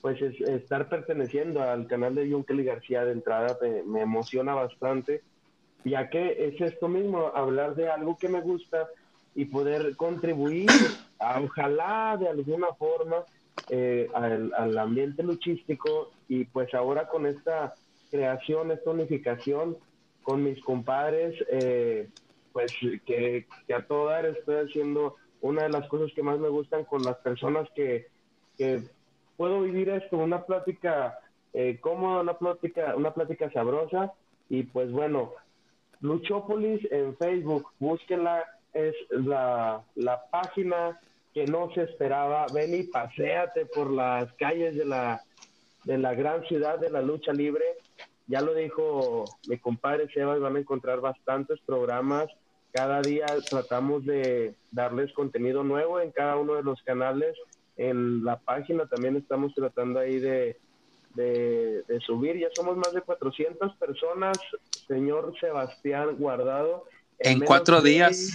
pues 0.00 0.20
estar 0.22 0.88
perteneciendo 0.88 1.62
al 1.62 1.86
canal 1.86 2.14
de 2.14 2.30
Junkel 2.30 2.64
García 2.64 3.04
de 3.04 3.12
entrada 3.12 3.56
me, 3.86 4.00
emociona 4.00 4.54
bastante, 4.54 5.22
ya 5.84 6.08
que 6.10 6.46
es 6.46 6.60
esto 6.60 6.88
mismo, 6.88 7.30
hablar 7.34 7.74
de 7.76 7.88
algo 7.88 8.16
que 8.18 8.28
me 8.28 8.40
gusta 8.40 8.88
y 9.34 9.44
poder 9.44 9.94
contribuir, 9.96 10.70
ojalá 11.18 12.16
de 12.18 12.28
alguna 12.28 12.68
forma, 12.74 13.24
eh, 13.68 14.08
al, 14.14 14.52
al 14.56 14.78
ambiente 14.78 15.22
luchístico 15.22 16.10
y 16.28 16.44
pues 16.44 16.72
ahora 16.74 17.08
con 17.08 17.26
esta 17.26 17.74
creación, 18.12 18.70
esta 18.70 18.90
unificación 18.90 19.78
con 20.22 20.44
mis 20.44 20.62
compadres, 20.62 21.34
eh, 21.50 22.08
pues 22.52 22.70
que, 23.06 23.46
a 23.74 23.82
todo 23.82 24.10
dar 24.10 24.26
estoy 24.26 24.66
haciendo 24.66 25.16
una 25.40 25.64
de 25.64 25.70
las 25.70 25.88
cosas 25.88 26.12
que 26.14 26.22
más 26.22 26.38
me 26.38 26.50
gustan 26.50 26.84
con 26.84 27.02
las 27.02 27.16
personas 27.16 27.68
que, 27.74 28.06
puedo 29.36 29.62
vivir 29.62 29.88
esto, 29.88 30.18
una 30.18 30.44
plática 30.44 31.18
eh, 31.52 31.78
cómoda, 31.80 32.20
una 32.20 32.38
plática, 32.38 32.94
una 32.94 33.12
plática 33.12 33.50
sabrosa. 33.50 34.12
Y 34.48 34.62
pues 34.64 34.92
bueno, 34.92 35.32
Luchópolis 36.00 36.86
en 36.92 37.16
Facebook, 37.16 37.66
búsquenla, 37.80 38.44
es 38.72 38.94
la, 39.10 39.82
la 39.96 40.22
página 40.30 41.00
que 41.34 41.46
no 41.46 41.72
se 41.74 41.82
esperaba, 41.82 42.46
ven 42.54 42.74
y 42.74 42.84
paséate 42.84 43.66
por 43.66 43.90
las 43.90 44.32
calles 44.34 44.76
de 44.76 44.84
la, 44.84 45.22
de 45.84 45.98
la 45.98 46.14
gran 46.14 46.44
ciudad 46.46 46.78
de 46.78 46.90
la 46.90 47.02
lucha 47.02 47.32
libre. 47.32 47.64
Ya 48.26 48.40
lo 48.40 48.54
dijo 48.54 49.24
mi 49.48 49.58
compadre 49.58 50.08
Sebas, 50.12 50.40
van 50.40 50.56
a 50.56 50.60
encontrar 50.60 51.00
bastantes 51.00 51.60
programas. 51.66 52.28
Cada 52.72 53.02
día 53.02 53.26
tratamos 53.50 54.04
de 54.06 54.54
darles 54.70 55.12
contenido 55.12 55.62
nuevo 55.62 56.00
en 56.00 56.10
cada 56.10 56.36
uno 56.36 56.54
de 56.54 56.62
los 56.62 56.80
canales. 56.82 57.36
En 57.76 58.24
la 58.24 58.38
página 58.38 58.86
también 58.86 59.16
estamos 59.16 59.54
tratando 59.54 60.00
ahí 60.00 60.18
de, 60.18 60.56
de, 61.14 62.00
subir. 62.06 62.38
Ya 62.38 62.48
somos 62.54 62.76
más 62.76 62.92
de 62.92 63.02
400 63.02 63.76
personas, 63.76 64.38
señor 64.86 65.34
Sebastián 65.38 66.16
Guardado. 66.16 66.84
En, 67.18 67.40
cuatro 67.40 67.82
días. 67.82 68.32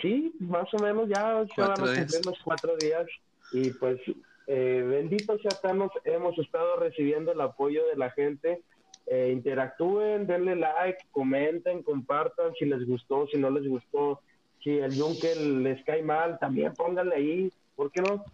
sí, 0.00 0.34
más 0.38 0.72
o 0.72 0.78
menos 0.78 1.08
ya 1.08 1.44
se 1.54 1.60
van 1.60 1.72
a 1.72 1.74
cumplir 1.74 2.26
los 2.26 2.38
cuatro 2.44 2.76
días. 2.76 3.06
Y 3.52 3.70
pues 3.72 4.00
eh, 4.46 4.84
bendito 4.86 5.38
sea 5.38 5.50
Thanos, 5.60 5.90
hemos 6.04 6.38
estado 6.38 6.76
recibiendo 6.76 7.32
el 7.32 7.40
apoyo 7.40 7.86
de 7.86 7.96
la 7.96 8.10
gente. 8.10 8.62
Eh, 9.06 9.30
interactúen, 9.32 10.26
denle 10.26 10.56
like, 10.56 10.98
comenten, 11.10 11.82
compartan 11.82 12.54
si 12.58 12.64
les 12.64 12.86
gustó, 12.86 13.26
si 13.26 13.38
no 13.38 13.50
les 13.50 13.66
gustó, 13.68 14.20
si 14.62 14.78
el 14.78 14.96
Junkel 14.98 15.62
les 15.62 15.84
cae 15.84 16.02
mal, 16.02 16.38
también 16.38 16.72
pónganle 16.74 17.16
ahí, 17.16 17.52
¿por 17.74 17.90
qué 17.90 18.00
no? 18.00 18.24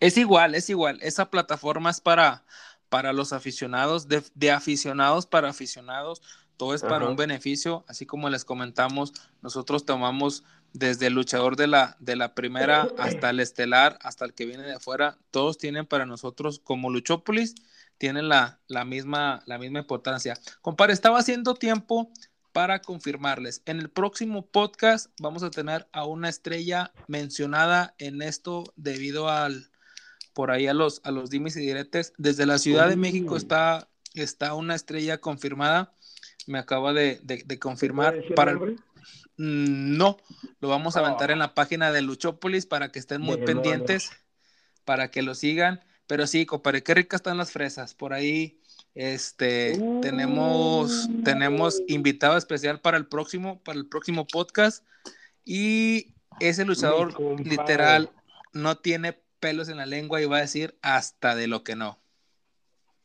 Es 0.00 0.18
igual, 0.18 0.54
es 0.54 0.68
igual. 0.68 0.98
Esa 1.00 1.30
plataforma 1.30 1.90
es 1.90 2.00
para, 2.00 2.44
para 2.88 3.12
los 3.12 3.32
aficionados, 3.32 4.06
de, 4.06 4.50
aficionados 4.50 5.26
para 5.26 5.48
aficionados. 5.48 6.20
Todo 6.56 6.74
es 6.74 6.82
para 6.82 7.08
un 7.08 7.16
beneficio, 7.16 7.84
así 7.88 8.06
como 8.06 8.30
les 8.30 8.44
comentamos, 8.44 9.12
nosotros 9.42 9.84
tomamos 9.84 10.44
desde 10.74 11.06
el 11.06 11.14
luchador 11.14 11.56
de 11.56 11.68
la, 11.68 11.96
de 12.00 12.16
la 12.16 12.34
primera 12.34 12.82
hasta 12.98 13.30
el 13.30 13.40
estelar, 13.40 13.98
hasta 14.02 14.26
el 14.26 14.34
que 14.34 14.44
viene 14.44 14.64
de 14.64 14.74
afuera, 14.74 15.16
todos 15.30 15.56
tienen 15.56 15.86
para 15.86 16.04
nosotros 16.04 16.60
como 16.62 16.90
Luchópolis, 16.90 17.54
tienen 17.96 18.28
la, 18.28 18.60
la, 18.66 18.84
misma, 18.84 19.42
la 19.46 19.56
misma 19.56 19.78
importancia. 19.78 20.36
Compadre, 20.60 20.92
estaba 20.92 21.20
haciendo 21.20 21.54
tiempo 21.54 22.10
para 22.52 22.82
confirmarles. 22.82 23.62
En 23.66 23.78
el 23.78 23.88
próximo 23.88 24.46
podcast 24.46 25.10
vamos 25.20 25.42
a 25.42 25.50
tener 25.50 25.88
a 25.92 26.04
una 26.06 26.28
estrella 26.28 26.92
mencionada 27.06 27.94
en 27.98 28.20
esto 28.20 28.64
debido 28.76 29.28
al, 29.28 29.70
por 30.34 30.50
ahí 30.50 30.66
a 30.66 30.74
los, 30.74 31.00
a 31.04 31.12
los 31.12 31.30
dimes 31.30 31.56
y 31.56 31.60
diretes. 31.60 32.12
Desde 32.18 32.46
la 32.46 32.58
Ciudad 32.58 32.88
de 32.88 32.96
México 32.96 33.36
está, 33.36 33.88
está 34.14 34.54
una 34.54 34.74
estrella 34.74 35.18
confirmada. 35.18 35.94
Me 36.46 36.58
acaba 36.58 36.92
de, 36.92 37.20
de, 37.22 37.58
confirmar 37.58 38.16
para 38.36 38.52
el, 38.52 38.78
no, 39.36 40.16
lo 40.60 40.68
vamos 40.68 40.96
a 40.96 41.00
aventar 41.00 41.30
en 41.30 41.38
la 41.38 41.54
página 41.54 41.92
de 41.92 42.02
Luchópolis 42.02 42.66
para 42.66 42.90
que 42.90 42.98
estén 42.98 43.20
muy 43.20 43.38
pendientes, 43.38 44.10
para 44.84 45.10
que 45.10 45.22
lo 45.22 45.34
sigan. 45.34 45.80
Pero 46.06 46.26
sí, 46.26 46.44
compadre, 46.46 46.82
qué 46.82 46.94
ricas 46.94 47.18
están 47.18 47.38
las 47.38 47.52
fresas. 47.52 47.94
Por 47.94 48.12
ahí, 48.12 48.60
este, 48.94 49.78
tenemos, 50.02 51.08
tenemos 51.24 51.76
uh. 51.76 51.84
invitado 51.88 52.36
especial 52.36 52.80
para 52.80 52.96
el 52.96 53.06
próximo, 53.06 53.62
para 53.62 53.78
el 53.78 53.86
próximo 53.86 54.26
podcast. 54.26 54.84
Y 55.44 56.14
ese 56.40 56.64
luchador 56.64 57.18
literal 57.40 58.10
no 58.52 58.76
tiene 58.76 59.18
pelos 59.40 59.68
en 59.68 59.78
la 59.78 59.86
lengua 59.86 60.20
y 60.20 60.26
va 60.26 60.38
a 60.38 60.42
decir 60.42 60.78
hasta 60.82 61.34
de 61.34 61.48
lo 61.48 61.64
que 61.64 61.74
no. 61.74 61.98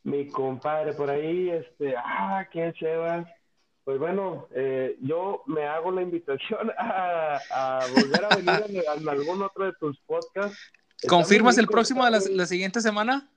Mi 0.04 0.28
compadre, 0.28 0.93
por 0.93 1.10
ahí, 1.10 1.50
este, 1.50 1.95
ah, 1.97 2.47
qué 2.52 2.72
chévere 2.74 3.39
pues 3.90 3.98
bueno, 3.98 4.48
eh, 4.54 4.98
yo 5.02 5.42
me 5.48 5.66
hago 5.66 5.90
la 5.90 6.04
invitación 6.04 6.72
a, 6.78 7.40
volver 7.96 8.24
a 8.24 8.36
venir 8.36 8.84
en, 8.86 9.10
algún 9.10 9.42
otro 9.42 9.66
de 9.66 9.74
tus 9.80 10.00
podcasts. 10.02 10.60
¿Confirmas 11.08 11.58
el 11.58 11.66
próximo 11.66 12.06
de 12.06 12.12
la, 12.12 12.46
siguiente 12.46 12.82
semana? 12.82 13.28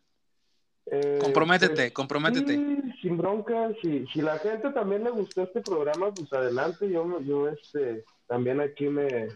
Eh, 0.84 1.20
comprométete, 1.22 1.74
pues, 1.74 1.92
comprométete. 1.92 2.52
sin 3.00 3.16
bronca, 3.16 3.70
si, 3.80 4.06
si 4.08 4.20
la 4.20 4.38
gente 4.40 4.68
también 4.72 5.04
le 5.04 5.10
gustó 5.10 5.44
este 5.44 5.62
programa, 5.62 6.12
pues 6.12 6.30
adelante, 6.34 6.90
yo, 6.90 7.18
yo 7.22 7.48
este, 7.48 8.04
también 8.26 8.60
aquí 8.60 8.88
me 8.88 9.28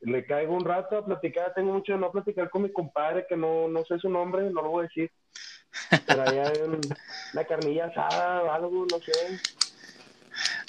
le 0.00 0.26
caigo 0.26 0.54
un 0.54 0.66
rato 0.66 0.98
a 0.98 1.06
platicar, 1.06 1.54
tengo 1.54 1.72
mucho 1.72 1.94
de 1.94 1.98
no 1.98 2.12
platicar 2.12 2.50
con 2.50 2.64
mi 2.64 2.70
compadre, 2.70 3.24
que 3.26 3.38
no, 3.38 3.68
no 3.68 3.86
sé 3.86 3.98
su 4.00 4.10
nombre, 4.10 4.50
no 4.50 4.60
lo 4.60 4.68
voy 4.68 4.84
a 4.84 4.88
decir. 4.88 5.10
Traía 6.04 6.52
una 7.32 7.44
carnilla 7.46 7.86
asada 7.86 8.42
o 8.42 8.52
algo, 8.52 8.86
no 8.90 8.98
sé. 8.98 9.71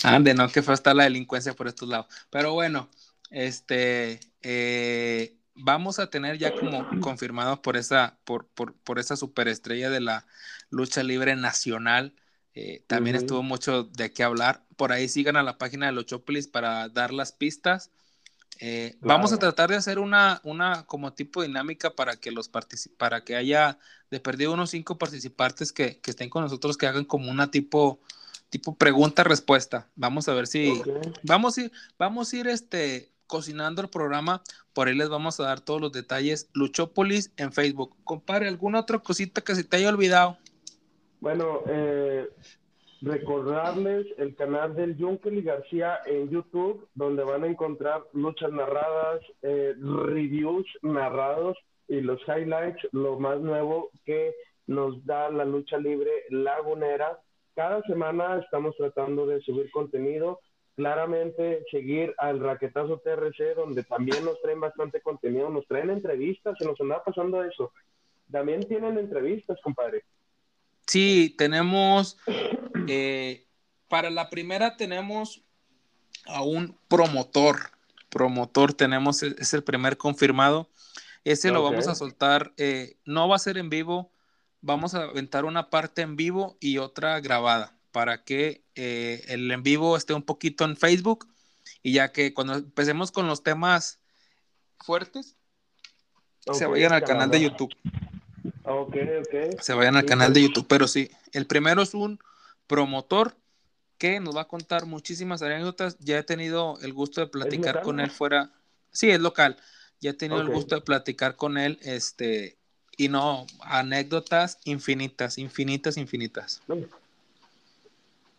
Ande, 0.03 0.33
no, 0.33 0.49
que 0.49 0.61
fue 0.61 0.73
hasta 0.73 0.93
la 0.93 1.03
delincuencia 1.03 1.53
por 1.53 1.67
estos 1.67 1.89
lados. 1.89 2.07
Pero 2.29 2.53
bueno, 2.53 2.89
este, 3.29 4.19
eh, 4.41 5.37
vamos 5.55 5.99
a 5.99 6.09
tener 6.09 6.37
ya 6.37 6.53
como 6.53 6.87
confirmado 7.01 7.61
por 7.61 7.77
esa, 7.77 8.17
por, 8.23 8.47
por, 8.47 8.73
por 8.73 8.99
esa 8.99 9.15
superestrella 9.15 9.89
de 9.89 10.01
la 10.01 10.25
lucha 10.69 11.03
libre 11.03 11.35
nacional. 11.35 12.13
Eh, 12.55 12.83
también 12.87 13.15
estuvo 13.15 13.41
mucho 13.43 13.83
de 13.83 14.11
qué 14.13 14.23
hablar. 14.23 14.63
Por 14.75 14.91
ahí 14.91 15.07
sigan 15.07 15.37
a 15.37 15.43
la 15.43 15.57
página 15.57 15.87
de 15.87 15.91
Lochopolis 15.91 16.47
para 16.47 16.89
dar 16.89 17.11
las 17.13 17.31
pistas. 17.31 17.91
Eh, 18.59 18.95
vamos 19.01 19.33
a 19.33 19.39
tratar 19.39 19.69
de 19.69 19.75
hacer 19.75 19.99
una, 19.99 20.39
una 20.43 20.85
como 20.85 21.13
tipo 21.13 21.41
dinámica 21.41 21.95
para 21.95 22.17
que 22.17 22.31
los 22.31 22.49
para 22.97 23.23
que 23.23 23.35
haya 23.35 23.79
de 24.11 24.19
perdido 24.19 24.53
unos 24.53 24.69
cinco 24.69 24.97
participantes 24.97 25.73
que, 25.73 25.99
que, 25.99 26.11
estén 26.11 26.29
con 26.29 26.43
nosotros, 26.43 26.77
que 26.77 26.85
hagan 26.85 27.05
como 27.05 27.31
una 27.31 27.49
tipo, 27.49 27.99
tipo 28.53 28.75
pregunta-respuesta. 28.75 29.89
Vamos 29.95 30.29
a 30.29 30.35
ver 30.35 30.45
si 30.45 30.79
vamos 31.23 31.57
a 31.57 31.61
ir, 31.63 31.71
vamos 31.97 32.31
a 32.31 32.37
ir 32.37 32.47
este 32.47 33.09
cocinando 33.25 33.81
el 33.81 33.89
programa. 33.89 34.43
Por 34.73 34.87
ahí 34.87 34.95
les 34.95 35.09
vamos 35.09 35.39
a 35.39 35.45
dar 35.45 35.59
todos 35.59 35.81
los 35.81 35.91
detalles. 35.91 36.51
Luchópolis 36.53 37.33
en 37.37 37.51
Facebook. 37.51 37.95
Compare, 38.03 38.47
¿alguna 38.47 38.81
otra 38.81 38.99
cosita 38.99 39.41
que 39.41 39.55
se 39.55 39.63
te 39.63 39.77
haya 39.77 39.89
olvidado? 39.89 40.37
Bueno, 41.19 41.61
eh, 41.67 42.29
recordarles 43.01 44.05
el 44.19 44.35
canal 44.35 44.75
del 44.75 44.95
Junkel 44.99 45.39
y 45.39 45.41
García 45.41 45.97
en 46.05 46.29
YouTube, 46.29 46.87
donde 46.93 47.23
van 47.23 47.45
a 47.45 47.47
encontrar 47.47 48.03
luchas 48.13 48.51
narradas, 48.51 49.21
eh, 49.41 49.73
reviews 49.79 50.67
narrados 50.83 51.57
y 51.87 52.01
los 52.01 52.21
highlights, 52.27 52.87
lo 52.91 53.17
más 53.17 53.39
nuevo 53.39 53.89
que 54.05 54.31
nos 54.67 55.03
da 55.07 55.31
la 55.31 55.43
lucha 55.43 55.77
libre 55.79 56.11
lagunera. 56.29 57.19
Cada 57.55 57.81
semana 57.83 58.39
estamos 58.39 58.75
tratando 58.77 59.25
de 59.25 59.41
subir 59.41 59.69
contenido. 59.71 60.39
Claramente 60.75 61.63
seguir 61.69 62.15
al 62.17 62.39
Raquetazo 62.39 62.99
TRC, 62.99 63.53
donde 63.55 63.83
también 63.83 64.25
nos 64.25 64.41
traen 64.41 64.59
bastante 64.59 65.01
contenido, 65.01 65.49
nos 65.49 65.67
traen 65.67 65.91
entrevistas, 65.91 66.57
se 66.57 66.65
nos 66.65 66.81
anda 66.81 67.03
pasando 67.03 67.43
eso. 67.43 67.71
También 68.31 68.67
tienen 68.67 68.97
entrevistas, 68.97 69.59
compadre. 69.63 70.03
Sí, 70.87 71.35
tenemos, 71.37 72.17
eh, 72.87 73.45
para 73.87 74.09
la 74.09 74.31
primera 74.31 74.75
tenemos 74.75 75.43
a 76.25 76.41
un 76.41 76.75
promotor, 76.87 77.57
promotor 78.09 78.73
tenemos, 78.73 79.21
e, 79.21 79.35
es 79.37 79.53
el 79.53 79.63
primer 79.63 79.97
confirmado, 79.97 80.69
ese 81.23 81.51
lo 81.51 81.63
vamos 81.63 81.87
a 81.87 81.95
soltar, 81.95 82.51
eh, 82.57 82.97
no 83.05 83.29
va 83.29 83.35
a 83.35 83.39
ser 83.39 83.57
en 83.57 83.69
vivo, 83.69 84.11
vamos 84.63 84.95
a 84.95 85.03
aventar 85.03 85.45
una 85.45 85.69
parte 85.69 86.01
en 86.01 86.15
vivo 86.15 86.57
y 86.59 86.79
otra 86.79 87.19
grabada 87.19 87.77
para 87.91 88.23
que 88.23 88.63
eh, 88.75 89.23
el 89.27 89.51
en 89.51 89.61
vivo 89.61 89.95
esté 89.95 90.13
un 90.13 90.23
poquito 90.23 90.65
en 90.65 90.75
Facebook 90.75 91.27
y 91.83 91.93
ya 91.93 92.11
que 92.11 92.33
cuando 92.33 92.55
empecemos 92.55 93.11
con 93.11 93.27
los 93.27 93.43
temas 93.43 93.99
fuertes, 94.79 95.35
se 96.51 96.65
vayan 96.65 96.93
al 96.93 97.03
canal 97.03 97.29
de 97.29 97.41
YouTube. 97.41 97.73
Ok, 98.63 98.95
ok. 99.19 99.61
Se 99.61 99.73
vayan 99.73 99.95
al 99.95 100.05
canal 100.05 100.33
de 100.33 100.41
YouTube, 100.41 100.65
pero 100.67 100.87
sí, 100.87 101.11
el 101.33 101.45
primero 101.45 101.81
es 101.81 101.93
un 101.93 102.19
promotor 102.67 103.37
que 103.97 104.19
nos 104.19 104.35
va 104.35 104.41
a 104.41 104.47
contar 104.47 104.85
muchísimas 104.85 105.41
anécdotas. 105.41 105.97
Ya 105.99 106.17
he 106.17 106.23
tenido 106.23 106.79
el 106.81 106.93
gusto 106.93 107.21
de 107.21 107.27
platicar 107.27 107.81
con 107.81 107.99
él 107.99 108.11
fuera. 108.11 108.51
Sí, 108.91 109.09
es 109.09 109.19
local. 109.19 109.57
Ya 109.99 110.11
he 110.11 110.13
tenido 110.13 110.41
el 110.41 110.49
gusto 110.49 110.75
de 110.75 110.81
platicar 110.81 111.35
con 111.35 111.57
él, 111.57 111.79
este, 111.81 112.57
y 112.97 113.09
no, 113.09 113.45
anécdotas 113.61 114.59
infinitas, 114.65 115.37
infinitas, 115.37 115.97
infinitas. 115.97 116.61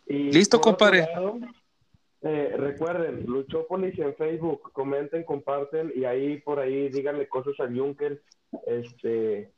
Listo, 0.07 0.61
compadre. 0.61 1.07
eh, 2.21 2.53
recuerden, 2.57 3.25
Luchópolis 3.25 3.97
en 3.99 4.15
Facebook, 4.15 4.71
comenten, 4.71 5.23
comparten 5.23 5.91
y 5.95 6.05
ahí 6.05 6.37
por 6.41 6.59
ahí 6.59 6.89
díganle 6.89 7.27
cosas 7.27 7.59
al 7.59 7.77
Junker. 7.77 8.21
Este, 8.65 9.51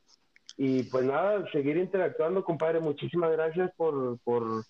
y 0.56 0.82
pues 0.84 1.04
nada, 1.04 1.48
seguir 1.52 1.76
interactuando, 1.76 2.42
compadre. 2.44 2.80
Muchísimas 2.80 3.30
gracias 3.32 3.70
por, 3.76 4.18
por 4.20 4.64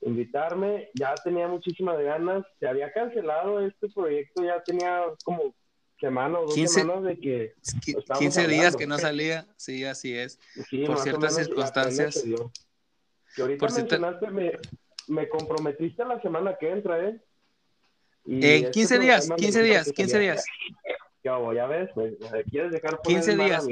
invitarme. 0.00 0.88
Ya 0.94 1.14
tenía 1.22 1.46
muchísimas 1.46 1.98
ganas. 2.00 2.44
Se 2.58 2.66
había 2.66 2.92
cancelado 2.92 3.60
este 3.60 3.88
proyecto, 3.88 4.42
ya 4.42 4.62
tenía 4.62 5.04
como 5.24 5.54
semana 6.00 6.38
o 6.38 6.46
dos 6.46 6.72
semanas 6.72 7.04
de 7.04 7.18
que... 7.18 7.54
15 8.18 8.46
días 8.46 8.76
que 8.76 8.86
no 8.86 8.98
salía, 8.98 9.46
sí, 9.56 9.84
así 9.84 10.14
es. 10.14 10.38
por 10.86 10.98
ciertas 10.98 11.36
circunstancias. 11.36 12.24
Que 13.34 13.42
ahorita 13.42 13.58
por 13.58 13.72
mencionaste, 13.74 14.30
me, 14.30 14.52
me 15.08 15.28
comprometiste 15.28 16.04
la 16.04 16.20
semana 16.20 16.56
que 16.58 16.70
entra, 16.70 17.08
¿eh? 17.08 17.20
en 18.26 18.70
15 18.70 18.80
este 18.80 18.98
días, 18.98 19.28
15 19.36 19.62
días, 19.62 19.92
15 19.92 20.18
días. 20.18 20.44
Ya 21.22 21.66
ves, 21.66 21.90
pues, 21.94 22.14
¿quieres 22.50 22.72
dejar 22.72 23.00
15 23.02 23.36
días. 23.36 23.66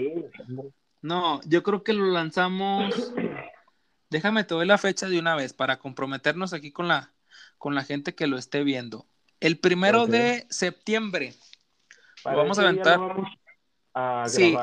No, 1.03 1.41
yo 1.45 1.63
creo 1.63 1.83
que 1.83 1.93
lo 1.93 2.07
lanzamos. 2.07 3.13
Déjame 4.11 4.45
te 4.45 4.55
doy 4.55 4.67
la 4.67 4.79
fecha 4.79 5.09
de 5.09 5.19
una 5.19 5.35
vez 5.37 5.53
para 5.53 5.79
comprometernos 5.79 6.53
aquí 6.53 6.71
con 6.71 6.89
la, 6.89 7.13
con 7.59 7.75
la 7.75 7.85
gente 7.85 8.15
que 8.15 8.27
lo 8.27 8.39
esté 8.39 8.63
viendo. 8.63 9.07
El 9.41 9.59
primero 9.59 10.07
de 10.07 10.47
septiembre. 10.51 11.35
Vamos 12.35 12.59
a 12.59 12.63
aventar. 12.63 13.01
sí, 14.29 14.57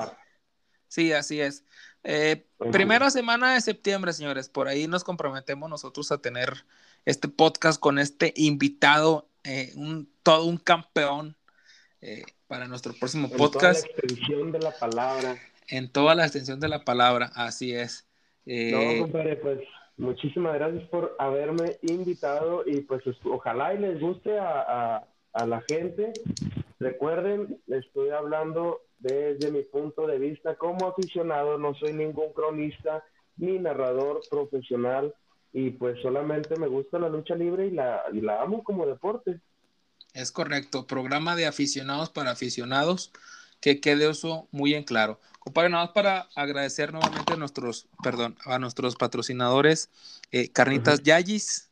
sí, 0.88 1.14
así 1.14 1.42
es. 1.42 1.64
Eh, 2.04 2.46
primera 2.72 3.10
semana 3.10 3.54
de 3.54 3.62
septiembre, 3.62 4.14
señores. 4.14 4.50
Por 4.50 4.68
ahí 4.68 4.88
nos 4.88 5.04
comprometemos 5.04 5.70
nosotros 5.70 6.12
a 6.12 6.18
tener 6.22 6.66
este 7.06 7.28
podcast 7.28 7.80
con 7.80 8.00
este 8.00 8.34
invitado, 8.36 9.30
eh, 9.44 9.72
un, 9.76 10.10
todo 10.24 10.46
un 10.46 10.58
campeón 10.58 11.38
eh, 12.02 12.24
para 12.48 12.68
nuestro 12.68 12.94
próximo 12.94 13.30
podcast. 13.30 13.86
la 13.86 14.52
de 14.52 14.60
la 14.60 14.72
palabra 14.72 15.38
en 15.68 15.92
toda 15.92 16.16
la 16.16 16.24
extensión 16.24 16.60
de 16.60 16.70
la 16.70 16.84
palabra, 16.84 17.32
así 17.36 17.74
es. 17.74 18.08
Eh, 18.46 18.72
no, 18.72 19.04
compadre, 19.04 19.38
pues 19.38 19.60
muchísimas 19.98 20.54
gracias 20.56 20.84
por 20.90 21.16
haberme 21.20 21.78
invitado 21.82 22.64
y 22.66 22.82
pues 22.82 23.04
ojalá 23.26 23.74
y 23.74 23.80
les 23.80 24.00
guste 24.00 24.38
a, 24.38 24.96
a, 24.96 25.08
la 25.34 25.62
gente. 25.68 26.14
Recuerden, 26.80 27.60
estoy 27.68 28.10
hablando 28.10 28.82
desde 29.00 29.52
mi 29.52 29.64
punto 29.64 30.08
de 30.08 30.18
vista 30.18 30.56
como 30.56 30.88
aficionado, 30.88 31.58
no 31.58 31.76
soy 31.76 31.94
ningún 31.94 32.32
cronista 32.34 33.04
ni 33.38 33.60
narrador 33.60 34.22
profesional 34.30 35.14
y 35.52 35.72
pues 35.72 36.02
solamente 36.02 36.56
me 36.58 36.68
gusta 36.68 37.00
la 37.00 37.10
lucha 37.10 37.36
libre 37.36 37.68
y 37.68 37.72
la, 37.72 38.04
y 38.14 38.22
la 38.22 38.42
amo 38.42 38.64
como 38.64 38.86
deporte. 38.86 39.40
Es 40.14 40.32
correcto, 40.32 40.88
programa 40.88 41.36
de 41.36 41.48
aficionados 41.48 42.10
para 42.10 42.32
aficionados, 42.32 43.12
que 43.60 43.82
quede 43.82 44.10
eso 44.10 44.48
muy 44.52 44.74
en 44.74 44.84
claro. 44.84 45.20
Compadre, 45.40 45.70
nada 45.70 45.86
más 45.86 45.94
para 45.94 46.30
agradecer 46.36 46.94
nuevamente 46.94 47.34
a 47.34 47.38
nuestros, 47.38 47.88
perdón, 48.02 48.38
a 48.46 48.60
nuestros 48.60 48.96
patrocinadores, 48.96 49.90
eh, 50.32 50.50
Carnitas 50.50 51.04
Yayis, 51.04 51.70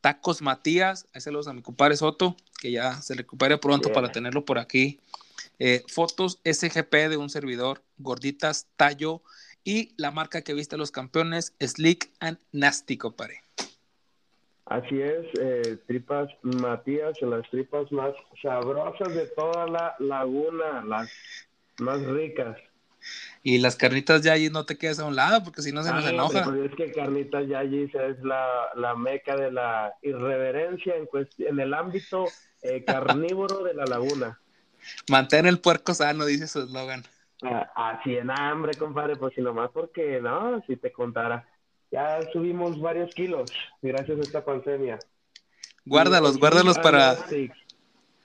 Tacos 0.00 0.42
Matías, 0.42 1.06
ahí 1.14 1.20
saludos 1.20 1.48
a 1.48 1.52
mi 1.52 1.62
compadre 1.62 1.96
Soto, 1.96 2.36
que 2.60 2.70
ya 2.70 3.00
se 3.02 3.14
recupere 3.14 3.58
pronto 3.58 3.90
para 3.92 4.12
tenerlo 4.12 4.44
por 4.44 4.58
aquí. 4.58 5.00
Eh, 5.58 5.82
fotos 5.88 6.40
SGP 6.44 7.08
de 7.08 7.16
un 7.16 7.30
servidor, 7.30 7.82
Gorditas 7.98 8.68
Tallo 8.76 9.22
y 9.64 9.92
la 9.96 10.10
marca 10.10 10.42
que 10.42 10.54
viste 10.54 10.76
a 10.76 10.78
los 10.78 10.90
campeones, 10.90 11.54
Slick 11.60 12.10
and 12.20 12.38
Nasty, 12.52 12.96
compadre. 12.96 13.42
Así 14.66 15.00
es, 15.02 15.26
eh, 15.40 15.78
tripas 15.86 16.30
Matías, 16.42 17.20
las 17.22 17.48
tripas 17.50 17.90
más 17.90 18.14
sabrosas 18.40 19.12
de 19.14 19.26
toda 19.28 19.66
la 19.66 19.96
laguna, 19.98 20.84
las 20.84 21.10
más 21.80 22.00
ricas. 22.06 22.56
Y 23.42 23.58
las 23.58 23.76
carnitas 23.76 24.22
Yayis 24.22 24.50
no 24.50 24.66
te 24.66 24.76
quedes 24.76 24.98
a 24.98 25.06
un 25.06 25.16
lado 25.16 25.42
porque 25.42 25.62
si 25.62 25.72
no 25.72 25.82
se 25.82 25.92
nos 25.92 26.04
ah, 26.04 26.10
enoja. 26.10 26.44
Pues 26.44 26.70
es 26.70 26.76
que 26.76 26.92
carnitas 26.92 27.46
Yayis 27.48 27.94
es 27.94 28.18
la, 28.22 28.46
la 28.74 28.94
meca 28.94 29.34
de 29.34 29.50
la 29.50 29.94
irreverencia 30.02 30.94
en, 30.96 31.08
en 31.38 31.60
el 31.60 31.72
ámbito 31.72 32.26
eh, 32.62 32.84
carnívoro 32.86 33.64
de 33.64 33.74
la 33.74 33.86
laguna. 33.86 34.38
Mantén 35.08 35.46
el 35.46 35.58
puerco 35.60 35.94
sano, 35.94 36.26
dice 36.26 36.48
su 36.48 36.60
eslogan. 36.62 37.04
Ah, 37.42 37.70
así 37.74 38.16
en 38.16 38.30
hambre, 38.30 38.74
compadre, 38.74 39.16
pues 39.16 39.34
si 39.34 39.40
nomás 39.40 39.70
porque, 39.72 40.20
no, 40.20 40.62
si 40.66 40.76
te 40.76 40.92
contara. 40.92 41.46
Ya 41.90 42.20
subimos 42.32 42.80
varios 42.80 43.12
kilos 43.14 43.50
gracias 43.82 44.18
a 44.18 44.22
esta 44.22 44.44
pandemia. 44.44 44.98
Guárdalos, 45.84 46.38
guárdalos 46.38 46.78
para... 46.78 47.16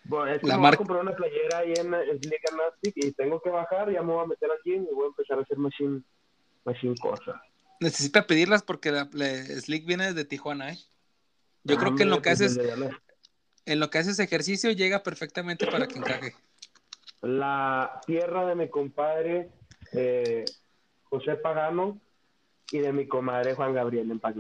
Bueno, 0.08 0.34
es 0.34 0.42
que 0.42 0.48
la 0.48 0.56
me 0.56 0.62
voy 0.62 0.74
a 0.74 0.78
comprar 0.78 1.02
una 1.02 1.16
playera 1.16 1.60
ahí 1.60 1.74
en, 1.78 1.94
en 1.94 2.20
Nastic 2.58 2.94
y 2.96 3.12
tengo 3.14 3.42
que 3.42 3.50
bajar, 3.50 3.92
ya 3.92 4.02
me 4.02 4.14
voy 4.14 4.24
a 4.24 4.28
meter 4.28 4.50
aquí 4.52 4.74
y 4.74 4.94
voy 4.94 5.06
a 5.06 5.08
empezar 5.08 5.40
a 5.40 5.42
hacer 5.42 5.58
machine, 5.58 6.02
machine 6.64 6.96
cosas. 7.02 7.36
Necesita 7.80 8.28
pedirlas 8.28 8.64
porque 8.64 8.92
la, 8.92 9.10
Slick 9.12 9.86
viene 9.86 10.08
desde 10.08 10.26
Tijuana, 10.26 10.72
¿eh? 10.72 10.78
Yo 11.64 11.78
creo 11.78 11.96
que 11.96 12.04
en 12.04 12.12
lo 12.12 12.18
que 12.18 12.30
pues 12.30 12.42
haces 12.42 12.60
en 13.66 13.80
lo 13.80 13.90
que 13.90 13.98
haces 13.98 14.20
ejercicio 14.20 14.72
llega 14.72 15.02
perfectamente 15.02 15.66
para 15.66 15.88
que 15.88 15.98
encaje. 15.98 16.36
La 17.22 18.00
tierra 18.06 18.46
de 18.46 18.54
mi 18.54 18.70
compadre 18.70 19.50
eh, 19.92 20.46
José 21.06 21.36
Pagano 21.36 22.00
y 22.72 22.80
de 22.80 22.94
mi 22.94 23.08
comadre 23.08 23.56
Juan 23.56 23.74
Gabriel 23.74 24.12
en 24.12 24.20
paz 24.20 24.36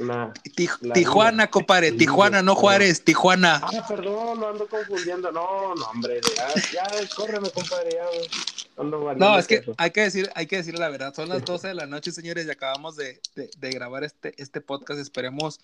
descanse. 0.00 0.92
Tijuana, 0.94 1.50
compadre, 1.50 1.92
Tijuana, 1.92 2.42
no 2.42 2.54
Juárez, 2.54 3.04
Tijuana. 3.04 3.60
Ah, 3.62 3.86
perdón, 3.86 4.40
no 4.40 4.48
ando 4.48 4.66
confundiendo. 4.66 5.30
No, 5.32 5.74
no, 5.74 5.84
hombre, 5.86 6.20
ya, 6.36 6.54
ya 6.72 7.08
córreme, 7.14 7.50
compadre, 7.50 7.90
ya. 7.92 8.82
no, 8.82 9.38
es 9.38 9.46
que 9.46 9.62
hay 9.76 9.90
que 9.90 10.02
decir, 10.02 10.30
hay 10.34 10.46
que 10.46 10.56
decir 10.56 10.78
la 10.78 10.88
verdad. 10.88 11.14
Son 11.14 11.28
las 11.28 11.44
12 11.44 11.68
de 11.68 11.74
la 11.74 11.86
noche, 11.86 12.12
señores, 12.12 12.46
y 12.46 12.50
acabamos 12.50 12.96
de, 12.96 13.20
de, 13.34 13.70
grabar 13.70 14.04
este, 14.04 14.34
este 14.42 14.60
podcast. 14.60 15.00
Esperemos 15.00 15.60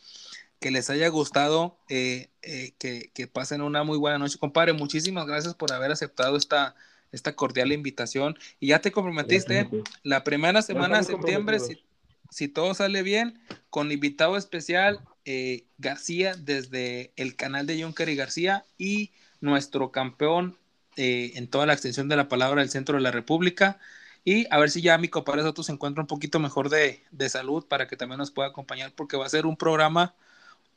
que 0.60 0.70
les 0.70 0.88
haya 0.90 1.08
gustado, 1.08 1.78
eh, 1.88 2.30
eh, 2.42 2.72
que, 2.78 3.10
que, 3.14 3.26
pasen 3.26 3.62
una 3.62 3.84
muy 3.84 3.98
buena 3.98 4.18
noche. 4.18 4.38
Compadre, 4.38 4.72
muchísimas 4.72 5.26
gracias 5.26 5.54
por 5.54 5.72
haber 5.72 5.90
aceptado 5.92 6.36
esta, 6.36 6.74
esta 7.12 7.34
cordial 7.34 7.72
invitación. 7.72 8.38
Y 8.60 8.68
ya 8.68 8.80
te 8.80 8.92
comprometiste, 8.92 9.68
la 10.02 10.24
primera 10.24 10.62
semana 10.62 10.98
de 10.98 11.04
septiembre, 11.04 11.60
si, 11.60 11.82
si 12.30 12.48
todo 12.48 12.74
sale 12.74 13.02
bien, 13.02 13.40
con 13.70 13.92
invitado 13.92 14.36
especial 14.36 15.00
eh, 15.24 15.66
García 15.78 16.34
desde 16.34 17.12
el 17.16 17.36
canal 17.36 17.66
de 17.66 17.82
Juncker 17.82 18.08
y 18.08 18.16
García 18.16 18.64
y 18.78 19.12
nuestro 19.40 19.90
campeón 19.92 20.58
eh, 20.96 21.32
en 21.34 21.48
toda 21.48 21.66
la 21.66 21.72
extensión 21.72 22.08
de 22.08 22.16
la 22.16 22.28
palabra 22.28 22.60
del 22.62 22.70
centro 22.70 22.96
de 22.96 23.02
la 23.02 23.10
República. 23.10 23.78
Y 24.24 24.46
a 24.50 24.58
ver 24.58 24.70
si 24.70 24.82
ya 24.82 24.98
mi 24.98 25.08
compadre 25.08 25.42
Soto 25.42 25.62
se 25.62 25.72
encuentra 25.72 26.02
un 26.02 26.08
poquito 26.08 26.38
mejor 26.40 26.68
de, 26.68 27.04
de 27.10 27.28
salud 27.28 27.66
para 27.66 27.86
que 27.86 27.96
también 27.96 28.18
nos 28.18 28.30
pueda 28.30 28.48
acompañar, 28.48 28.92
porque 28.94 29.16
va 29.16 29.26
a 29.26 29.28
ser 29.28 29.46
un 29.46 29.56
programa 29.56 30.14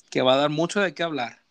que 0.09 0.21
va 0.21 0.33
a 0.33 0.37
dar 0.37 0.49
mucho 0.49 0.81
de 0.81 0.93
qué 0.93 1.03
hablar 1.03 1.41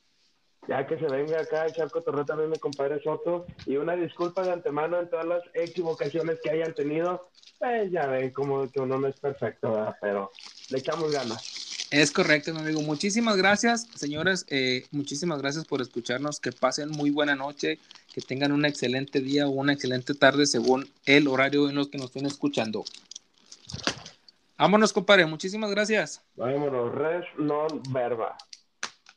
ya 0.68 0.86
que 0.86 0.98
se 0.98 1.06
venga 1.06 1.40
acá 1.40 1.62
a 1.62 1.68
echar 1.68 1.90
cotorreo 1.90 2.26
también 2.26 2.50
mi 2.50 2.58
compadre 2.58 3.02
Soto 3.02 3.46
y 3.64 3.76
una 3.76 3.96
disculpa 3.96 4.42
de 4.42 4.52
antemano 4.52 5.00
en 5.00 5.08
todas 5.08 5.24
las 5.24 5.42
equivocaciones 5.54 6.38
que 6.42 6.50
hayan 6.50 6.74
tenido. 6.74 7.30
Pues 7.58 7.90
ya 7.90 8.06
ven 8.06 8.30
como 8.30 8.70
que 8.70 8.78
uno 8.78 8.98
no 8.98 9.08
es 9.08 9.18
perfecto, 9.18 9.96
pero 10.00 10.30
le 10.68 10.78
echamos 10.78 11.10
ganas. 11.10 11.88
Es 11.90 12.12
correcto, 12.12 12.52
mi 12.52 12.60
amigo. 12.60 12.82
Muchísimas 12.82 13.36
gracias, 13.38 13.88
señores. 13.94 14.44
Eh, 14.50 14.84
muchísimas 14.90 15.40
gracias 15.40 15.64
por 15.64 15.80
escucharnos. 15.80 16.38
Que 16.38 16.52
pasen 16.52 16.90
muy 16.90 17.10
buena 17.10 17.34
noche, 17.34 17.78
que 18.12 18.20
tengan 18.20 18.52
un 18.52 18.66
excelente 18.66 19.20
día 19.20 19.48
o 19.48 19.50
una 19.50 19.72
excelente 19.72 20.12
tarde 20.12 20.44
según 20.44 20.86
el 21.06 21.26
horario 21.28 21.68
en 21.70 21.76
los 21.76 21.88
que 21.88 21.96
nos 21.96 22.08
estén 22.08 22.26
escuchando. 22.26 22.84
Vámonos, 24.58 24.92
compadre. 24.92 25.24
Muchísimas 25.24 25.70
gracias. 25.70 26.22
Vámonos. 26.36 26.94
Res 26.94 27.24
non 27.38 27.82
verba. 27.90 28.36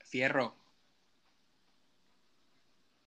Fierro. 0.06 0.61